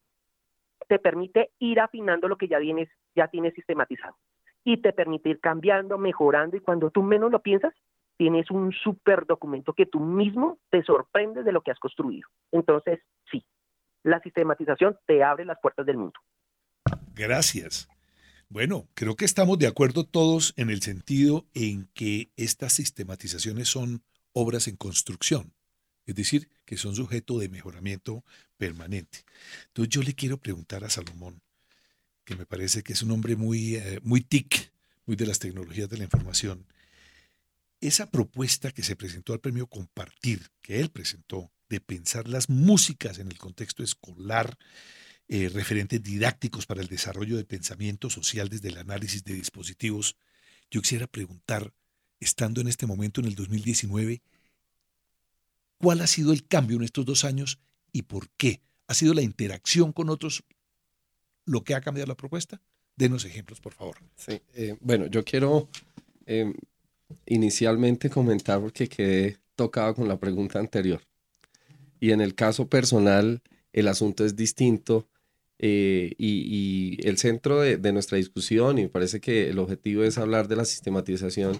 te 0.87 0.99
permite 0.99 1.51
ir 1.59 1.81
afinando 1.81 2.29
lo 2.29 2.37
que 2.37 2.47
ya 2.47 2.61
tienes, 2.61 2.87
ya 3.13 3.27
tienes 3.27 3.53
sistematizado 3.55 4.15
y 4.63 4.77
te 4.77 4.93
permite 4.93 5.27
ir 5.27 5.41
cambiando, 5.41 5.97
mejorando 5.97 6.55
y 6.55 6.61
cuando 6.61 6.91
tú 6.91 7.03
menos 7.03 7.29
lo 7.29 7.41
piensas, 7.41 7.73
tienes 8.19 8.51
un 8.51 8.73
super 8.73 9.25
documento 9.25 9.71
que 9.71 9.85
tú 9.85 10.01
mismo 10.01 10.59
te 10.69 10.83
sorprendes 10.83 11.45
de 11.45 11.53
lo 11.53 11.61
que 11.61 11.71
has 11.71 11.79
construido. 11.79 12.27
Entonces, 12.51 12.99
sí, 13.31 13.45
la 14.03 14.19
sistematización 14.19 14.97
te 15.07 15.23
abre 15.23 15.45
las 15.45 15.57
puertas 15.61 15.85
del 15.85 15.95
mundo. 15.95 16.19
Gracias. 17.15 17.87
Bueno, 18.49 18.89
creo 18.93 19.15
que 19.15 19.23
estamos 19.23 19.57
de 19.57 19.67
acuerdo 19.67 20.03
todos 20.03 20.53
en 20.57 20.69
el 20.69 20.81
sentido 20.81 21.45
en 21.53 21.87
que 21.93 22.29
estas 22.35 22.73
sistematizaciones 22.73 23.69
son 23.69 24.03
obras 24.33 24.67
en 24.67 24.75
construcción, 24.75 25.53
es 26.05 26.15
decir, 26.15 26.49
que 26.65 26.75
son 26.75 26.95
sujeto 26.95 27.39
de 27.39 27.47
mejoramiento 27.47 28.25
permanente. 28.57 29.19
Entonces 29.67 29.93
yo 29.93 30.03
le 30.03 30.13
quiero 30.13 30.35
preguntar 30.35 30.83
a 30.83 30.89
Salomón, 30.89 31.41
que 32.25 32.35
me 32.35 32.45
parece 32.45 32.83
que 32.83 32.91
es 32.91 33.01
un 33.01 33.11
hombre 33.11 33.37
muy, 33.37 33.77
eh, 33.77 34.01
muy 34.03 34.19
TIC, 34.19 34.73
muy 35.05 35.15
de 35.15 35.25
las 35.25 35.39
tecnologías 35.39 35.87
de 35.87 35.97
la 35.97 36.03
información. 36.03 36.65
Esa 37.81 38.09
propuesta 38.09 38.71
que 38.71 38.83
se 38.83 38.95
presentó 38.95 39.33
al 39.33 39.39
premio 39.39 39.67
Compartir, 39.67 40.49
que 40.61 40.79
él 40.79 40.89
presentó, 40.89 41.51
de 41.69 41.79
pensar 41.79 42.27
las 42.27 42.49
músicas 42.49 43.19
en 43.19 43.27
el 43.27 43.37
contexto 43.37 43.83
escolar, 43.83 44.57
eh, 45.27 45.49
referentes 45.49 46.01
didácticos 46.01 46.65
para 46.65 46.81
el 46.81 46.87
desarrollo 46.87 47.37
de 47.37 47.45
pensamiento 47.45 48.09
social 48.09 48.49
desde 48.49 48.69
el 48.69 48.77
análisis 48.77 49.23
de 49.23 49.35
dispositivos, 49.35 50.17
yo 50.71 50.81
quisiera 50.81 51.07
preguntar, 51.07 51.71
estando 52.19 52.61
en 52.61 52.67
este 52.67 52.87
momento 52.87 53.21
en 53.21 53.27
el 53.27 53.35
2019, 53.35 54.21
¿cuál 55.77 56.01
ha 56.01 56.07
sido 56.07 56.33
el 56.33 56.45
cambio 56.47 56.77
en 56.77 56.83
estos 56.83 57.05
dos 57.05 57.23
años 57.23 57.59
y 57.91 58.01
por 58.01 58.29
qué? 58.31 58.61
¿Ha 58.87 58.93
sido 58.95 59.13
la 59.13 59.21
interacción 59.21 59.93
con 59.93 60.09
otros 60.09 60.43
lo 61.45 61.63
que 61.63 61.75
ha 61.75 61.81
cambiado 61.81 62.07
la 62.07 62.17
propuesta? 62.17 62.59
Denos 62.95 63.23
ejemplos, 63.23 63.61
por 63.61 63.73
favor. 63.73 63.97
Sí, 64.15 64.41
eh, 64.55 64.75
bueno, 64.81 65.05
yo 65.07 65.23
quiero 65.23 65.69
eh, 66.25 66.53
inicialmente 67.25 68.09
comentar 68.09 68.59
porque 68.59 68.87
quedé 68.87 69.37
tocado 69.55 69.95
con 69.95 70.07
la 70.07 70.19
pregunta 70.19 70.59
anterior. 70.59 71.01
Y 71.99 72.11
en 72.11 72.21
el 72.21 72.35
caso 72.35 72.67
personal, 72.69 73.41
el 73.73 73.87
asunto 73.87 74.25
es 74.25 74.35
distinto 74.35 75.07
eh, 75.59 76.13
y, 76.17 76.97
el 77.07 77.17
centro 77.17 77.61
de, 77.61 77.91
nuestra 77.91 78.17
discusión, 78.17 78.79
y 78.79 78.83
me 78.83 78.89
parece 78.89 79.19
que 79.19 79.49
el 79.49 79.59
objetivo 79.59 80.03
es 80.03 80.17
hablar 80.17 80.47
de 80.47 80.55
la 80.55 80.65
sistematización, 80.65 81.59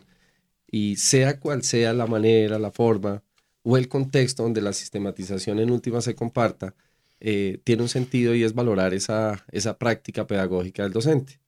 y 0.72 0.96
sea 0.98 1.40
cual 1.40 1.64
sea 1.64 1.94
la 1.94 2.08
manera, 2.08 2.60
la 2.60 2.72
forma 2.72 3.24
o 3.64 3.78
el 3.78 3.90
contexto 3.90 4.44
donde 4.44 4.62
la 4.62 4.74
sistematización 4.74 5.60
en 5.60 5.72
última 5.72 6.02
se 6.02 6.16
comparta, 6.16 6.76
eh, 7.20 7.60
tiene 7.66 7.82
un 7.84 7.90
sentido 7.90 8.34
y 8.36 8.44
es 8.44 8.54
valorar 8.54 8.94
esa, 8.94 9.46
esa 9.52 9.78
práctica 9.78 10.28
pedagógica 10.28 10.84
del 10.84 10.94
docente. 10.94 11.40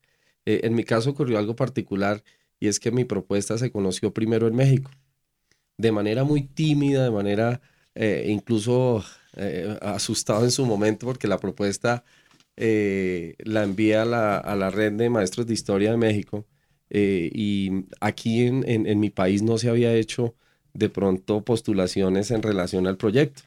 Eh, 0.46 0.62
en 0.64 0.76
mi 0.76 0.84
caso 0.84 1.12
ocurrió 1.12 1.38
algo 1.38 1.56
particular 1.56 2.24
y 2.62 2.70
es 2.70 2.80
que 2.80 2.92
mi 2.92 3.04
propuesta 3.04 3.58
se 3.58 3.72
conoció 3.72 4.14
primero 4.14 4.48
en 4.48 4.56
México, 4.56 4.90
de 5.78 5.92
manera 5.92 6.24
muy 6.24 6.44
tímida, 6.44 7.04
de 7.04 7.12
manera 7.12 7.62
eh, 7.96 8.28
incluso 8.30 9.04
asustado 9.82 10.44
en 10.44 10.52
su 10.52 10.66
momento 10.66 11.06
porque 11.06 11.28
la 11.28 11.40
propuesta 11.40 12.04
la 12.58 13.64
envía 13.64 14.02
a 14.02 14.06
la, 14.06 14.38
a 14.38 14.56
la, 14.58 14.70
red 14.70 14.92
de 14.92 15.10
maestros 15.10 15.48
de 15.48 15.54
historia 15.54 15.92
de 15.92 15.98
México 15.98 16.46
y 16.90 17.86
aquí 18.02 18.42
en, 18.42 18.68
en, 18.68 18.88
en 18.88 19.00
mi 19.00 19.10
país 19.10 19.42
no 19.42 19.58
se 19.58 19.70
había 19.70 19.94
hecho 19.96 20.36
de 20.74 20.90
pronto 20.90 21.44
postulaciones 21.44 22.32
en 22.32 22.42
relación 22.42 22.88
al 22.88 22.98
proyecto. 22.98 23.44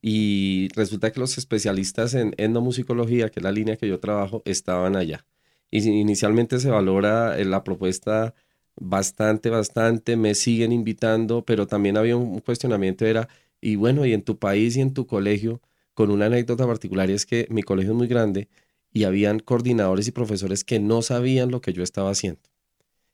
Y 0.00 0.68
resulta 0.74 1.12
que 1.12 1.20
los 1.20 1.38
especialistas 1.38 2.14
en 2.14 2.34
etnomusicología, 2.36 3.30
que 3.30 3.40
es 3.40 3.44
la 3.44 3.52
línea 3.52 3.76
que 3.76 3.88
yo 3.88 4.00
trabajo, 4.00 4.42
estaban 4.44 4.96
allá. 4.96 5.24
Y 5.70 5.88
inicialmente 5.88 6.58
se 6.58 6.70
valora 6.70 7.38
eh, 7.38 7.44
la 7.44 7.64
propuesta 7.64 8.34
bastante, 8.76 9.50
bastante, 9.50 10.16
me 10.16 10.34
siguen 10.34 10.72
invitando, 10.72 11.44
pero 11.44 11.66
también 11.66 11.96
había 11.96 12.16
un 12.16 12.40
cuestionamiento, 12.40 13.06
era, 13.06 13.28
y 13.60 13.76
bueno, 13.76 14.06
y 14.06 14.12
en 14.12 14.22
tu 14.22 14.38
país 14.38 14.76
y 14.76 14.80
en 14.80 14.94
tu 14.94 15.06
colegio, 15.06 15.60
con 15.94 16.10
una 16.10 16.26
anécdota 16.26 16.66
particular, 16.66 17.10
y 17.10 17.14
es 17.14 17.26
que 17.26 17.46
mi 17.50 17.62
colegio 17.62 17.92
es 17.92 17.98
muy 17.98 18.08
grande 18.08 18.48
y 18.92 19.04
habían 19.04 19.38
coordinadores 19.40 20.08
y 20.08 20.12
profesores 20.12 20.64
que 20.64 20.80
no 20.80 21.02
sabían 21.02 21.50
lo 21.50 21.60
que 21.60 21.72
yo 21.72 21.82
estaba 21.82 22.10
haciendo. 22.10 22.40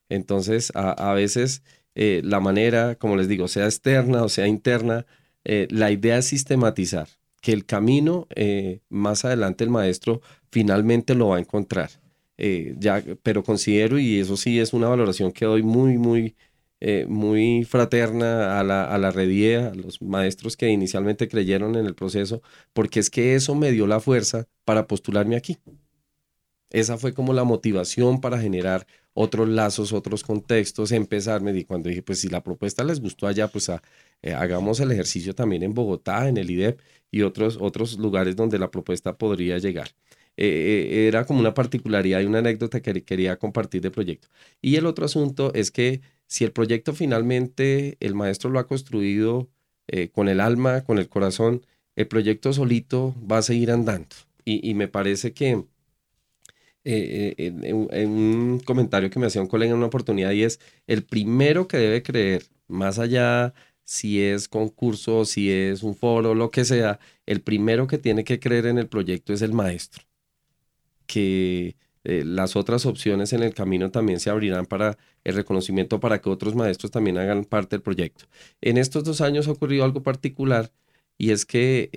Entonces, 0.08 0.72
a, 0.74 1.12
veces 1.12 1.62
eh, 1.94 2.22
la 2.24 2.40
manera, 2.40 2.96
como 2.96 3.16
les 3.16 3.28
digo, 3.28 3.48
sea 3.48 3.66
externa 3.66 4.24
o 4.24 4.28
sea 4.28 4.46
interna, 4.46 5.06
eh, 5.44 5.68
la 5.70 5.90
idea 5.90 6.18
es 6.18 6.26
sistematizar, 6.26 7.08
que 7.40 7.52
el 7.52 7.66
camino 7.66 8.26
eh, 8.34 8.80
más 8.88 9.24
adelante 9.24 9.64
el 9.64 9.70
maestro 9.70 10.20
finalmente 10.50 11.14
lo 11.14 11.28
va 11.28 11.36
a 11.36 11.40
encontrar. 11.40 11.90
Eh, 12.38 12.74
ya, 12.78 13.04
pero 13.22 13.42
considero, 13.42 13.98
y 13.98 14.18
eso 14.20 14.36
sí 14.36 14.60
es 14.60 14.72
una 14.72 14.88
valoración 14.88 15.32
que 15.32 15.44
doy 15.44 15.62
muy, 15.62 15.98
muy, 15.98 16.36
muy 17.08 17.64
fraterna 17.64 18.60
a 18.60 18.64
la, 18.64 18.84
a 18.84 18.98
la 18.98 19.08
a 19.08 19.74
los 19.74 20.00
maestros 20.00 20.56
que 20.56 20.68
inicialmente 20.68 21.28
creyeron 21.28 21.74
en 21.76 21.86
el 21.86 21.94
proceso, 21.96 22.42
porque 22.72 23.00
es 23.00 23.10
que 23.10 23.34
eso 23.34 23.54
me 23.56 23.72
dio 23.72 23.86
la 23.88 24.00
fuerza 24.00 24.46
para 24.64 24.86
postularme 24.86 25.36
aquí. 25.36 25.58
Esa 26.70 26.98
fue 26.98 27.14
como 27.14 27.32
la 27.32 27.44
motivación 27.44 28.20
para 28.20 28.38
generar 28.38 28.86
otros 29.14 29.48
lazos, 29.48 29.92
otros 29.92 30.22
contextos, 30.22 30.92
empezar, 30.92 31.40
me 31.40 31.52
di 31.52 31.64
cuando 31.64 31.88
dije, 31.88 32.02
pues 32.02 32.20
si 32.20 32.28
la 32.28 32.42
propuesta 32.42 32.84
les 32.84 33.00
gustó 33.00 33.26
allá, 33.26 33.48
pues 33.48 33.70
eh, 34.22 34.34
hagamos 34.34 34.78
el 34.80 34.92
ejercicio 34.92 35.34
también 35.34 35.62
en 35.62 35.74
Bogotá, 35.74 36.28
en 36.28 36.36
el 36.36 36.50
IDEP 36.50 36.80
y 37.10 37.22
otros, 37.22 37.58
otros 37.60 37.98
lugares 37.98 38.36
donde 38.36 38.58
la 38.58 38.70
propuesta 38.70 39.16
podría 39.16 39.58
llegar. 39.58 39.88
Eh, 40.40 40.88
eh, 40.90 41.08
era 41.08 41.24
como 41.26 41.40
una 41.40 41.54
particularidad 41.54 42.20
y 42.20 42.26
una 42.26 42.38
anécdota 42.38 42.80
que 42.80 43.04
quería 43.04 43.38
compartir 43.38 43.82
de 43.82 43.90
proyecto. 43.90 44.28
Y 44.62 44.76
el 44.76 44.86
otro 44.86 45.04
asunto 45.04 45.52
es 45.54 45.70
que 45.70 46.00
si 46.26 46.44
el 46.44 46.52
proyecto 46.52 46.94
finalmente 46.94 47.96
el 48.00 48.14
maestro 48.14 48.50
lo 48.50 48.58
ha 48.58 48.66
construido 48.66 49.48
con 50.12 50.28
el 50.28 50.40
alma, 50.40 50.84
con 50.84 50.98
el 50.98 51.08
corazón, 51.08 51.62
el 51.98 52.06
proyecto 52.06 52.52
solito 52.52 53.14
va 53.30 53.38
a 53.38 53.42
seguir 53.42 53.72
andando. 53.72 54.14
Y, 54.44 54.72
me 54.74 54.88
parece 54.88 55.34
que 55.34 55.64
eh, 56.84 57.34
eh, 57.36 57.52
en, 57.90 58.10
un 58.10 58.60
comentario 58.60 59.10
que 59.10 59.18
me 59.18 59.26
hacía 59.26 59.42
un 59.42 59.48
colega 59.48 59.72
en 59.72 59.78
una 59.78 59.88
oportunidad 59.88 60.30
y 60.30 60.44
es, 60.44 60.60
el 60.86 61.04
primero 61.04 61.68
que 61.68 61.76
debe 61.76 62.02
creer, 62.02 62.44
más 62.68 62.98
allá 62.98 63.52
si 63.84 64.22
es 64.22 64.48
concurso, 64.48 65.24
si 65.24 65.50
es 65.50 65.82
un 65.82 65.96
foro, 65.96 66.34
lo 66.34 66.50
que 66.50 66.64
sea, 66.64 67.00
el 67.26 67.42
primero 67.42 67.88
que 67.88 67.98
tiene 67.98 68.24
que 68.24 68.40
creer 68.40 68.66
en 68.66 68.78
el 68.78 68.86
proyecto 68.88 69.32
es 69.32 69.42
el 69.42 69.52
maestro. 69.52 70.04
Que 71.08 71.76
eh, 72.04 72.22
las 72.24 72.54
otras 72.54 72.86
opciones 72.86 73.32
en 73.32 73.42
el 73.42 73.54
camino 73.54 73.90
también 73.90 74.20
se 74.20 74.30
abrirán 74.30 74.66
para 74.66 74.96
el 75.24 75.34
reconocimiento, 75.34 75.98
para 76.00 76.20
que 76.20 76.30
otros 76.30 76.54
maestros 76.54 76.92
también 76.92 77.18
hagan 77.18 77.44
parte 77.44 77.76
del 77.76 77.82
proyecto. 77.82 78.26
En 78.60 78.78
estos 78.78 79.02
dos 79.04 79.20
años 79.20 79.48
ha 79.48 79.52
ocurrido 79.52 79.84
algo 79.84 80.02
particular 80.04 80.70
y 81.18 81.32
es 81.32 81.44
que 81.44 81.90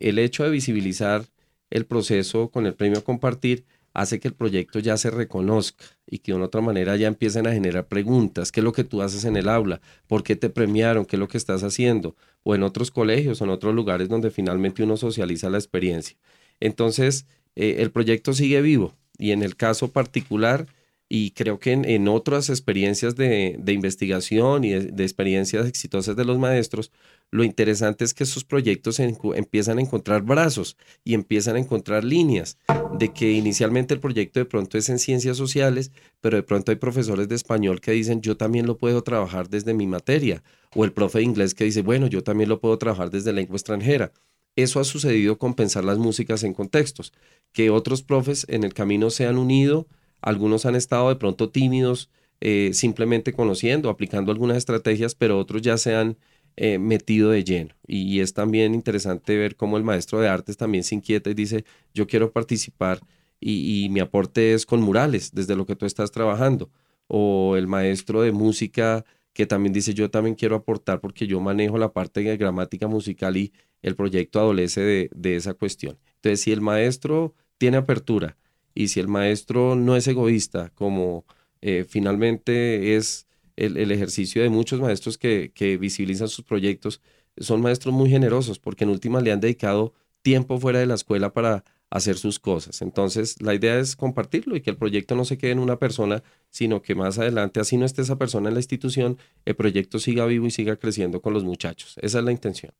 el 0.00 0.18
hecho 0.20 0.44
de 0.44 0.50
visibilizar 0.50 1.24
el 1.70 1.86
proceso 1.86 2.50
con 2.50 2.66
el 2.66 2.74
premio 2.74 3.02
Compartir 3.04 3.64
hace 3.92 4.20
que 4.20 4.28
el 4.28 4.34
proyecto 4.34 4.78
ya 4.78 4.96
se 4.96 5.10
reconozca 5.10 5.84
y 6.06 6.18
que 6.18 6.32
de 6.32 6.36
una 6.36 6.46
otra 6.46 6.60
manera 6.60 6.96
ya 6.96 7.08
empiecen 7.08 7.46
a 7.46 7.52
generar 7.52 7.88
preguntas. 7.88 8.52
¿Qué 8.52 8.60
es 8.60 8.64
lo 8.64 8.72
que 8.72 8.84
tú 8.84 9.02
haces 9.02 9.24
en 9.24 9.36
el 9.36 9.48
aula? 9.48 9.80
¿Por 10.06 10.22
qué 10.22 10.36
te 10.36 10.48
premiaron? 10.50 11.04
¿Qué 11.04 11.16
es 11.16 11.20
lo 11.20 11.28
que 11.28 11.38
estás 11.38 11.62
haciendo? 11.62 12.16
O 12.42 12.54
en 12.54 12.62
otros 12.62 12.90
colegios 12.90 13.40
o 13.40 13.44
en 13.44 13.50
otros 13.50 13.74
lugares 13.74 14.08
donde 14.08 14.30
finalmente 14.30 14.82
uno 14.82 14.96
socializa 14.96 15.50
la 15.50 15.58
experiencia. 15.58 16.16
Entonces, 16.60 17.26
eh, 17.56 17.76
el 17.78 17.90
proyecto 17.90 18.32
sigue 18.32 18.60
vivo 18.62 18.94
y 19.18 19.32
en 19.32 19.42
el 19.42 19.54
caso 19.56 19.88
particular, 19.88 20.66
y 21.12 21.32
creo 21.32 21.58
que 21.58 21.72
en, 21.72 22.08
otras 22.08 22.48
experiencias 22.50 23.16
de, 23.16 23.60
investigación 23.66 24.62
y 24.62 24.70
de, 24.70 25.02
experiencias 25.02 25.66
exitosas 25.66 26.14
de 26.14 26.24
los 26.24 26.38
maestros, 26.38 26.92
lo 27.32 27.42
interesante 27.42 28.04
es 28.04 28.14
que 28.14 28.22
esos 28.22 28.44
proyectos 28.44 29.00
empiezan 29.00 29.78
a 29.78 29.80
encontrar 29.80 30.22
brazos 30.22 30.76
y 31.04 31.14
empiezan 31.14 31.56
a 31.56 31.58
encontrar 31.58 32.04
líneas, 32.04 32.58
de 32.96 33.12
que 33.12 33.32
inicialmente 33.32 33.92
el 33.92 34.00
proyecto 34.00 34.38
de 34.38 34.46
pronto 34.46 34.78
es 34.78 34.88
en 34.88 35.00
ciencias 35.00 35.36
sociales, 35.36 35.90
pero 36.20 36.36
de 36.36 36.44
pronto 36.44 36.70
hay 36.70 36.76
profesores 36.76 37.28
de 37.28 37.34
español 37.34 37.80
que 37.80 37.90
dicen, 37.90 38.20
yo 38.20 38.36
también 38.36 38.66
lo 38.66 38.78
puedo 38.78 39.02
trabajar 39.02 39.48
desde 39.48 39.74
mi 39.74 39.88
materia, 39.88 40.44
o 40.76 40.84
el 40.84 40.92
profe 40.92 41.18
de 41.18 41.24
inglés 41.24 41.54
que 41.54 41.64
dice, 41.64 41.82
bueno, 41.82 42.06
yo 42.06 42.22
también 42.22 42.48
lo 42.48 42.60
puedo 42.60 42.78
trabajar 42.78 43.10
desde 43.10 43.32
lengua 43.32 43.56
extranjera. 43.56 44.12
Eso 44.56 44.80
ha 44.80 44.84
sucedido 44.84 45.38
con 45.38 45.54
pensar 45.54 45.84
las 45.84 45.98
músicas 45.98 46.42
en 46.42 46.54
contextos, 46.54 47.12
que 47.52 47.70
otros 47.70 48.02
profes 48.02 48.46
en 48.48 48.64
el 48.64 48.74
camino 48.74 49.10
se 49.10 49.26
han 49.26 49.38
unido, 49.38 49.86
algunos 50.20 50.66
han 50.66 50.76
estado 50.76 51.08
de 51.08 51.16
pronto 51.16 51.50
tímidos, 51.50 52.10
eh, 52.40 52.70
simplemente 52.72 53.32
conociendo, 53.32 53.90
aplicando 53.90 54.32
algunas 54.32 54.56
estrategias, 54.56 55.14
pero 55.14 55.38
otros 55.38 55.62
ya 55.62 55.76
se 55.76 55.94
han 55.94 56.16
eh, 56.56 56.78
metido 56.78 57.30
de 57.30 57.44
lleno. 57.44 57.74
Y, 57.86 58.20
es 58.20 58.34
también 58.34 58.74
interesante 58.74 59.36
ver 59.36 59.56
cómo 59.56 59.76
el 59.76 59.84
maestro 59.84 60.20
de 60.20 60.28
artes 60.28 60.56
también 60.56 60.84
se 60.84 60.94
inquieta 60.94 61.30
y 61.30 61.34
dice, 61.34 61.64
yo 61.94 62.06
quiero 62.06 62.32
participar 62.32 63.00
y, 63.40 63.88
mi 63.90 64.00
aporte 64.00 64.54
es 64.54 64.66
con 64.66 64.82
murales, 64.82 65.32
desde 65.34 65.56
lo 65.56 65.66
que 65.66 65.76
tú 65.76 65.86
estás 65.86 66.10
trabajando. 66.10 66.70
O 67.08 67.56
el 67.56 67.66
maestro 67.66 68.22
de 68.22 68.32
música 68.32 69.04
que 69.32 69.46
también 69.46 69.72
dice, 69.72 69.94
yo 69.94 70.10
también 70.10 70.34
quiero 70.34 70.56
aportar 70.56 71.00
porque 71.00 71.26
yo 71.26 71.40
manejo 71.40 71.78
la 71.78 71.92
parte 71.92 72.20
de 72.20 72.36
gramática 72.36 72.88
musical 72.88 73.36
y 73.36 73.52
el 73.82 73.96
proyecto 73.96 74.40
adolece 74.40 74.80
de, 74.82 75.10
de 75.14 75.36
esa 75.36 75.54
cuestión. 75.54 75.98
Entonces, 76.16 76.40
si 76.40 76.52
el 76.52 76.60
maestro 76.60 77.34
tiene 77.58 77.76
apertura, 77.78 78.36
y 78.74 78.88
si 78.88 79.00
el 79.00 79.08
maestro 79.08 79.74
no 79.76 79.96
es 79.96 80.06
egoísta, 80.08 80.70
como 80.74 81.24
eh, 81.60 81.84
finalmente 81.88 82.96
es 82.96 83.26
el, 83.56 83.90
ejercicio 83.90 84.42
de 84.42 84.48
muchos 84.48 84.80
maestros 84.80 85.18
que, 85.18 85.78
visibilizan 85.80 86.28
sus 86.28 86.44
proyectos, 86.44 87.00
son 87.36 87.60
maestros 87.60 87.94
muy 87.94 88.10
generosos 88.10 88.58
porque 88.58 88.84
en 88.84 88.90
última 88.90 89.20
le 89.20 89.32
han 89.32 89.40
dedicado 89.40 89.92
tiempo 90.22 90.58
fuera 90.58 90.78
de 90.78 90.86
la 90.86 90.94
escuela 90.94 91.32
para 91.32 91.64
hacer 91.90 92.16
sus 92.16 92.38
cosas. 92.38 92.82
Entonces, 92.82 93.40
la 93.42 93.54
idea 93.54 93.78
es 93.78 93.96
compartirlo 93.96 94.56
y 94.56 94.62
que 94.62 94.70
el 94.70 94.76
proyecto 94.76 95.16
no 95.16 95.24
se 95.24 95.36
quede 95.36 95.50
en 95.50 95.58
una 95.58 95.78
persona, 95.78 96.22
sino 96.48 96.82
que 96.82 96.94
más 96.94 97.18
adelante, 97.18 97.60
así 97.60 97.76
no 97.76 97.84
esté 97.84 98.02
esa 98.02 98.16
persona 98.16 98.48
en 98.48 98.54
la 98.54 98.60
institución, 98.60 99.18
el 99.44 99.56
proyecto 99.56 99.98
siga 99.98 100.24
vivo 100.26 100.46
y 100.46 100.50
siga 100.50 100.76
creciendo 100.76 101.20
con 101.20 101.34
los 101.34 101.44
muchachos. 101.44 101.96
Esa 102.00 102.20
es 102.20 102.24
la 102.24 102.32
intención. 102.32 102.72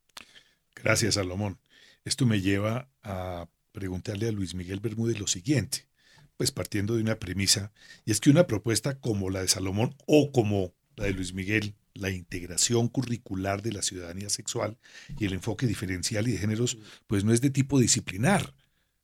Gracias, 0.75 1.15
Salomón. 1.15 1.59
Esto 2.05 2.25
me 2.25 2.41
lleva 2.41 2.89
a 3.03 3.49
preguntarle 3.73 4.29
a 4.29 4.33
Luis 4.33 4.55
Miguel 4.55 4.81
Bermúdez 4.81 5.19
lo 5.19 5.27
siguiente, 5.27 5.87
pues 6.37 6.53
partiendo 6.53 6.95
de 6.95 7.03
una 7.03 7.19
premisa, 7.19 7.73
y 8.05 8.13
es 8.13 8.21
que 8.21 8.31
una 8.31 8.47
propuesta 8.47 8.99
como 8.99 9.29
la 9.29 9.43
de 9.43 9.49
Salomón 9.49 9.95
o 10.07 10.33
como 10.33 10.73
la 10.97 11.05
de 11.05 11.13
Luis 11.13 11.35
Miguel, 11.35 11.75
la 11.95 12.11
integración 12.11 12.89
curricular 12.89 13.63
de 13.63 13.73
la 13.73 13.83
ciudadanía 13.83 14.31
sexual 14.31 14.79
y 15.19 15.27
el 15.27 15.33
enfoque 15.33 15.67
diferencial 15.67 16.29
y 16.29 16.33
de 16.33 16.39
géneros, 16.39 16.79
pues 17.07 17.25
no 17.25 17.33
es 17.33 17.41
de 17.41 17.51
tipo 17.51 17.79
disciplinar, 17.79 18.55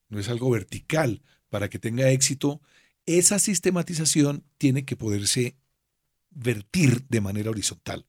no 0.09 0.19
es 0.19 0.29
algo 0.29 0.51
vertical. 0.51 1.23
Para 1.49 1.69
que 1.69 1.79
tenga 1.79 2.11
éxito, 2.11 2.61
esa 3.07 3.39
sistematización 3.39 4.45
tiene 4.59 4.85
que 4.85 4.97
poderse 4.97 5.57
vertir 6.31 7.07
de 7.09 7.21
manera 7.21 7.51
horizontal. 7.51 8.07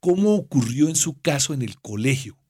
¿Cómo 0.00 0.34
ocurrió 0.34 0.88
en 0.88 0.96
su 0.96 1.20
caso 1.20 1.52
en 1.54 1.62
el 1.62 1.78
colegio? 1.80 2.40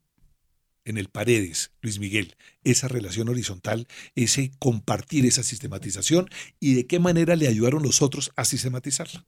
en 0.85 0.99
el 0.99 1.09
Paredes, 1.09 1.75
Luis 1.83 2.01
Miguel, 2.01 2.35
esa 2.65 2.89
relación 2.89 3.29
horizontal, 3.29 3.87
ese 4.15 4.51
compartir 4.59 5.25
esa 5.25 5.43
sistematización 5.43 6.27
y 6.59 6.75
de 6.75 6.87
qué 6.87 6.99
manera 6.99 7.37
le 7.37 7.49
ayudaron 7.49 7.83
los 7.83 8.03
otros 8.03 8.33
a 8.37 8.45
sistematizarla. 8.45 9.25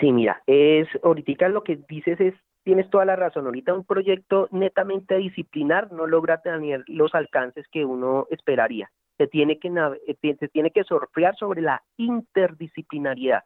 Sí, 0.00 0.12
mira, 0.12 0.42
es 0.46 0.88
ahorita 1.02 1.48
lo 1.48 1.62
que 1.62 1.78
dices 1.88 2.20
es 2.20 2.34
tienes 2.64 2.90
toda 2.90 3.04
la 3.04 3.16
razón. 3.16 3.46
Ahorita 3.46 3.74
un 3.74 3.84
proyecto 3.84 4.48
netamente 4.50 5.16
disciplinar 5.16 5.92
no 5.92 6.06
logra 6.06 6.38
tener 6.38 6.84
los 6.88 7.14
alcances 7.14 7.66
que 7.68 7.84
uno 7.84 8.26
esperaría. 8.30 8.90
Se 9.18 9.28
tiene 9.28 9.58
que 9.58 9.68
eh, 9.68 10.36
se 10.38 10.48
tiene 10.48 10.70
que 10.70 10.82
sobre 10.84 11.62
la 11.62 11.82
interdisciplinariedad 11.96 13.44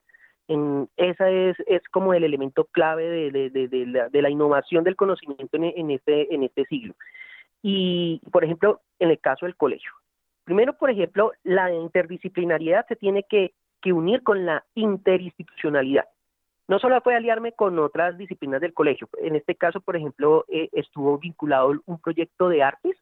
en, 0.49 0.89
esa 0.97 1.31
es, 1.31 1.57
es 1.67 1.83
como 1.91 2.15
el 2.15 2.25
elemento 2.25 2.65
clave 2.65 3.31
de, 3.31 4.21
la, 4.23 4.31
innovación 4.31 4.83
del 4.83 4.97
conocimiento 4.97 5.57
en, 5.59 5.65
en, 5.65 5.91
este, 5.91 6.35
en 6.35 6.43
este 6.43 6.65
siglo. 6.65 6.95
Y, 7.63 8.21
por 8.33 8.45
ejemplo, 8.45 8.81
en 8.99 9.11
el 9.11 9.21
caso 9.21 9.47
del 9.47 9.57
colegio. 9.57 9.91
Primero, 10.45 10.73
por 10.79 10.91
ejemplo, 10.91 11.33
la 11.45 11.73
interdisciplinariedad 11.73 12.87
se 12.89 12.97
tiene 12.97 13.25
que, 13.29 13.53
que 13.83 13.93
unir 13.93 14.23
con 14.23 14.47
la 14.47 14.65
interinstitucionalidad. 14.75 16.07
No 16.69 16.79
solo 16.79 17.01
puede 17.01 17.17
aliarme 17.17 17.53
con 17.53 17.79
otras 17.79 18.19
disciplinas 18.19 18.61
del 18.61 18.75
colegio. 18.75 19.09
En 19.23 19.35
este 19.35 19.55
caso, 19.55 19.81
por 19.81 19.97
ejemplo, 19.97 20.45
eh, 20.49 20.69
estuvo 20.73 21.19
vinculado 21.19 21.73
un 21.87 21.99
proyecto 21.99 22.49
de 22.49 22.63
artes 22.63 22.97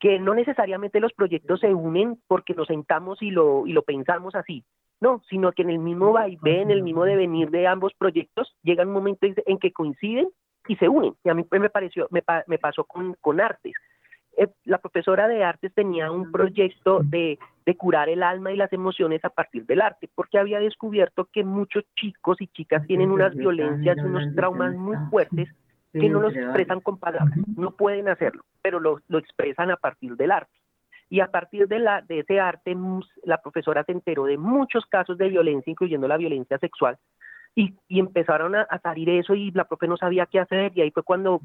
que 0.00 0.18
no 0.18 0.34
necesariamente 0.34 0.98
los 0.98 1.12
proyectos 1.12 1.60
se 1.60 1.72
unen 1.72 2.18
porque 2.26 2.54
nos 2.54 2.66
sentamos 2.66 3.22
y 3.22 3.30
lo, 3.30 3.66
y 3.66 3.72
lo 3.72 3.82
pensamos 3.82 4.34
así, 4.34 4.64
no, 5.00 5.22
sino 5.28 5.52
que 5.52 5.62
en 5.62 5.70
el 5.70 5.78
mismo 5.78 6.12
vaivén, 6.12 6.62
en 6.62 6.70
el 6.70 6.82
mismo 6.82 7.04
devenir 7.04 7.50
de 7.50 7.66
ambos 7.66 7.92
proyectos, 7.94 8.56
llega 8.62 8.84
un 8.84 8.92
momento 8.92 9.26
en 9.46 9.58
que 9.58 9.72
coinciden 9.72 10.28
y 10.66 10.76
se 10.76 10.88
unen. 10.88 11.14
Y 11.22 11.28
a 11.28 11.34
mí 11.34 11.44
me 11.50 11.70
pareció, 11.70 12.08
me, 12.10 12.22
me 12.46 12.58
pasó 12.58 12.84
con, 12.84 13.14
con 13.20 13.40
artes. 13.40 13.74
Eh, 14.36 14.48
la 14.64 14.78
profesora 14.78 15.28
de 15.28 15.44
artes 15.44 15.74
tenía 15.74 16.10
un 16.10 16.32
proyecto 16.32 17.00
de, 17.04 17.38
de, 17.66 17.76
curar 17.76 18.08
el 18.08 18.22
alma 18.22 18.50
y 18.52 18.56
las 18.56 18.72
emociones 18.72 19.22
a 19.24 19.30
partir 19.30 19.66
del 19.66 19.82
arte, 19.82 20.08
porque 20.14 20.38
había 20.38 20.58
descubierto 20.58 21.28
que 21.30 21.44
muchos 21.44 21.84
chicos 21.96 22.40
y 22.40 22.48
chicas 22.48 22.86
tienen 22.86 23.10
unas 23.10 23.34
violencias, 23.34 23.98
unos 23.98 24.34
traumas 24.34 24.74
muy 24.74 24.96
fuertes 25.10 25.48
que 25.92 26.08
no 26.08 26.20
los 26.20 26.34
expresan 26.34 26.80
con 26.80 26.98
palabras, 26.98 27.38
no 27.56 27.72
pueden 27.72 28.08
hacerlo, 28.08 28.44
pero 28.62 28.80
lo, 28.80 29.00
lo 29.08 29.18
expresan 29.18 29.70
a 29.70 29.76
partir 29.76 30.16
del 30.16 30.30
arte. 30.30 30.52
Y 31.10 31.20
a 31.20 31.26
partir 31.30 31.68
de, 31.68 31.78
la, 31.78 32.00
de 32.00 32.20
ese 32.20 32.40
arte, 32.40 32.74
la 33.24 33.42
profesora 33.42 33.84
se 33.84 33.92
enteró 33.92 34.24
de 34.24 34.38
muchos 34.38 34.86
casos 34.86 35.18
de 35.18 35.28
violencia, 35.28 35.70
incluyendo 35.70 36.08
la 36.08 36.16
violencia 36.16 36.56
sexual, 36.56 36.96
y, 37.54 37.74
y 37.88 38.00
empezaron 38.00 38.54
a, 38.54 38.66
salir 38.82 39.10
eso 39.10 39.34
y 39.34 39.50
la 39.50 39.64
profe 39.64 39.86
no 39.86 39.96
sabía 39.96 40.26
qué 40.26 40.40
hacer 40.40 40.72
y 40.74 40.80
ahí 40.80 40.90
fue 40.90 41.02
cuando 41.02 41.40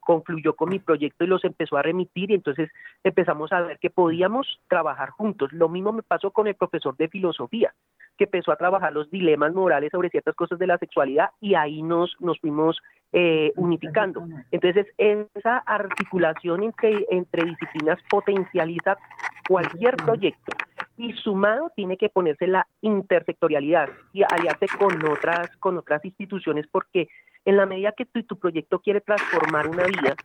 confluyó 0.00 0.54
con 0.54 0.68
mi 0.68 0.78
proyecto 0.78 1.24
y 1.24 1.26
los 1.26 1.44
empezó 1.44 1.76
a 1.76 1.82
remitir 1.82 2.30
y 2.30 2.34
entonces 2.34 2.70
empezamos 3.02 3.52
a 3.52 3.60
ver 3.60 3.78
que 3.80 3.90
podíamos 3.90 4.60
trabajar 4.68 5.10
juntos. 5.10 5.52
Lo 5.52 5.68
mismo 5.68 5.92
me 5.92 6.02
pasó 6.02 6.30
con 6.30 6.46
el 6.46 6.54
profesor 6.54 6.96
de 6.96 7.08
filosofía, 7.08 7.74
que 8.16 8.24
empezó 8.24 8.52
a 8.52 8.56
trabajar 8.56 8.92
los 8.92 9.10
dilemas 9.10 9.52
morales 9.52 9.90
sobre 9.90 10.10
ciertas 10.10 10.36
cosas 10.36 10.60
de 10.60 10.68
la 10.68 10.78
sexualidad 10.78 11.30
y 11.40 11.54
ahí 11.54 11.82
nos, 11.82 12.14
nos 12.20 12.38
fuimos 12.38 12.78
eh, 13.12 13.52
unificando. 13.56 14.24
Entonces, 14.52 14.86
esa 14.96 15.58
articulación 15.58 16.62
entre, 16.62 17.04
entre 17.10 17.44
disciplinas 17.44 17.98
potencializa 18.08 18.96
cualquier 19.48 19.96
proyecto 19.96 20.56
y 20.96 21.12
sumado 21.12 21.70
tiene 21.74 21.96
que 21.96 22.08
ponerse 22.08 22.46
la 22.46 22.66
intersectorialidad 22.80 23.88
y 24.12 24.22
aliarse 24.22 24.66
con 24.78 25.04
otras, 25.06 25.54
con 25.58 25.76
otras 25.76 26.04
instituciones 26.04 26.66
porque 26.70 27.08
en 27.44 27.56
la 27.56 27.66
medida 27.66 27.92
que 27.92 28.06
tu, 28.06 28.38
proyecto 28.38 28.80
quiere 28.80 29.00
transformar 29.00 29.68
una 29.68 29.84
vida, 29.84 30.16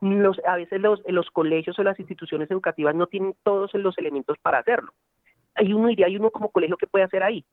los, 0.00 0.40
a 0.46 0.56
veces 0.56 0.80
los, 0.80 1.30
colegios 1.30 1.78
o 1.78 1.82
las 1.82 1.98
instituciones 1.98 2.50
educativas 2.50 2.94
no 2.94 3.06
tienen 3.06 3.34
todos 3.42 3.74
los 3.74 3.98
elementos 3.98 4.38
para 4.38 4.58
hacerlo. 4.58 4.92
Hay 5.54 5.72
uno 5.72 5.88
diría, 5.88 6.06
hay 6.06 6.16
uno 6.16 6.30
como 6.30 6.50
colegio 6.50 6.76
que 6.76 6.86
puede 6.86 7.04
hacer 7.04 7.22
ahí. 7.22 7.44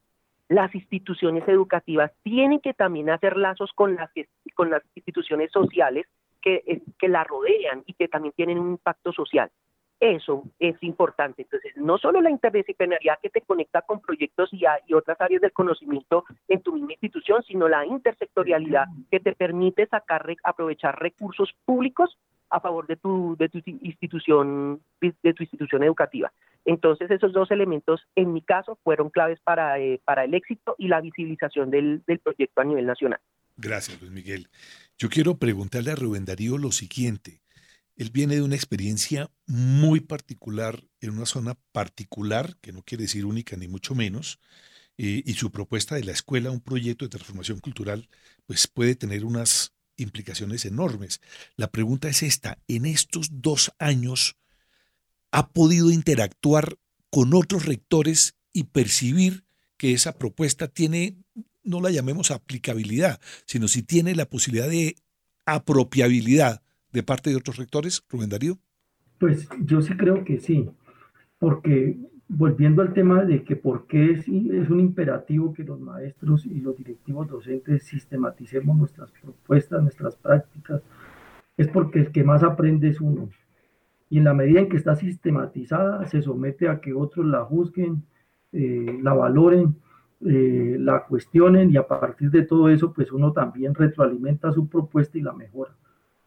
Las 0.48 0.76
instituciones 0.76 1.48
educativas 1.48 2.12
tienen 2.22 2.60
que 2.60 2.76
también 2.76 3.10
hacer 3.10 3.36
lazos 3.36 3.72
con 3.74 3.96
las, 3.96 4.12
con 4.54 4.70
las 4.70 4.84
instituciones 4.94 5.52
sociales 5.52 6.06
que, 6.40 6.84
que 7.00 7.08
la 7.08 7.24
rodean 7.24 7.82
y 7.88 7.94
que 7.94 8.08
también 8.08 8.34
tienen 8.36 8.60
un 8.60 8.72
impacto 8.72 9.12
social. 9.12 9.50
Eso 10.00 10.44
es 10.60 10.76
importante. 10.82 11.44
Entonces, 11.44 11.72
no 11.78 11.98
solo 11.98 12.22
la 12.22 12.30
interdisciplinaridad 12.30 13.18
que 13.22 13.30
te 13.30 13.42
conecta 13.42 13.82
con 13.82 14.02
proyectos 14.02 14.50
y, 14.52 14.66
otras 14.94 15.20
áreas 15.22 15.42
del 15.42 15.54
conocimiento 15.54 16.26
en 16.48 16.62
tu 16.62 16.74
misma 16.74 16.94
institución, 16.94 17.44
sino 17.44 17.68
la 17.68 17.86
intersectorialidad 17.86 18.86
que 19.10 19.20
te 19.20 19.34
permite 19.34 19.88
sacar, 19.88 20.26
aprovechar 20.44 21.00
recursos 21.00 21.54
públicos 21.66 22.18
a 22.50 22.60
favor 22.60 22.88
de 22.88 22.98
tu, 22.98 23.36
de 23.38 23.50
tu 23.50 23.62
institución, 23.66 24.82
de 25.02 25.34
tu 25.34 25.44
institución 25.44 25.84
educativa. 25.84 26.32
Entonces, 26.66 27.10
esos 27.10 27.32
dos 27.32 27.52
elementos, 27.52 28.02
en 28.16 28.34
mi 28.34 28.42
caso, 28.42 28.78
fueron 28.84 29.10
claves 29.10 29.40
para, 29.42 29.80
eh, 29.80 30.02
para 30.04 30.26
el 30.26 30.34
éxito 30.34 30.76
y 30.78 30.88
la 30.88 31.02
visibilización 31.02 31.70
del, 31.70 32.04
del 32.06 32.20
proyecto 32.20 32.62
a 32.62 32.66
nivel 32.66 32.86
nacional. 32.86 33.20
Gracias, 33.58 34.02
Luis 34.02 34.12
Miguel. 34.12 34.48
Yo 34.98 35.10
quiero 35.10 35.38
preguntarle 35.38 35.92
a 35.92 35.96
Rubén 35.96 36.26
Darío 36.26 36.58
lo 36.58 36.72
siguiente. 36.72 37.45
Él 37.96 38.10
viene 38.12 38.36
de 38.36 38.42
una 38.42 38.56
experiencia 38.56 39.32
muy 39.46 40.02
particular, 40.02 40.84
en 41.00 41.12
una 41.12 41.26
zona 41.26 41.58
particular, 41.72 42.58
que 42.62 42.74
no 42.74 42.84
quiere 42.84 43.04
decir 43.04 43.26
única 43.26 43.56
ni 43.56 43.68
mucho 43.68 43.96
menos, 43.96 44.40
eh, 44.98 45.24
y 45.26 45.34
su 45.34 45.52
propuesta 45.52 45.96
de 45.96 46.04
la 46.04 46.12
escuela, 46.12 46.52
un 46.52 46.62
proyecto 46.62 47.06
de 47.06 47.10
transformación 47.10 47.60
cultural, 47.60 48.10
pues 48.46 48.68
puede 48.68 48.96
tener 48.96 49.26
unas 49.26 49.74
implicaciones 49.98 50.66
enormes. 50.66 51.22
La 51.56 51.72
pregunta 51.72 52.10
es 52.10 52.24
esta, 52.24 52.60
en 52.68 52.86
estos 52.86 53.30
dos 53.32 53.72
años, 53.80 54.36
¿ha 55.32 55.50
podido 55.50 55.92
interactuar 55.92 56.78
con 57.10 57.34
otros 57.34 57.66
rectores 57.66 58.36
y 58.52 58.66
percibir 58.66 59.46
que 59.78 59.94
esa 59.94 60.18
propuesta 60.18 60.68
tiene, 60.68 61.18
no 61.64 61.82
la 61.82 61.92
llamemos 61.92 62.32
aplicabilidad, 62.32 63.20
sino 63.46 63.68
si 63.68 63.84
tiene 63.84 64.16
la 64.16 64.30
posibilidad 64.30 64.70
de 64.70 64.96
apropiabilidad 65.46 66.62
de 66.96 67.04
parte 67.04 67.30
de 67.30 67.36
otros 67.36 67.58
rectores, 67.58 68.02
Rubén 68.10 68.30
Darío? 68.30 68.58
Pues 69.20 69.48
yo 69.64 69.82
sí 69.82 69.96
creo 69.96 70.24
que 70.24 70.40
sí, 70.40 70.70
porque 71.38 71.98
volviendo 72.28 72.82
al 72.82 72.94
tema 72.94 73.24
de 73.24 73.44
que 73.44 73.56
por 73.56 73.86
qué 73.86 74.12
es, 74.12 74.28
es, 74.28 74.70
un 74.70 74.80
imperativo 74.80 75.54
que 75.54 75.64
los 75.64 75.80
maestros 75.80 76.46
y 76.46 76.62
los 76.62 76.76
directivos 76.78 77.28
docentes 77.28 77.84
sistematicemos 77.84 78.76
nuestras 78.78 79.12
propuestas, 79.12 79.82
nuestras 79.82 80.16
prácticas, 80.16 80.82
es 81.58 81.68
porque 81.68 82.00
el 82.00 82.12
que 82.12 82.24
más 82.24 82.44
aprende 82.44 82.90
es 82.90 83.02
uno. 83.02 83.30
Y 84.10 84.20
en 84.20 84.24
la 84.24 84.34
medida 84.34 84.62
en 84.62 84.70
que 84.70 84.78
está 84.78 84.96
sistematizada, 84.96 86.06
se 86.06 86.22
somete 86.22 86.70
a 86.70 86.80
que 86.80 86.94
otros 86.94 87.26
la 87.26 87.44
juzguen, 87.44 88.04
eh, 88.54 89.00
la 89.02 89.14
valoren, 89.14 89.76
eh, 90.26 90.78
la 90.80 91.04
cuestionen 91.06 91.72
y 91.72 91.78
a 91.78 91.88
partir 91.88 92.32
de 92.32 92.44
todo 92.44 92.70
eso, 92.70 92.94
pues 92.94 93.12
uno 93.12 93.34
también 93.34 93.74
retroalimenta 93.74 94.52
su 94.54 94.68
propuesta 94.68 95.18
y 95.18 95.22
la 95.22 95.34
mejora. 95.34 95.76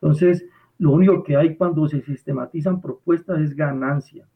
Entonces, 0.00 0.44
lo 0.78 0.92
único 0.92 1.22
que 1.24 1.36
hay 1.36 1.56
cuando 1.56 1.88
se 1.88 2.00
sistematizan 2.02 2.80
propuestas 2.80 3.40
es 3.40 3.54
ganancia, 3.54 4.28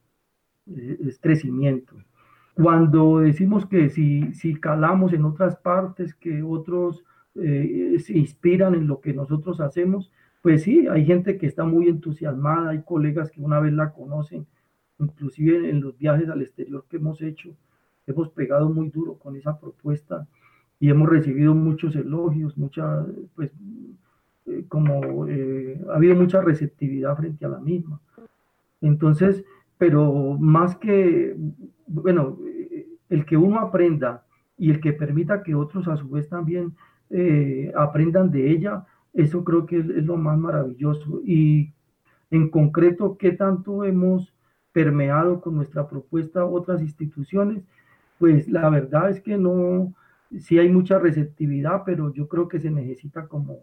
es 0.66 1.18
crecimiento. 1.18 1.96
Cuando 2.54 3.20
decimos 3.20 3.64
que 3.66 3.88
si, 3.88 4.34
si 4.34 4.54
calamos 4.54 5.12
en 5.12 5.24
otras 5.24 5.56
partes, 5.56 6.14
que 6.14 6.42
otros 6.42 7.04
eh, 7.34 7.96
se 7.98 8.18
inspiran 8.18 8.74
en 8.74 8.86
lo 8.86 9.00
que 9.00 9.14
nosotros 9.14 9.60
hacemos, 9.60 10.10
pues 10.42 10.64
sí, 10.64 10.86
hay 10.88 11.06
gente 11.06 11.38
que 11.38 11.46
está 11.46 11.64
muy 11.64 11.88
entusiasmada, 11.88 12.70
hay 12.70 12.82
colegas 12.82 13.30
que 13.30 13.40
una 13.40 13.60
vez 13.60 13.72
la 13.72 13.92
conocen, 13.92 14.46
inclusive 14.98 15.70
en 15.70 15.80
los 15.80 15.96
viajes 15.96 16.28
al 16.28 16.42
exterior 16.42 16.84
que 16.90 16.96
hemos 16.96 17.22
hecho, 17.22 17.56
hemos 18.06 18.28
pegado 18.30 18.68
muy 18.68 18.90
duro 18.90 19.14
con 19.18 19.36
esa 19.36 19.58
propuesta 19.58 20.26
y 20.80 20.90
hemos 20.90 21.08
recibido 21.08 21.54
muchos 21.54 21.94
elogios, 21.94 22.58
mucha, 22.58 23.06
pues 23.36 23.52
eh, 24.46 24.64
como 24.68 25.26
eh, 25.28 25.80
ha 25.88 25.96
habido 25.96 26.16
mucha 26.16 26.40
receptividad 26.40 27.16
frente 27.16 27.44
a 27.44 27.48
la 27.48 27.60
misma. 27.60 28.00
Entonces, 28.80 29.44
pero 29.78 30.36
más 30.38 30.76
que, 30.76 31.36
bueno, 31.86 32.38
eh, 32.44 32.88
el 33.08 33.24
que 33.24 33.36
uno 33.36 33.60
aprenda 33.60 34.24
y 34.58 34.70
el 34.70 34.80
que 34.80 34.92
permita 34.92 35.42
que 35.42 35.54
otros 35.54 35.86
a 35.88 35.96
su 35.96 36.08
vez 36.08 36.28
también 36.28 36.74
aprendan 37.76 38.30
de 38.30 38.50
ella, 38.50 38.86
eso 39.12 39.44
creo 39.44 39.66
que 39.66 39.80
es, 39.80 39.88
es, 39.90 40.04
lo 40.06 40.16
más 40.16 40.38
maravilloso. 40.38 41.20
Y 41.26 41.74
en 42.30 42.48
concreto, 42.48 43.18
¿qué 43.18 43.32
tanto 43.32 43.84
hemos 43.84 44.34
permeado 44.72 45.42
con 45.42 45.54
nuestra 45.56 45.86
propuesta 45.86 46.46
otras 46.46 46.80
instituciones? 46.80 47.62
Pues 48.18 48.48
la 48.48 48.70
verdad 48.70 49.10
es 49.10 49.20
que 49.20 49.36
no, 49.36 49.92
sí 50.38 50.58
hay 50.58 50.70
mucha 50.70 50.98
receptividad, 50.98 51.82
pero 51.84 52.12
yo 52.14 52.28
creo 52.28 52.48
que 52.48 52.60
se 52.60 52.70
necesita 52.70 53.26
como 53.28 53.58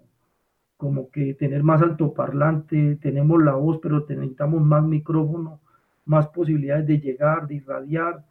como 0.80 1.12
que 1.12 1.34
tener 1.34 1.62
más 1.62 1.82
altoparlante, 1.82 2.96
tenemos 3.02 3.44
la 3.44 3.54
voz, 3.54 3.80
pero 3.82 4.06
necesitamos 4.08 4.62
más 4.64 4.82
micrófono, 4.82 5.60
más 6.06 6.30
posibilidades 6.30 6.88
de 6.88 7.00
llegar, 7.02 7.48
de 7.48 7.56
irradiar. 7.56 8.26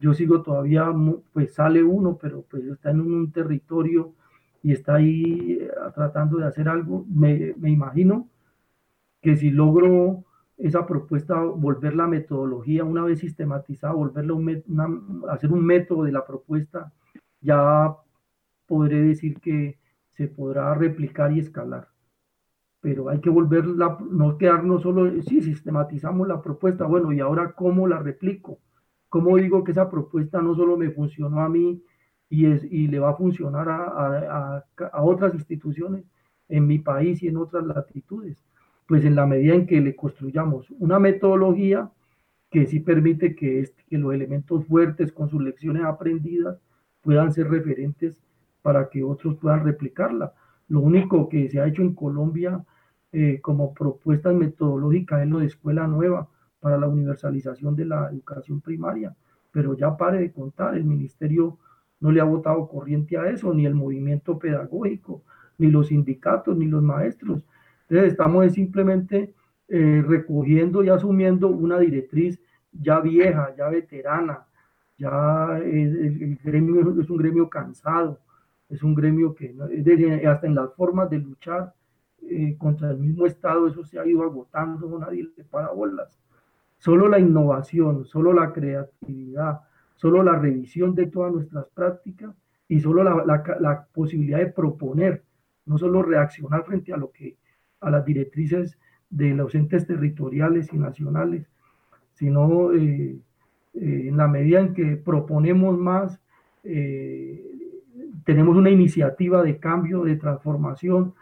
Yo 0.00 0.12
sigo 0.12 0.42
todavía, 0.42 0.92
pues 1.32 1.54
sale 1.54 1.84
uno, 1.84 2.18
pero 2.20 2.42
pues 2.50 2.64
está 2.64 2.90
en 2.90 3.02
un 3.02 3.30
territorio 3.30 4.14
y 4.64 4.72
está 4.72 4.96
ahí 4.96 5.58
eh, 5.60 5.70
tratando 5.94 6.38
de 6.38 6.46
hacer 6.46 6.68
algo. 6.68 7.06
Me, 7.08 7.54
me 7.56 7.70
imagino 7.70 8.28
que 9.22 9.36
si 9.36 9.50
logro 9.50 10.24
esa 10.56 10.86
propuesta, 10.86 11.40
volver 11.40 11.94
la 11.94 12.08
metodología 12.08 12.82
una 12.82 13.04
vez 13.04 13.20
sistematizada, 13.20 13.92
volverla 13.92 14.34
un, 14.34 15.24
hacer 15.30 15.52
un 15.52 15.64
método 15.64 16.02
de 16.02 16.10
la 16.10 16.26
propuesta, 16.26 16.92
ya 17.40 17.94
podré 18.66 19.02
decir 19.02 19.38
que 19.40 19.78
se 20.16 20.28
podrá 20.28 20.74
replicar 20.74 21.32
y 21.32 21.40
escalar. 21.40 21.88
Pero 22.80 23.08
hay 23.08 23.20
que 23.20 23.30
volverla, 23.30 23.98
no 24.10 24.38
quedarnos 24.38 24.82
solo, 24.82 25.22
si 25.22 25.42
sistematizamos 25.42 26.26
la 26.26 26.40
propuesta, 26.40 26.84
bueno, 26.84 27.12
y 27.12 27.20
ahora 27.20 27.52
cómo 27.52 27.86
la 27.86 27.98
replico, 27.98 28.58
cómo 29.08 29.36
digo 29.36 29.64
que 29.64 29.72
esa 29.72 29.90
propuesta 29.90 30.40
no 30.40 30.54
solo 30.54 30.76
me 30.76 30.90
funcionó 30.90 31.40
a 31.40 31.48
mí 31.48 31.82
y, 32.30 32.46
es, 32.46 32.64
y 32.64 32.88
le 32.88 32.98
va 32.98 33.10
a 33.10 33.16
funcionar 33.16 33.68
a, 33.68 34.64
a, 34.92 35.02
otras 35.02 35.34
instituciones 35.34 36.04
en 36.48 36.66
mi 36.66 36.78
país 36.78 37.22
y 37.22 37.28
en 37.28 37.36
otras 37.36 37.64
latitudes. 37.66 38.42
Pues 38.86 39.04
en 39.04 39.16
la 39.16 39.26
medida 39.26 39.54
en 39.54 39.66
que 39.66 39.80
le 39.80 39.96
construyamos 39.96 40.70
una 40.78 40.98
metodología 40.98 41.90
que 42.50 42.66
sí 42.66 42.80
permite 42.80 43.34
que, 43.34 43.68
que 43.88 43.98
los 43.98 44.14
elementos 44.14 44.64
fuertes 44.66 45.12
con 45.12 45.28
sus 45.28 45.42
lecciones 45.42 45.84
aprendidas 45.84 46.58
puedan 47.02 47.32
ser 47.32 47.50
referentes 47.50 48.22
para 48.66 48.88
que 48.88 49.04
otros 49.04 49.36
puedan 49.36 49.62
replicarla. 49.62 50.32
Lo 50.66 50.80
único 50.80 51.28
que 51.28 51.48
se 51.48 51.60
ha 51.60 51.68
hecho 51.68 51.82
en 51.82 51.94
Colombia 51.94 52.64
eh, 53.12 53.38
como 53.40 53.72
propuesta 53.72 54.32
metodológica 54.32 55.22
es 55.22 55.28
lo 55.28 55.38
de 55.38 55.46
escuela 55.46 55.86
nueva 55.86 56.28
para 56.58 56.76
la 56.76 56.88
universalización 56.88 57.76
de 57.76 57.84
la 57.84 58.10
educación 58.10 58.60
primaria, 58.60 59.14
pero 59.52 59.76
ya 59.76 59.96
pare 59.96 60.18
de 60.18 60.32
contar, 60.32 60.74
el 60.74 60.82
ministerio 60.82 61.58
no 62.00 62.10
le 62.10 62.20
ha 62.20 62.24
votado 62.24 62.66
corriente 62.66 63.16
a 63.16 63.28
eso, 63.28 63.54
ni 63.54 63.66
el 63.66 63.76
movimiento 63.76 64.36
pedagógico, 64.36 65.22
ni 65.58 65.68
los 65.68 65.86
sindicatos, 65.86 66.56
ni 66.56 66.66
los 66.66 66.82
maestros. 66.82 67.44
Entonces 67.82 68.14
estamos 68.14 68.52
simplemente 68.52 69.32
eh, 69.68 70.02
recogiendo 70.04 70.82
y 70.82 70.88
asumiendo 70.88 71.46
una 71.50 71.78
directriz 71.78 72.40
ya 72.72 72.98
vieja, 72.98 73.54
ya 73.56 73.68
veterana, 73.68 74.44
ya 74.98 75.56
el 75.56 76.36
gremio 76.42 77.00
es 77.00 77.08
un 77.08 77.16
gremio 77.16 77.48
cansado, 77.48 78.18
es 78.68 78.82
un 78.82 78.94
gremio 78.94 79.34
que 79.34 79.54
hasta 80.26 80.46
en 80.46 80.54
las 80.54 80.74
formas 80.74 81.10
de 81.10 81.18
luchar 81.18 81.74
eh, 82.22 82.56
contra 82.58 82.90
el 82.90 82.98
mismo 82.98 83.26
Estado, 83.26 83.68
eso 83.68 83.84
se 83.84 83.98
ha 83.98 84.06
ido 84.06 84.22
agotando, 84.22 84.98
nadie 84.98 85.28
le 85.36 85.44
para 85.44 85.70
bolas. 85.70 86.18
Solo 86.78 87.08
la 87.08 87.18
innovación, 87.18 88.04
solo 88.04 88.32
la 88.32 88.52
creatividad, 88.52 89.60
solo 89.94 90.22
la 90.22 90.36
revisión 90.36 90.94
de 90.94 91.06
todas 91.06 91.32
nuestras 91.32 91.66
prácticas 91.68 92.34
y 92.68 92.80
solo 92.80 93.04
la, 93.04 93.44
la, 93.60 93.86
posibilidad 93.92 94.38
de 94.38 94.48
proponer, 94.48 95.22
no 95.64 95.78
solo 95.78 96.02
reaccionar 96.02 96.64
frente 96.64 96.92
a 96.92 96.96
lo 96.96 97.12
que 97.12 97.36
a 97.80 97.90
las 97.90 98.04
directrices 98.04 98.78
de 99.08 99.34
los 99.34 99.54
entes 99.54 99.86
territoriales 99.86 100.72
y 100.72 100.78
nacionales, 100.78 101.48
sino 102.14 102.72
eh, 102.72 103.18
eh, 103.74 104.08
en 104.08 104.16
la 104.16 104.26
medida 104.26 104.60
en 104.60 104.74
que 104.74 104.96
proponemos 104.96 105.78
más, 105.78 106.20
tenemos 108.26 108.56
una 108.56 108.70
iniciativa 108.70 109.40
de 109.44 109.60
cambio, 109.60 110.02
de 110.02 110.16
transformación, 110.16 111.14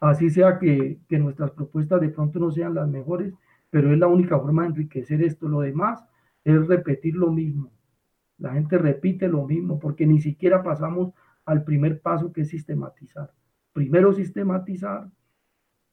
así 0.00 0.28
sea 0.28 0.58
que, 0.58 0.98
que, 1.08 1.18
nuestras 1.20 1.52
propuestas 1.52 2.00
de 2.00 2.08
pronto 2.08 2.40
no 2.40 2.50
sean 2.50 2.74
las 2.74 2.88
mejores, 2.88 3.32
pero 3.70 3.92
es 3.92 3.98
la 3.98 4.08
única 4.08 4.38
forma 4.40 4.62
de 4.62 4.70
enriquecer 4.70 5.22
esto. 5.22 5.48
Lo 5.48 5.60
demás 5.60 6.04
es 6.42 6.66
repetir 6.66 7.14
lo 7.14 7.30
mismo. 7.30 7.70
La 8.38 8.54
gente 8.54 8.76
repite 8.76 9.28
lo 9.28 9.46
mismo 9.46 9.78
porque 9.78 10.04
ni 10.04 10.20
siquiera 10.20 10.64
pasamos 10.64 11.12
al 11.44 11.62
primer 11.62 12.00
paso 12.00 12.32
que 12.32 12.40
es 12.40 12.48
sistematizar. 12.48 13.32
Primero 13.72 14.12
sistematizar, 14.12 15.08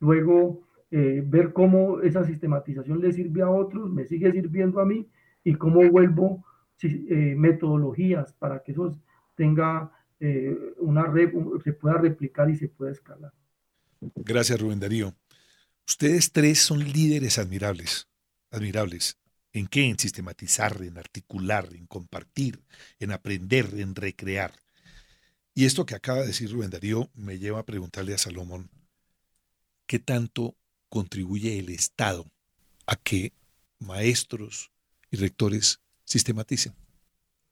luego 0.00 0.62
eh, 0.90 1.22
ver 1.24 1.52
cómo 1.52 2.00
esa 2.00 2.24
sistematización 2.24 3.00
le 3.00 3.12
sirve 3.12 3.42
a 3.42 3.50
otros, 3.50 3.88
me 3.92 4.04
sigue 4.04 4.32
sirviendo 4.32 4.80
a 4.80 4.84
mí 4.84 5.08
y 5.44 5.54
cómo 5.54 5.88
vuelvo 5.88 6.44
eh, 6.82 7.34
metodologías 7.36 8.32
para 8.32 8.64
que 8.64 8.72
eso 8.72 8.92
tenga 9.36 9.92
eh, 10.20 10.74
una 10.78 11.12
se 11.62 11.72
pueda 11.72 11.98
replicar 11.98 12.48
y 12.50 12.56
se 12.56 12.68
pueda 12.68 12.92
escalar. 12.92 13.32
Gracias, 14.00 14.60
Rubén 14.60 14.80
Darío. 14.80 15.14
Ustedes 15.86 16.32
tres 16.32 16.58
son 16.60 16.80
líderes 16.80 17.38
admirables, 17.38 18.08
admirables. 18.50 19.18
¿En 19.52 19.66
qué? 19.68 19.88
En 19.88 19.98
sistematizar, 19.98 20.82
en 20.82 20.98
articular, 20.98 21.68
en 21.72 21.86
compartir, 21.86 22.62
en 22.98 23.12
aprender, 23.12 23.68
en 23.78 23.94
recrear. 23.94 24.52
Y 25.54 25.64
esto 25.64 25.86
que 25.86 25.94
acaba 25.94 26.20
de 26.20 26.26
decir 26.26 26.52
Rubén 26.52 26.70
Darío 26.70 27.10
me 27.14 27.38
lleva 27.38 27.60
a 27.60 27.66
preguntarle 27.66 28.12
a 28.12 28.18
Salomón, 28.18 28.70
¿qué 29.86 29.98
tanto 29.98 30.56
contribuye 30.90 31.58
el 31.58 31.70
Estado 31.70 32.30
a 32.86 32.96
que 32.96 33.32
maestros 33.78 34.70
y 35.10 35.16
rectores 35.16 35.80
sistematicen? 36.04 36.74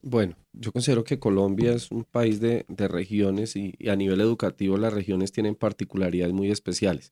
Bueno, 0.07 0.35
yo 0.53 0.71
considero 0.71 1.03
que 1.03 1.17
Colombia 1.17 1.73
es 1.73 1.89
un 1.89 2.03
país 2.03 2.39
de, 2.39 2.63
regiones 2.77 3.55
y, 3.55 3.73
a 3.89 3.95
nivel 3.95 4.21
educativo 4.21 4.77
las 4.77 4.93
regiones 4.93 5.31
tienen 5.31 5.55
particularidades 5.55 6.31
muy 6.31 6.51
especiales. 6.51 7.11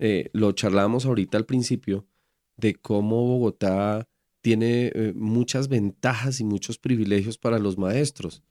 Eh, 0.00 0.28
lo 0.32 0.50
charlamos 0.50 1.06
ahorita 1.06 1.38
al 1.38 1.46
principio 1.46 2.08
de 2.56 2.74
cómo 2.74 3.24
Bogotá 3.24 4.08
tiene 4.40 4.90
eh, 4.96 5.12
muchas 5.14 5.68
ventajas 5.68 6.40
y 6.40 6.44
muchos 6.44 6.76
privilegios 6.76 7.38
para 7.38 7.60
los 7.60 7.78
maestros. 7.78 8.42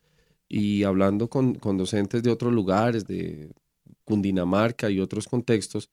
Y 0.47 0.83
hablando 0.83 1.29
con, 1.29 1.59
docentes 1.77 2.23
de 2.23 2.31
otros 2.31 2.53
lugares, 2.53 3.05
de 3.05 3.51
Cundinamarca 4.05 4.89
y 4.89 5.01
otros 5.01 5.27
contextos, 5.27 5.91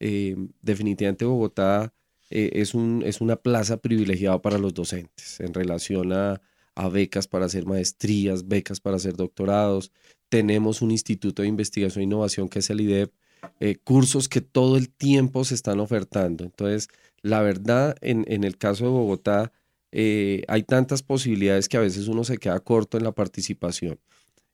eh, 0.00 0.36
definitivamente 0.62 1.26
Bogotá 1.26 1.92
es, 2.30 2.74
un, 2.74 3.02
es 3.04 3.20
una 3.20 3.36
plaza 3.36 3.76
privilegiada 3.76 4.40
para 4.40 4.56
los 4.56 4.72
docentes 4.72 5.38
en 5.40 5.52
relación 5.52 6.14
a, 6.14 6.40
a 6.74 6.88
becas 6.88 7.28
para 7.28 7.46
hacer 7.46 7.66
maestrías, 7.66 8.46
becas 8.48 8.80
para 8.80 8.96
hacer 8.96 9.16
doctorados. 9.16 9.92
Tenemos 10.28 10.82
un 10.82 10.90
instituto 10.90 11.42
de 11.42 11.48
investigación 11.48 12.02
e 12.02 12.04
innovación 12.04 12.48
que 12.48 12.60
es 12.60 12.70
el 12.70 12.80
IDEP, 12.80 13.12
eh, 13.58 13.76
cursos 13.82 14.28
que 14.28 14.40
todo 14.40 14.76
el 14.76 14.88
tiempo 14.90 15.44
se 15.44 15.54
están 15.54 15.80
ofertando. 15.80 16.44
Entonces, 16.44 16.88
la 17.22 17.42
verdad, 17.42 17.96
en, 18.00 18.24
en 18.28 18.44
el 18.44 18.56
caso 18.56 18.84
de 18.84 18.90
Bogotá, 18.90 19.52
eh, 19.92 20.44
hay 20.48 20.62
tantas 20.62 21.02
posibilidades 21.02 21.68
que 21.68 21.76
a 21.76 21.80
veces 21.80 22.08
uno 22.08 22.24
se 22.24 22.38
queda 22.38 22.60
corto 22.60 22.96
en 22.96 23.04
la 23.04 23.12
participación. 23.12 23.98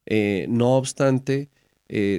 Eh, 0.06 0.46
no 0.48 0.76
obstante, 0.76 1.50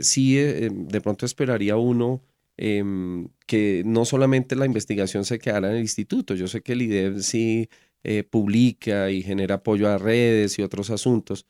sí, 0.01 0.35
de 0.35 1.01
pronto 1.01 1.25
esperaría 1.25 1.75
uno 1.77 2.21
em, 2.57 3.29
que 3.45 3.83
no 3.85 4.05
solamente 4.05 4.55
la 4.55 4.65
investigación 4.65 5.25
se 5.25 5.39
quedara 5.39 5.69
en 5.69 5.75
el 5.75 5.81
instituto. 5.81 6.35
Yo 6.35 6.47
sé 6.47 6.61
que 6.61 6.73
el 6.73 6.81
IDEP 6.83 7.19
sí 7.19 7.69
eh, 8.03 8.23
publica 8.23 9.11
y 9.11 9.21
genera 9.23 9.55
apoyo 9.55 9.89
a 9.89 9.97
redes 9.97 10.59
y 10.59 10.61
otros 10.61 10.89
asuntos, 10.89 11.45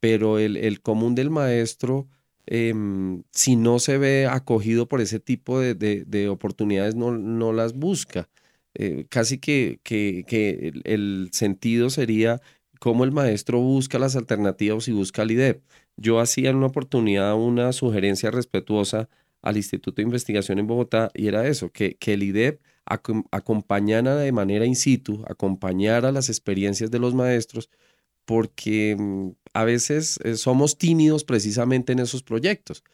pero 0.00 0.38
el, 0.38 0.80
común 0.80 1.14
del 1.14 1.30
maestro, 1.30 2.08
em, 2.46 3.22
si 3.30 3.56
no 3.56 3.78
se 3.78 3.98
ve 3.98 4.26
acogido 4.26 4.88
por 4.88 5.00
ese 5.00 5.20
tipo 5.20 5.60
de, 5.60 6.28
oportunidades, 6.28 6.96
no, 6.96 7.52
las 7.52 7.74
busca. 7.74 8.28
Eh, 8.74 9.06
casi 9.10 9.38
que, 9.38 9.80
que, 9.84 10.72
el, 10.84 11.28
sentido 11.32 11.90
sería 11.90 12.40
cómo 12.80 13.04
el 13.04 13.12
maestro 13.12 13.60
busca 13.60 13.98
las 13.98 14.16
alternativas 14.16 14.88
y 14.88 14.92
busca 14.92 15.22
el 15.22 15.32
IDEP. 15.32 15.62
Yo 15.96 16.20
hacía 16.20 16.50
en 16.50 16.56
una 16.56 16.66
oportunidad 16.66 17.36
una 17.36 17.72
sugerencia 17.72 18.30
respetuosa 18.30 19.08
al 19.42 19.56
Instituto 19.56 19.96
de 19.96 20.02
Investigación 20.02 20.58
en 20.58 20.66
Bogotá 20.66 21.10
y 21.14 21.28
era 21.28 21.46
eso, 21.46 21.70
que, 21.70 21.94
que 21.96 22.14
el 22.14 22.22
IDEP 22.24 22.60
acompañara 22.84 24.16
de 24.16 24.32
manera 24.32 24.66
in 24.66 24.76
situ, 24.76 25.24
acompañara 25.28 26.12
las 26.12 26.28
experiencias 26.28 26.90
de 26.90 26.98
los 26.98 27.14
maestros, 27.14 27.70
porque 28.24 28.96
mm, 28.98 29.30
a 29.54 29.64
veces 29.64 30.18
eh, 30.24 30.36
somos 30.36 30.78
tímidos 30.78 31.24
precisamente 31.24 31.92
en 31.92 32.00
esos 32.00 32.22
proyectos. 32.22 32.84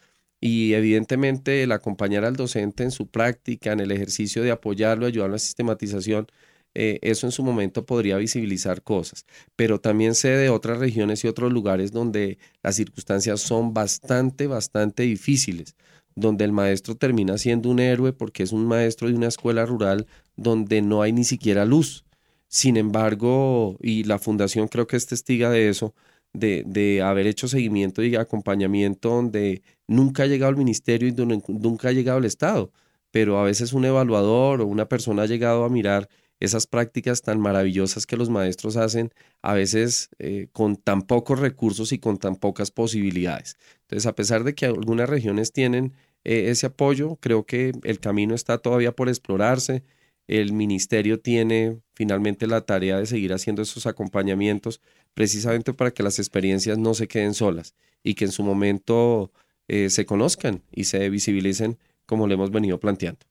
Y 0.41 0.75
evidentemente 0.75 1.63
el 1.65 1.73
acompañar 1.73 2.25
al 2.25 2.37
docente 2.37 2.85
en 2.85 2.93
su 2.93 3.09
práctica, 3.09 3.73
en 3.73 3.81
el 3.81 3.91
ejercicio 3.91 4.43
de 4.43 4.53
apoyarlo, 4.53 5.07
ayudarlo 5.07 5.35
a 5.35 5.37
la 5.37 5.39
sistematización, 5.41 6.29
eh, 6.75 7.01
eso 7.03 7.27
en 7.27 7.33
su 7.33 7.43
momento 7.43 7.87
podría 7.87 8.17
visibilizar 8.19 8.83
cosas. 8.83 9.27
Pero 9.57 9.81
también 9.81 10.15
sé 10.15 10.29
de 10.31 10.51
otras 10.51 10.79
regiones 10.79 11.25
y 11.25 11.29
otros 11.29 11.53
lugares 11.53 11.93
donde 11.93 12.39
las 12.63 12.77
circunstancias 12.77 13.41
son 13.41 13.75
bastante, 13.75 14.47
bastante 14.47 15.03
difíciles 15.05 15.75
donde 16.21 16.45
el 16.45 16.53
maestro 16.53 16.97
termina 16.97 17.39
siendo 17.39 17.71
un 17.71 17.79
héroe 17.81 18.13
porque 18.13 18.43
es 18.43 18.53
un 18.53 18.67
maestro 18.67 19.09
de 19.09 19.15
una 19.15 19.29
escuela 19.29 19.65
rural 19.67 20.07
donde 20.37 20.83
no 20.83 21.03
hay 21.03 21.13
ni 21.13 21.25
siquiera 21.25 21.65
luz. 21.65 22.05
Sin 22.49 22.77
embargo, 22.77 23.77
y 23.83 24.05
la 24.05 24.19
fundación 24.19 24.69
creo 24.69 24.87
que 24.87 24.97
es 24.97 25.07
testiga 25.07 25.51
de 25.51 25.69
eso, 25.69 25.95
de, 26.33 27.03
haber 27.03 27.27
hecho 27.27 27.49
seguimiento 27.49 28.03
y 28.03 28.17
acompañamiento 28.17 29.11
donde 29.11 29.63
nunca 29.87 30.25
ha 30.25 30.27
llegado 30.27 30.51
el 30.51 30.57
ministerio 30.57 31.09
y 31.09 31.13
nunca 31.13 31.89
ha 31.89 31.93
llegado 31.93 32.19
el 32.19 32.25
Estado, 32.25 32.73
pero 33.11 33.39
a 33.39 33.45
veces 33.45 33.73
un 33.73 33.85
evaluador 33.85 34.61
o 34.61 34.67
una 34.67 34.89
persona 34.89 35.23
ha 35.23 35.27
llegado 35.27 35.65
a 35.65 35.69
mirar 35.69 36.09
esas 36.41 36.67
prácticas 36.67 37.23
tan 37.23 37.41
maravillosas 37.41 38.07
que 38.07 38.17
los 38.17 38.31
maestros 38.31 38.77
hacen, 38.77 39.13
a 39.43 39.55
veces 39.55 40.11
eh, 40.19 40.49
con 40.53 40.77
tan 40.77 41.03
pocos 41.03 41.41
recursos 41.41 41.93
y 41.93 41.99
con 41.99 42.19
tan 42.19 42.37
pocas 42.37 42.71
posibilidades. 42.71 43.57
Entonces, 43.83 44.07
a 44.07 44.15
pesar 44.15 44.45
de 44.45 44.55
que 44.55 44.67
algunas 44.67 45.09
regiones 45.09 45.53
tienen 45.53 45.95
eh, 46.25 46.51
ese 46.51 46.67
apoyo. 46.67 47.17
Creo 47.21 47.47
que 47.47 47.73
el 47.85 48.01
camino 48.01 48.35
está 48.35 48.59
todavía 48.59 48.93
por 48.93 49.09
explorarse. 49.09 49.85
El 50.27 50.53
ministerio 50.53 51.21
tiene 51.21 51.81
finalmente 51.95 52.47
la 52.47 52.61
tarea 52.61 52.99
de 52.99 53.07
seguir 53.07 53.33
haciendo 53.33 53.63
esos 53.63 53.87
acompañamientos 53.87 54.81
precisamente 55.15 55.73
para 55.73 55.91
que 55.91 56.03
las 56.03 56.19
experiencias 56.19 56.79
no 56.79 56.95
se 56.95 57.09
queden 57.09 57.35
solas 57.35 57.75
y 58.03 58.15
que 58.15 58.27
en 58.27 58.33
su 58.33 58.43
momento 58.43 59.33
eh, 59.69 59.91
se 59.91 60.07
conozcan 60.07 60.63
y 60.71 60.85
se 60.85 61.09
visibilicen 61.11 61.79
como 62.07 62.27
lo 62.27 62.35
hemos 62.35 62.51
venido 62.51 62.79
planteando. 62.79 63.27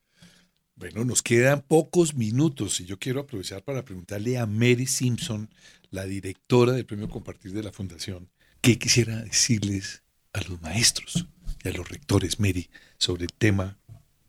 Bueno, 0.75 1.05
nos 1.05 1.23
quedan 1.23 1.61
pocos 1.61 2.13
minutos 2.13 2.79
y 2.81 2.85
yo 2.85 2.99
quiero 2.99 3.21
aprovechar 3.21 3.63
para 3.63 3.83
preguntarle 3.83 4.37
a 4.37 4.45
Mary 4.45 4.85
Simpson, 4.85 5.49
la 5.89 6.05
directora 6.05 6.73
del 6.73 6.85
Premio 6.85 7.09
Compartir 7.09 7.53
de 7.53 7.63
la 7.63 7.71
Fundación, 7.71 8.29
qué 8.61 8.77
quisiera 8.77 9.23
decirles 9.23 10.03
a 10.33 10.41
los 10.41 10.61
maestros 10.61 11.27
a 11.69 11.73
los 11.73 11.89
rectores, 11.89 12.39
Mary, 12.39 12.69
sobre 12.97 13.23
el 13.23 13.33
tema 13.33 13.77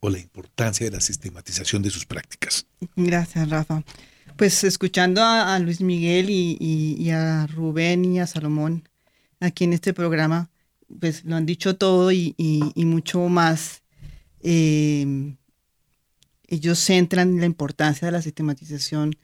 o 0.00 0.10
la 0.10 0.18
importancia 0.18 0.86
de 0.86 0.92
la 0.92 1.00
sistematización 1.00 1.82
de 1.82 1.90
sus 1.90 2.06
prácticas. 2.06 2.66
Gracias, 2.96 3.48
Rafa. 3.48 3.82
Pues 4.36 4.62
escuchando 4.62 5.22
a, 5.22 5.58
Luis 5.58 5.80
Miguel 5.80 6.26
y, 6.30 7.10
a 7.10 7.46
Rubén 7.48 8.04
y 8.04 8.20
a 8.20 8.26
Salomón 8.26 8.88
aquí 9.40 9.64
en 9.64 9.72
este 9.72 9.92
programa, 9.92 10.50
pues 11.00 11.24
lo 11.24 11.34
han 11.36 11.46
dicho 11.46 11.76
todo 11.76 12.12
y, 12.12 12.34
mucho 12.76 13.28
más. 13.28 13.82
Eh, 14.40 15.34
ellos 16.46 16.78
centran 16.78 17.40
la 17.40 17.46
importancia 17.46 18.06
de 18.06 18.12
la 18.12 18.22
sistematización 18.22 19.16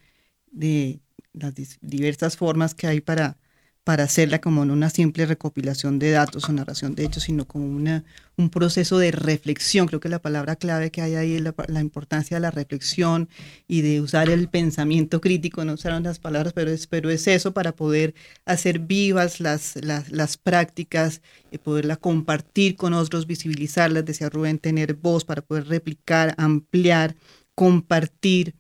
de 0.51 1.01
las 1.33 1.55
diversas 1.81 2.37
formas 2.37 2.75
que 2.75 2.87
hay 2.87 3.01
para 3.01 3.39
para 3.85 4.05
hacerla 4.05 4.41
como 4.41 4.65
no 4.65 4.73
una 4.73 4.89
simple 4.91 5.27
recopilación 5.27 5.99
de 5.99 6.11
datos 6.11 6.49
o 6.49 6.53
narración 6.53 6.95
de 6.95 7.05
hechos, 7.05 7.25
sino 7.25 7.47
como 7.47 7.67
una, 7.67 8.05
un 8.37 8.49
proceso 8.49 8.99
de 8.99 9.11
reflexión. 9.11 9.87
Creo 9.87 10.01
que 10.01 10.09
la 10.09 10.23
palabra 10.23 10.57
clave 10.57 10.91
que 10.91 11.03
hay 11.03 11.15
ahí 11.15 11.35
es 11.35 11.43
la, 11.43 11.81
importancia 11.81 12.39
de 12.39 12.41
la 12.41 12.51
reflexión 12.51 13.29
y 13.69 13.83
de 13.83 14.01
usar 14.01 14.31
el 14.31 14.49
pensamiento 14.49 15.21
crítico, 15.21 15.65
no 15.67 15.75
usaron 15.75 16.03
las 16.03 16.19
palabras, 16.19 16.55
pero 16.55 16.71
es, 16.71 16.87
pero 16.87 17.11
es 17.11 17.27
eso 17.29 17.53
para 17.53 17.73
poder 17.77 18.15
hacer 18.47 18.79
vivas 18.79 19.39
las, 19.41 19.77
las, 19.85 20.11
las 20.11 20.39
prácticas, 20.39 21.21
y 21.55 21.59
poderla 21.59 21.97
compartir 21.97 22.75
con 22.75 22.95
otros, 22.95 23.29
visibilizarlas, 23.29 24.05
decía 24.05 24.29
Rubén, 24.29 24.59
tener 24.59 24.95
voz 24.95 25.25
para 25.25 25.41
poder 25.41 25.69
replicar, 25.69 26.35
ampliar, 26.37 27.15
compartir 27.55 28.57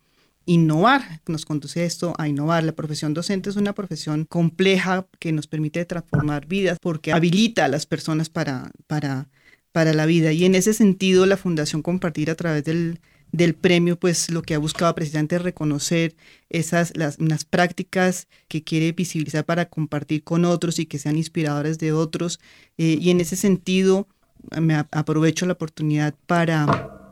innovar, 0.46 1.20
nos 1.26 1.44
conduce 1.44 1.84
esto 1.84 2.14
a 2.18 2.28
innovar. 2.28 2.64
La 2.64 2.72
profesión 2.72 3.14
docente 3.14 3.50
es 3.50 3.56
una 3.56 3.74
profesión 3.74 4.24
compleja 4.24 5.06
que 5.18 5.32
nos 5.32 5.46
permite 5.46 5.84
transformar 5.84 6.46
vidas 6.46 6.78
porque 6.80 7.12
habilita 7.12 7.64
a 7.64 7.68
las 7.68 7.86
personas 7.86 8.28
para, 8.28 8.70
para, 8.86 9.28
para 9.72 9.92
la 9.92 10.06
vida. 10.06 10.32
Y 10.32 10.44
en 10.44 10.54
ese 10.54 10.74
sentido, 10.74 11.26
la 11.26 11.36
Fundación 11.36 11.82
Compartir 11.82 12.30
a 12.30 12.34
través 12.34 12.64
del, 12.64 13.00
del 13.32 13.54
premio, 13.54 13.98
pues 13.98 14.30
lo 14.30 14.42
que 14.42 14.54
ha 14.54 14.58
buscado 14.58 14.94
precisamente 14.94 15.36
es 15.36 15.42
reconocer 15.42 16.14
esas, 16.50 16.96
las, 16.96 17.18
unas 17.18 17.44
prácticas 17.44 18.28
que 18.48 18.62
quiere 18.62 18.92
visibilizar 18.92 19.44
para 19.44 19.68
compartir 19.68 20.22
con 20.22 20.44
otros 20.44 20.78
y 20.78 20.86
que 20.86 20.98
sean 20.98 21.16
inspiradores 21.16 21.78
de 21.78 21.92
otros. 21.92 22.38
Eh, 22.78 22.98
y 23.00 23.10
en 23.10 23.20
ese 23.20 23.36
sentido, 23.36 24.08
me 24.60 24.74
aprovecho 24.74 25.46
la 25.46 25.54
oportunidad 25.54 26.14
para 26.26 27.03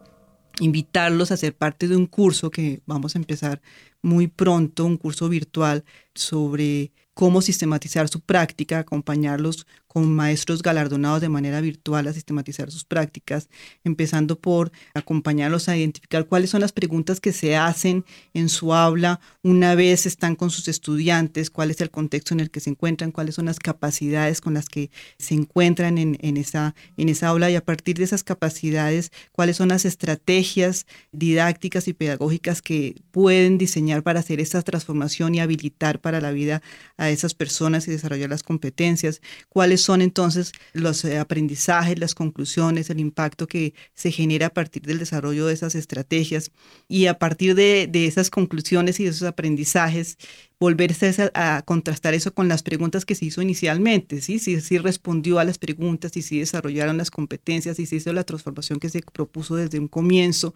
invitarlos 0.63 1.33
a 1.33 1.37
ser 1.37 1.57
parte 1.57 1.89
de 1.89 1.97
un 1.97 2.07
curso 2.07 2.51
que 2.51 2.83
vamos 2.87 3.15
a 3.15 3.19
empezar 3.19 3.61
muy 4.01 4.29
pronto, 4.29 4.85
un 4.85 4.97
curso 4.97 5.29
virtual 5.29 5.85
sobre 6.15 6.93
cómo 7.15 7.43
sistematizar 7.43 8.09
su 8.09 8.21
práctica, 8.21 8.79
acompañarlos 8.79 9.67
con 9.93 10.11
maestros 10.11 10.63
galardonados 10.63 11.21
de 11.21 11.29
manera 11.29 11.61
virtual 11.61 12.09
a 12.09 12.15
sistematizar 12.15 12.71
sus 12.71 12.83
prácticas, 12.83 13.51
empezando 13.85 14.39
por 14.39 14.73
acompañarlos 14.95 15.69
a 15.69 15.77
identificar 15.77 16.25
cuáles 16.25 16.49
son 16.49 16.63
las 16.63 16.73
preguntas 16.73 17.21
que 17.21 17.35
se 17.35 17.57
hacen 17.57 18.07
en 18.33 18.49
su 18.49 18.73
aula 18.73 19.21
una 19.43 19.75
vez 19.75 20.07
están 20.07 20.35
con 20.35 20.49
sus 20.49 20.67
estudiantes, 20.69 21.51
cuál 21.51 21.71
es 21.71 21.83
el 21.83 21.91
contexto 21.91 22.33
en 22.33 22.41
el 22.41 22.51
que 22.51 22.61
se 22.61 22.71
encuentran, 22.71 23.13
cuáles 23.13 23.35
son 23.35 23.45
las 23.45 23.59
capacidades 23.59 24.41
con 24.41 24.55
las 24.55 24.71
que 24.71 24.91
se 25.19 25.35
encuentran 25.35 25.99
en, 25.99 26.37
esa, 26.39 26.75
en 26.97 27.11
esa 27.11 27.29
aula 27.29 27.51
y 27.51 27.57
a 27.57 27.65
partir 27.65 27.99
de 27.99 28.05
esas 28.05 28.25
capacidades, 28.25 29.13
cuáles 29.31 29.59
son 29.59 29.69
las 29.69 29.85
estrategias 29.85 30.87
didácticas 31.13 31.87
y 31.87 31.93
pedagógicas 31.93 32.63
que 32.63 32.95
pueden 33.11 33.59
diseñar 33.59 34.03
para 34.03 34.21
hacer 34.21 34.41
esa 34.41 34.63
transformación 34.63 35.35
y 35.35 35.41
habilitar 35.41 36.01
para 36.01 36.23
la 36.23 36.31
vida 36.31 36.63
a 36.97 37.11
esas 37.11 37.35
personas 37.35 37.87
y 37.87 37.91
desarrollar 37.91 38.31
las 38.31 38.43
competencias, 38.43 39.21
cuáles 39.51 39.82
son 39.83 40.03
entonces 40.03 40.53
los 40.73 41.05
eh, 41.05 41.19
aprendizajes, 41.19 41.99
las 41.99 42.15
conclusiones, 42.15 42.91
el 42.91 43.01
impacto 43.01 43.47
que 43.47 43.75
se 43.95 44.11
genera 44.11 44.47
a 44.47 44.51
partir 44.51 44.83
del 44.83 44.99
desarrollo 44.99 45.47
de 45.47 45.55
esas 45.55 45.75
estrategias 45.75 46.51
y 46.89 47.07
a 47.07 47.19
partir 47.19 47.55
de, 47.55 47.91
esas 47.93 48.31
conclusiones 48.31 49.01
y 49.01 49.05
de 49.05 49.11
esos 49.11 49.29
aprendizajes, 49.29 50.19
volverse 50.59 51.31
a, 51.35 51.63
contrastar 51.65 52.15
eso 52.15 52.33
con 52.33 52.49
las 52.49 52.63
preguntas 52.63 53.05
que 53.05 53.15
se 53.15 53.25
hizo 53.25 53.43
inicialmente, 53.43 54.21
¿sí? 54.21 54.39
Si, 54.39 54.61
si 54.61 54.79
respondió 54.79 55.39
a 55.39 55.45
las 55.45 55.59
preguntas, 55.59 56.17
y 56.17 56.23
si 56.23 56.39
desarrollaron 56.39 56.97
las 56.97 57.11
competencias, 57.11 57.79
y 57.79 57.87
si 57.87 57.97
hizo 57.97 58.13
la 58.13 58.25
transformación 58.25 58.79
que 58.79 58.89
se 58.89 59.01
propuso 59.01 59.57
desde 59.57 59.79
un 59.79 59.89
comienzo 59.89 60.55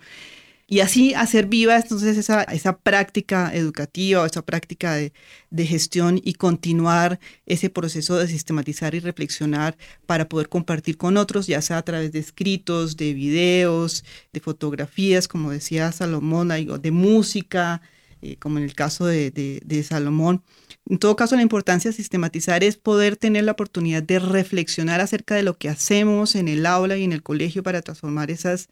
y 0.69 0.81
así 0.81 1.15
hacer 1.15 1.47
viva 1.47 1.77
entonces 1.77 2.17
esa, 2.17 2.43
esa 2.45 2.79
práctica 2.79 3.55
educativa 3.55 4.27
esa 4.27 4.43
práctica 4.43 4.95
de, 4.95 5.13
de, 5.51 5.67
gestión 5.67 6.21
y 6.23 6.35
continuar 6.35 7.21
ese 7.47 7.71
proceso 7.71 8.17
de 8.17 8.27
sistematizar 8.27 8.95
y 8.95 9.01
reflexionar 9.01 9.77
para 10.07 10.29
poder 10.29 10.49
compartir 10.49 10.97
con 10.97 11.17
otros, 11.17 11.47
ya 11.47 11.63
sea 11.63 11.79
a 11.79 11.83
través 11.83 12.13
de 12.13 12.19
escritos, 12.19 12.97
de 12.97 13.15
videos, 13.15 14.05
de 14.33 14.41
fotografías, 14.41 15.29
como 15.29 15.53
decía 15.53 15.93
Salomón, 15.93 16.49
de 16.49 16.91
música, 16.91 17.81
eh, 18.23 18.37
como 18.39 18.59
en 18.59 18.65
el 18.65 18.75
caso 18.75 19.07
de, 19.07 19.31
de, 19.31 19.61
de 19.65 19.83
Salomón. 19.83 20.43
En 20.89 20.99
todo 20.99 21.17
caso, 21.17 21.37
la 21.37 21.43
importancia 21.43 21.91
de 21.91 21.97
sistematizar 21.97 22.65
es 22.65 22.77
poder 22.77 23.17
tener 23.17 23.45
la 23.45 23.53
oportunidad 23.53 24.03
de 24.03 24.19
reflexionar 24.19 25.01
acerca 25.01 25.35
de 25.35 25.43
lo 25.43 25.59
que 25.59 25.69
hacemos 25.69 26.35
en 26.35 26.49
el 26.49 26.67
aula 26.67 26.97
y 26.97 27.05
en 27.05 27.13
el 27.13 27.23
colegio 27.23 27.63
para 27.63 27.83
transformar 27.83 28.31
esas, 28.31 28.69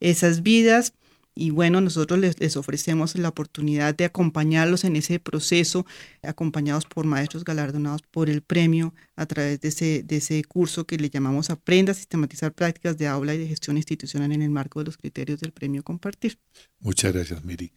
esas 0.00 0.42
vidas 0.42 0.94
y 1.34 1.50
bueno, 1.50 1.80
nosotros 1.80 2.20
les, 2.20 2.56
ofrecemos 2.56 3.16
la 3.16 3.28
oportunidad 3.28 3.94
de 3.94 4.04
acompañarlos 4.04 4.84
en 4.84 4.94
ese 4.94 5.18
proceso, 5.18 5.84
acompañados 6.22 6.84
por 6.84 7.06
maestros 7.06 7.44
galardonados 7.44 8.02
por 8.02 8.30
el 8.30 8.42
premio 8.42 8.94
a 9.16 9.26
través 9.26 9.60
de 9.60 9.68
ese, 9.68 10.02
de 10.04 10.18
ese 10.18 10.44
curso 10.44 10.86
que 10.86 10.96
le 10.96 11.10
llamamos 11.10 11.50
Aprenda 11.50 11.92
a 11.92 11.94
sistematizar 11.94 12.52
prácticas 12.52 12.96
de 12.98 13.08
aula 13.08 13.34
y 13.34 13.38
de 13.38 13.48
gestión 13.48 13.76
institucional 13.76 14.30
en 14.32 14.42
el 14.42 14.50
marco 14.50 14.78
de 14.78 14.86
los 14.86 14.96
criterios 14.96 15.40
del 15.40 15.52
premio 15.52 15.82
Compartir. 15.82 16.38
Muchas 16.78 17.12
gracias, 17.12 17.44
Miri. 17.44 17.72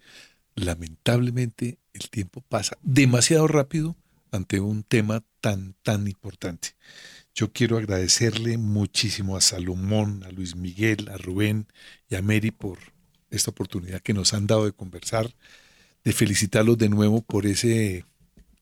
Lamentablemente 0.55 1.79
el 1.93 2.09
tiempo 2.09 2.41
pasa 2.47 2.77
demasiado 2.83 3.47
rápido 3.47 3.95
ante 4.31 4.59
un 4.59 4.83
tema 4.83 5.23
tan, 5.41 5.73
tan 5.81 6.07
importante. 6.07 6.75
Yo 7.33 7.51
quiero 7.51 7.77
agradecerle 7.77 8.57
muchísimo 8.57 9.37
a 9.37 9.41
Salomón, 9.41 10.23
a 10.23 10.31
Luis 10.31 10.55
Miguel, 10.55 11.09
a 11.09 11.17
Rubén 11.17 11.67
y 12.09 12.15
a 12.15 12.21
Mary 12.21 12.51
por 12.51 12.79
esta 13.29 13.51
oportunidad 13.51 14.01
que 14.01 14.13
nos 14.13 14.33
han 14.33 14.47
dado 14.47 14.65
de 14.65 14.71
conversar, 14.71 15.33
de 16.03 16.13
felicitarlos 16.13 16.77
de 16.77 16.89
nuevo 16.89 17.21
por 17.21 17.45
ese 17.45 18.05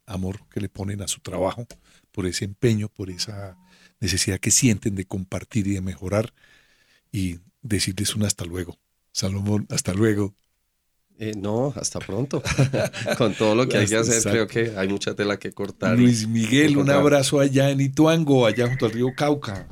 amor 0.05 0.39
que 0.49 0.61
le 0.61 0.70
ponen 0.70 1.01
a 1.01 1.07
su 1.07 1.20
trabajo, 1.22 1.68
por 2.11 2.26
ese 2.26 2.45
empeño, 2.45 2.89
por 2.89 3.09
esa 3.09 3.57
necesidad 3.99 4.39
que 4.39 4.51
sienten 4.51 4.95
de 4.95 5.05
compartir 5.05 5.68
y 5.68 5.74
de 5.74 5.82
mejorar 5.82 6.34
y 7.11 7.39
decirles 7.61 8.16
un 8.16 8.24
hasta 8.24 8.45
luego. 8.45 8.78
Salomón, 9.11 9.66
hasta 9.70 9.93
luego. 9.93 10.34
Eh, 11.18 11.34
no, 11.38 11.74
hasta 11.78 11.99
pronto. 11.99 12.43
Con 13.18 13.34
todo 13.36 13.55
lo 13.55 13.68
que 13.68 13.78
hay 13.78 13.88
que 13.88 13.95
hacer, 13.95 14.22
creo 14.24 14.47
que 14.47 14.74
hay 14.78 14.88
mucha 14.88 15.16
tela 15.16 15.39
que 15.39 15.53
cortar. 15.53 15.97
Luis 15.97 16.28
Miguel, 16.28 16.78
un 16.78 16.89
abrazo 16.89 17.39
allá 17.39 17.70
en 17.70 17.80
Ituango, 17.80 18.45
allá 18.45 18.68
junto 18.68 18.86
al 18.86 18.91
río 18.91 19.13
Cauca. 19.16 19.68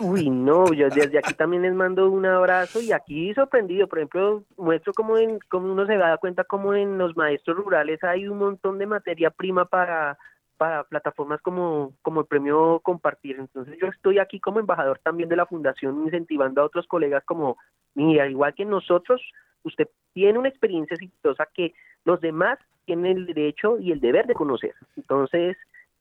Uy, 0.00 0.30
no, 0.30 0.72
yo 0.72 0.88
desde 0.88 1.18
aquí 1.18 1.34
también 1.34 1.62
les 1.62 1.74
mando 1.74 2.10
un 2.10 2.26
abrazo 2.26 2.80
y 2.80 2.92
aquí 2.92 3.32
sorprendido, 3.34 3.86
por 3.86 3.98
ejemplo, 3.98 4.44
muestro 4.56 4.92
como, 4.92 5.18
en, 5.18 5.38
como 5.48 5.72
uno 5.72 5.86
se 5.86 5.96
da 5.96 6.16
cuenta 6.18 6.44
como 6.44 6.74
en 6.74 6.98
los 6.98 7.16
maestros 7.16 7.56
rurales 7.56 8.02
hay 8.02 8.26
un 8.26 8.38
montón 8.38 8.78
de 8.78 8.86
materia 8.86 9.30
prima 9.30 9.66
para, 9.66 10.18
para 10.56 10.84
plataformas 10.84 11.40
como, 11.42 11.92
como 12.02 12.20
el 12.20 12.26
premio 12.26 12.80
Compartir. 12.80 13.36
Entonces 13.38 13.76
yo 13.80 13.88
estoy 13.88 14.18
aquí 14.18 14.40
como 14.40 14.60
embajador 14.60 14.98
también 15.02 15.28
de 15.28 15.36
la 15.36 15.46
fundación 15.46 16.04
incentivando 16.04 16.60
a 16.60 16.64
otros 16.64 16.86
colegas 16.86 17.22
como, 17.24 17.56
mira, 17.94 18.28
igual 18.28 18.54
que 18.54 18.64
nosotros, 18.64 19.20
usted 19.62 19.88
tiene 20.12 20.38
una 20.38 20.48
experiencia 20.48 20.94
exitosa 20.94 21.46
que 21.52 21.74
los 22.04 22.20
demás 22.20 22.58
tienen 22.84 23.18
el 23.18 23.26
derecho 23.26 23.78
y 23.78 23.92
el 23.92 24.00
deber 24.00 24.26
de 24.26 24.34
conocer. 24.34 24.74
Entonces, 24.96 25.56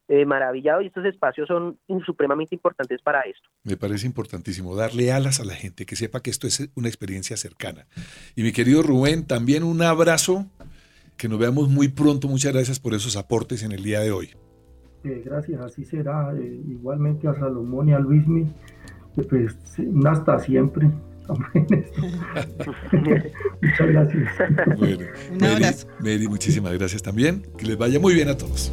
eh, 0.09 0.25
maravillado 0.25 0.81
y 0.81 0.87
estos 0.87 1.05
espacios 1.05 1.47
son 1.47 1.79
supremamente 2.05 2.55
importantes 2.55 3.01
para 3.01 3.21
esto. 3.21 3.47
Me 3.63 3.77
parece 3.77 4.05
importantísimo 4.05 4.75
darle 4.75 5.11
alas 5.11 5.39
a 5.39 5.45
la 5.45 5.53
gente, 5.53 5.85
que 5.85 5.95
sepa 5.95 6.21
que 6.21 6.29
esto 6.29 6.45
es 6.45 6.69
una 6.75 6.89
experiencia 6.89 7.37
cercana. 7.37 7.87
Y 8.35 8.43
mi 8.43 8.51
querido 8.51 8.83
Rubén, 8.83 9.25
también 9.25 9.63
un 9.63 9.81
abrazo, 9.81 10.45
que 11.17 11.29
nos 11.29 11.39
veamos 11.39 11.69
muy 11.69 11.87
pronto. 11.87 12.27
Muchas 12.27 12.53
gracias 12.53 12.79
por 12.79 12.93
esos 12.93 13.15
aportes 13.15 13.63
en 13.63 13.71
el 13.71 13.81
día 13.83 14.01
de 14.01 14.11
hoy. 14.11 14.31
Eh, 15.03 15.21
gracias, 15.25 15.61
así 15.61 15.85
será. 15.85 16.33
Eh, 16.35 16.61
igualmente 16.67 17.27
a 17.27 17.33
Salomón 17.35 17.89
y 17.89 17.93
a 17.93 17.99
Luismi, 17.99 18.51
pues 19.29 19.55
hasta 20.05 20.39
siempre. 20.39 20.89
Muchas 23.61 23.87
gracias. 23.87 24.29
Bueno, 24.77 25.05
Mary, 25.99 26.27
muchísimas 26.27 26.73
gracias 26.73 27.01
también. 27.01 27.43
Que 27.57 27.65
les 27.65 27.77
vaya 27.77 27.99
muy 27.99 28.13
bien 28.13 28.27
a 28.27 28.37
todos. 28.37 28.71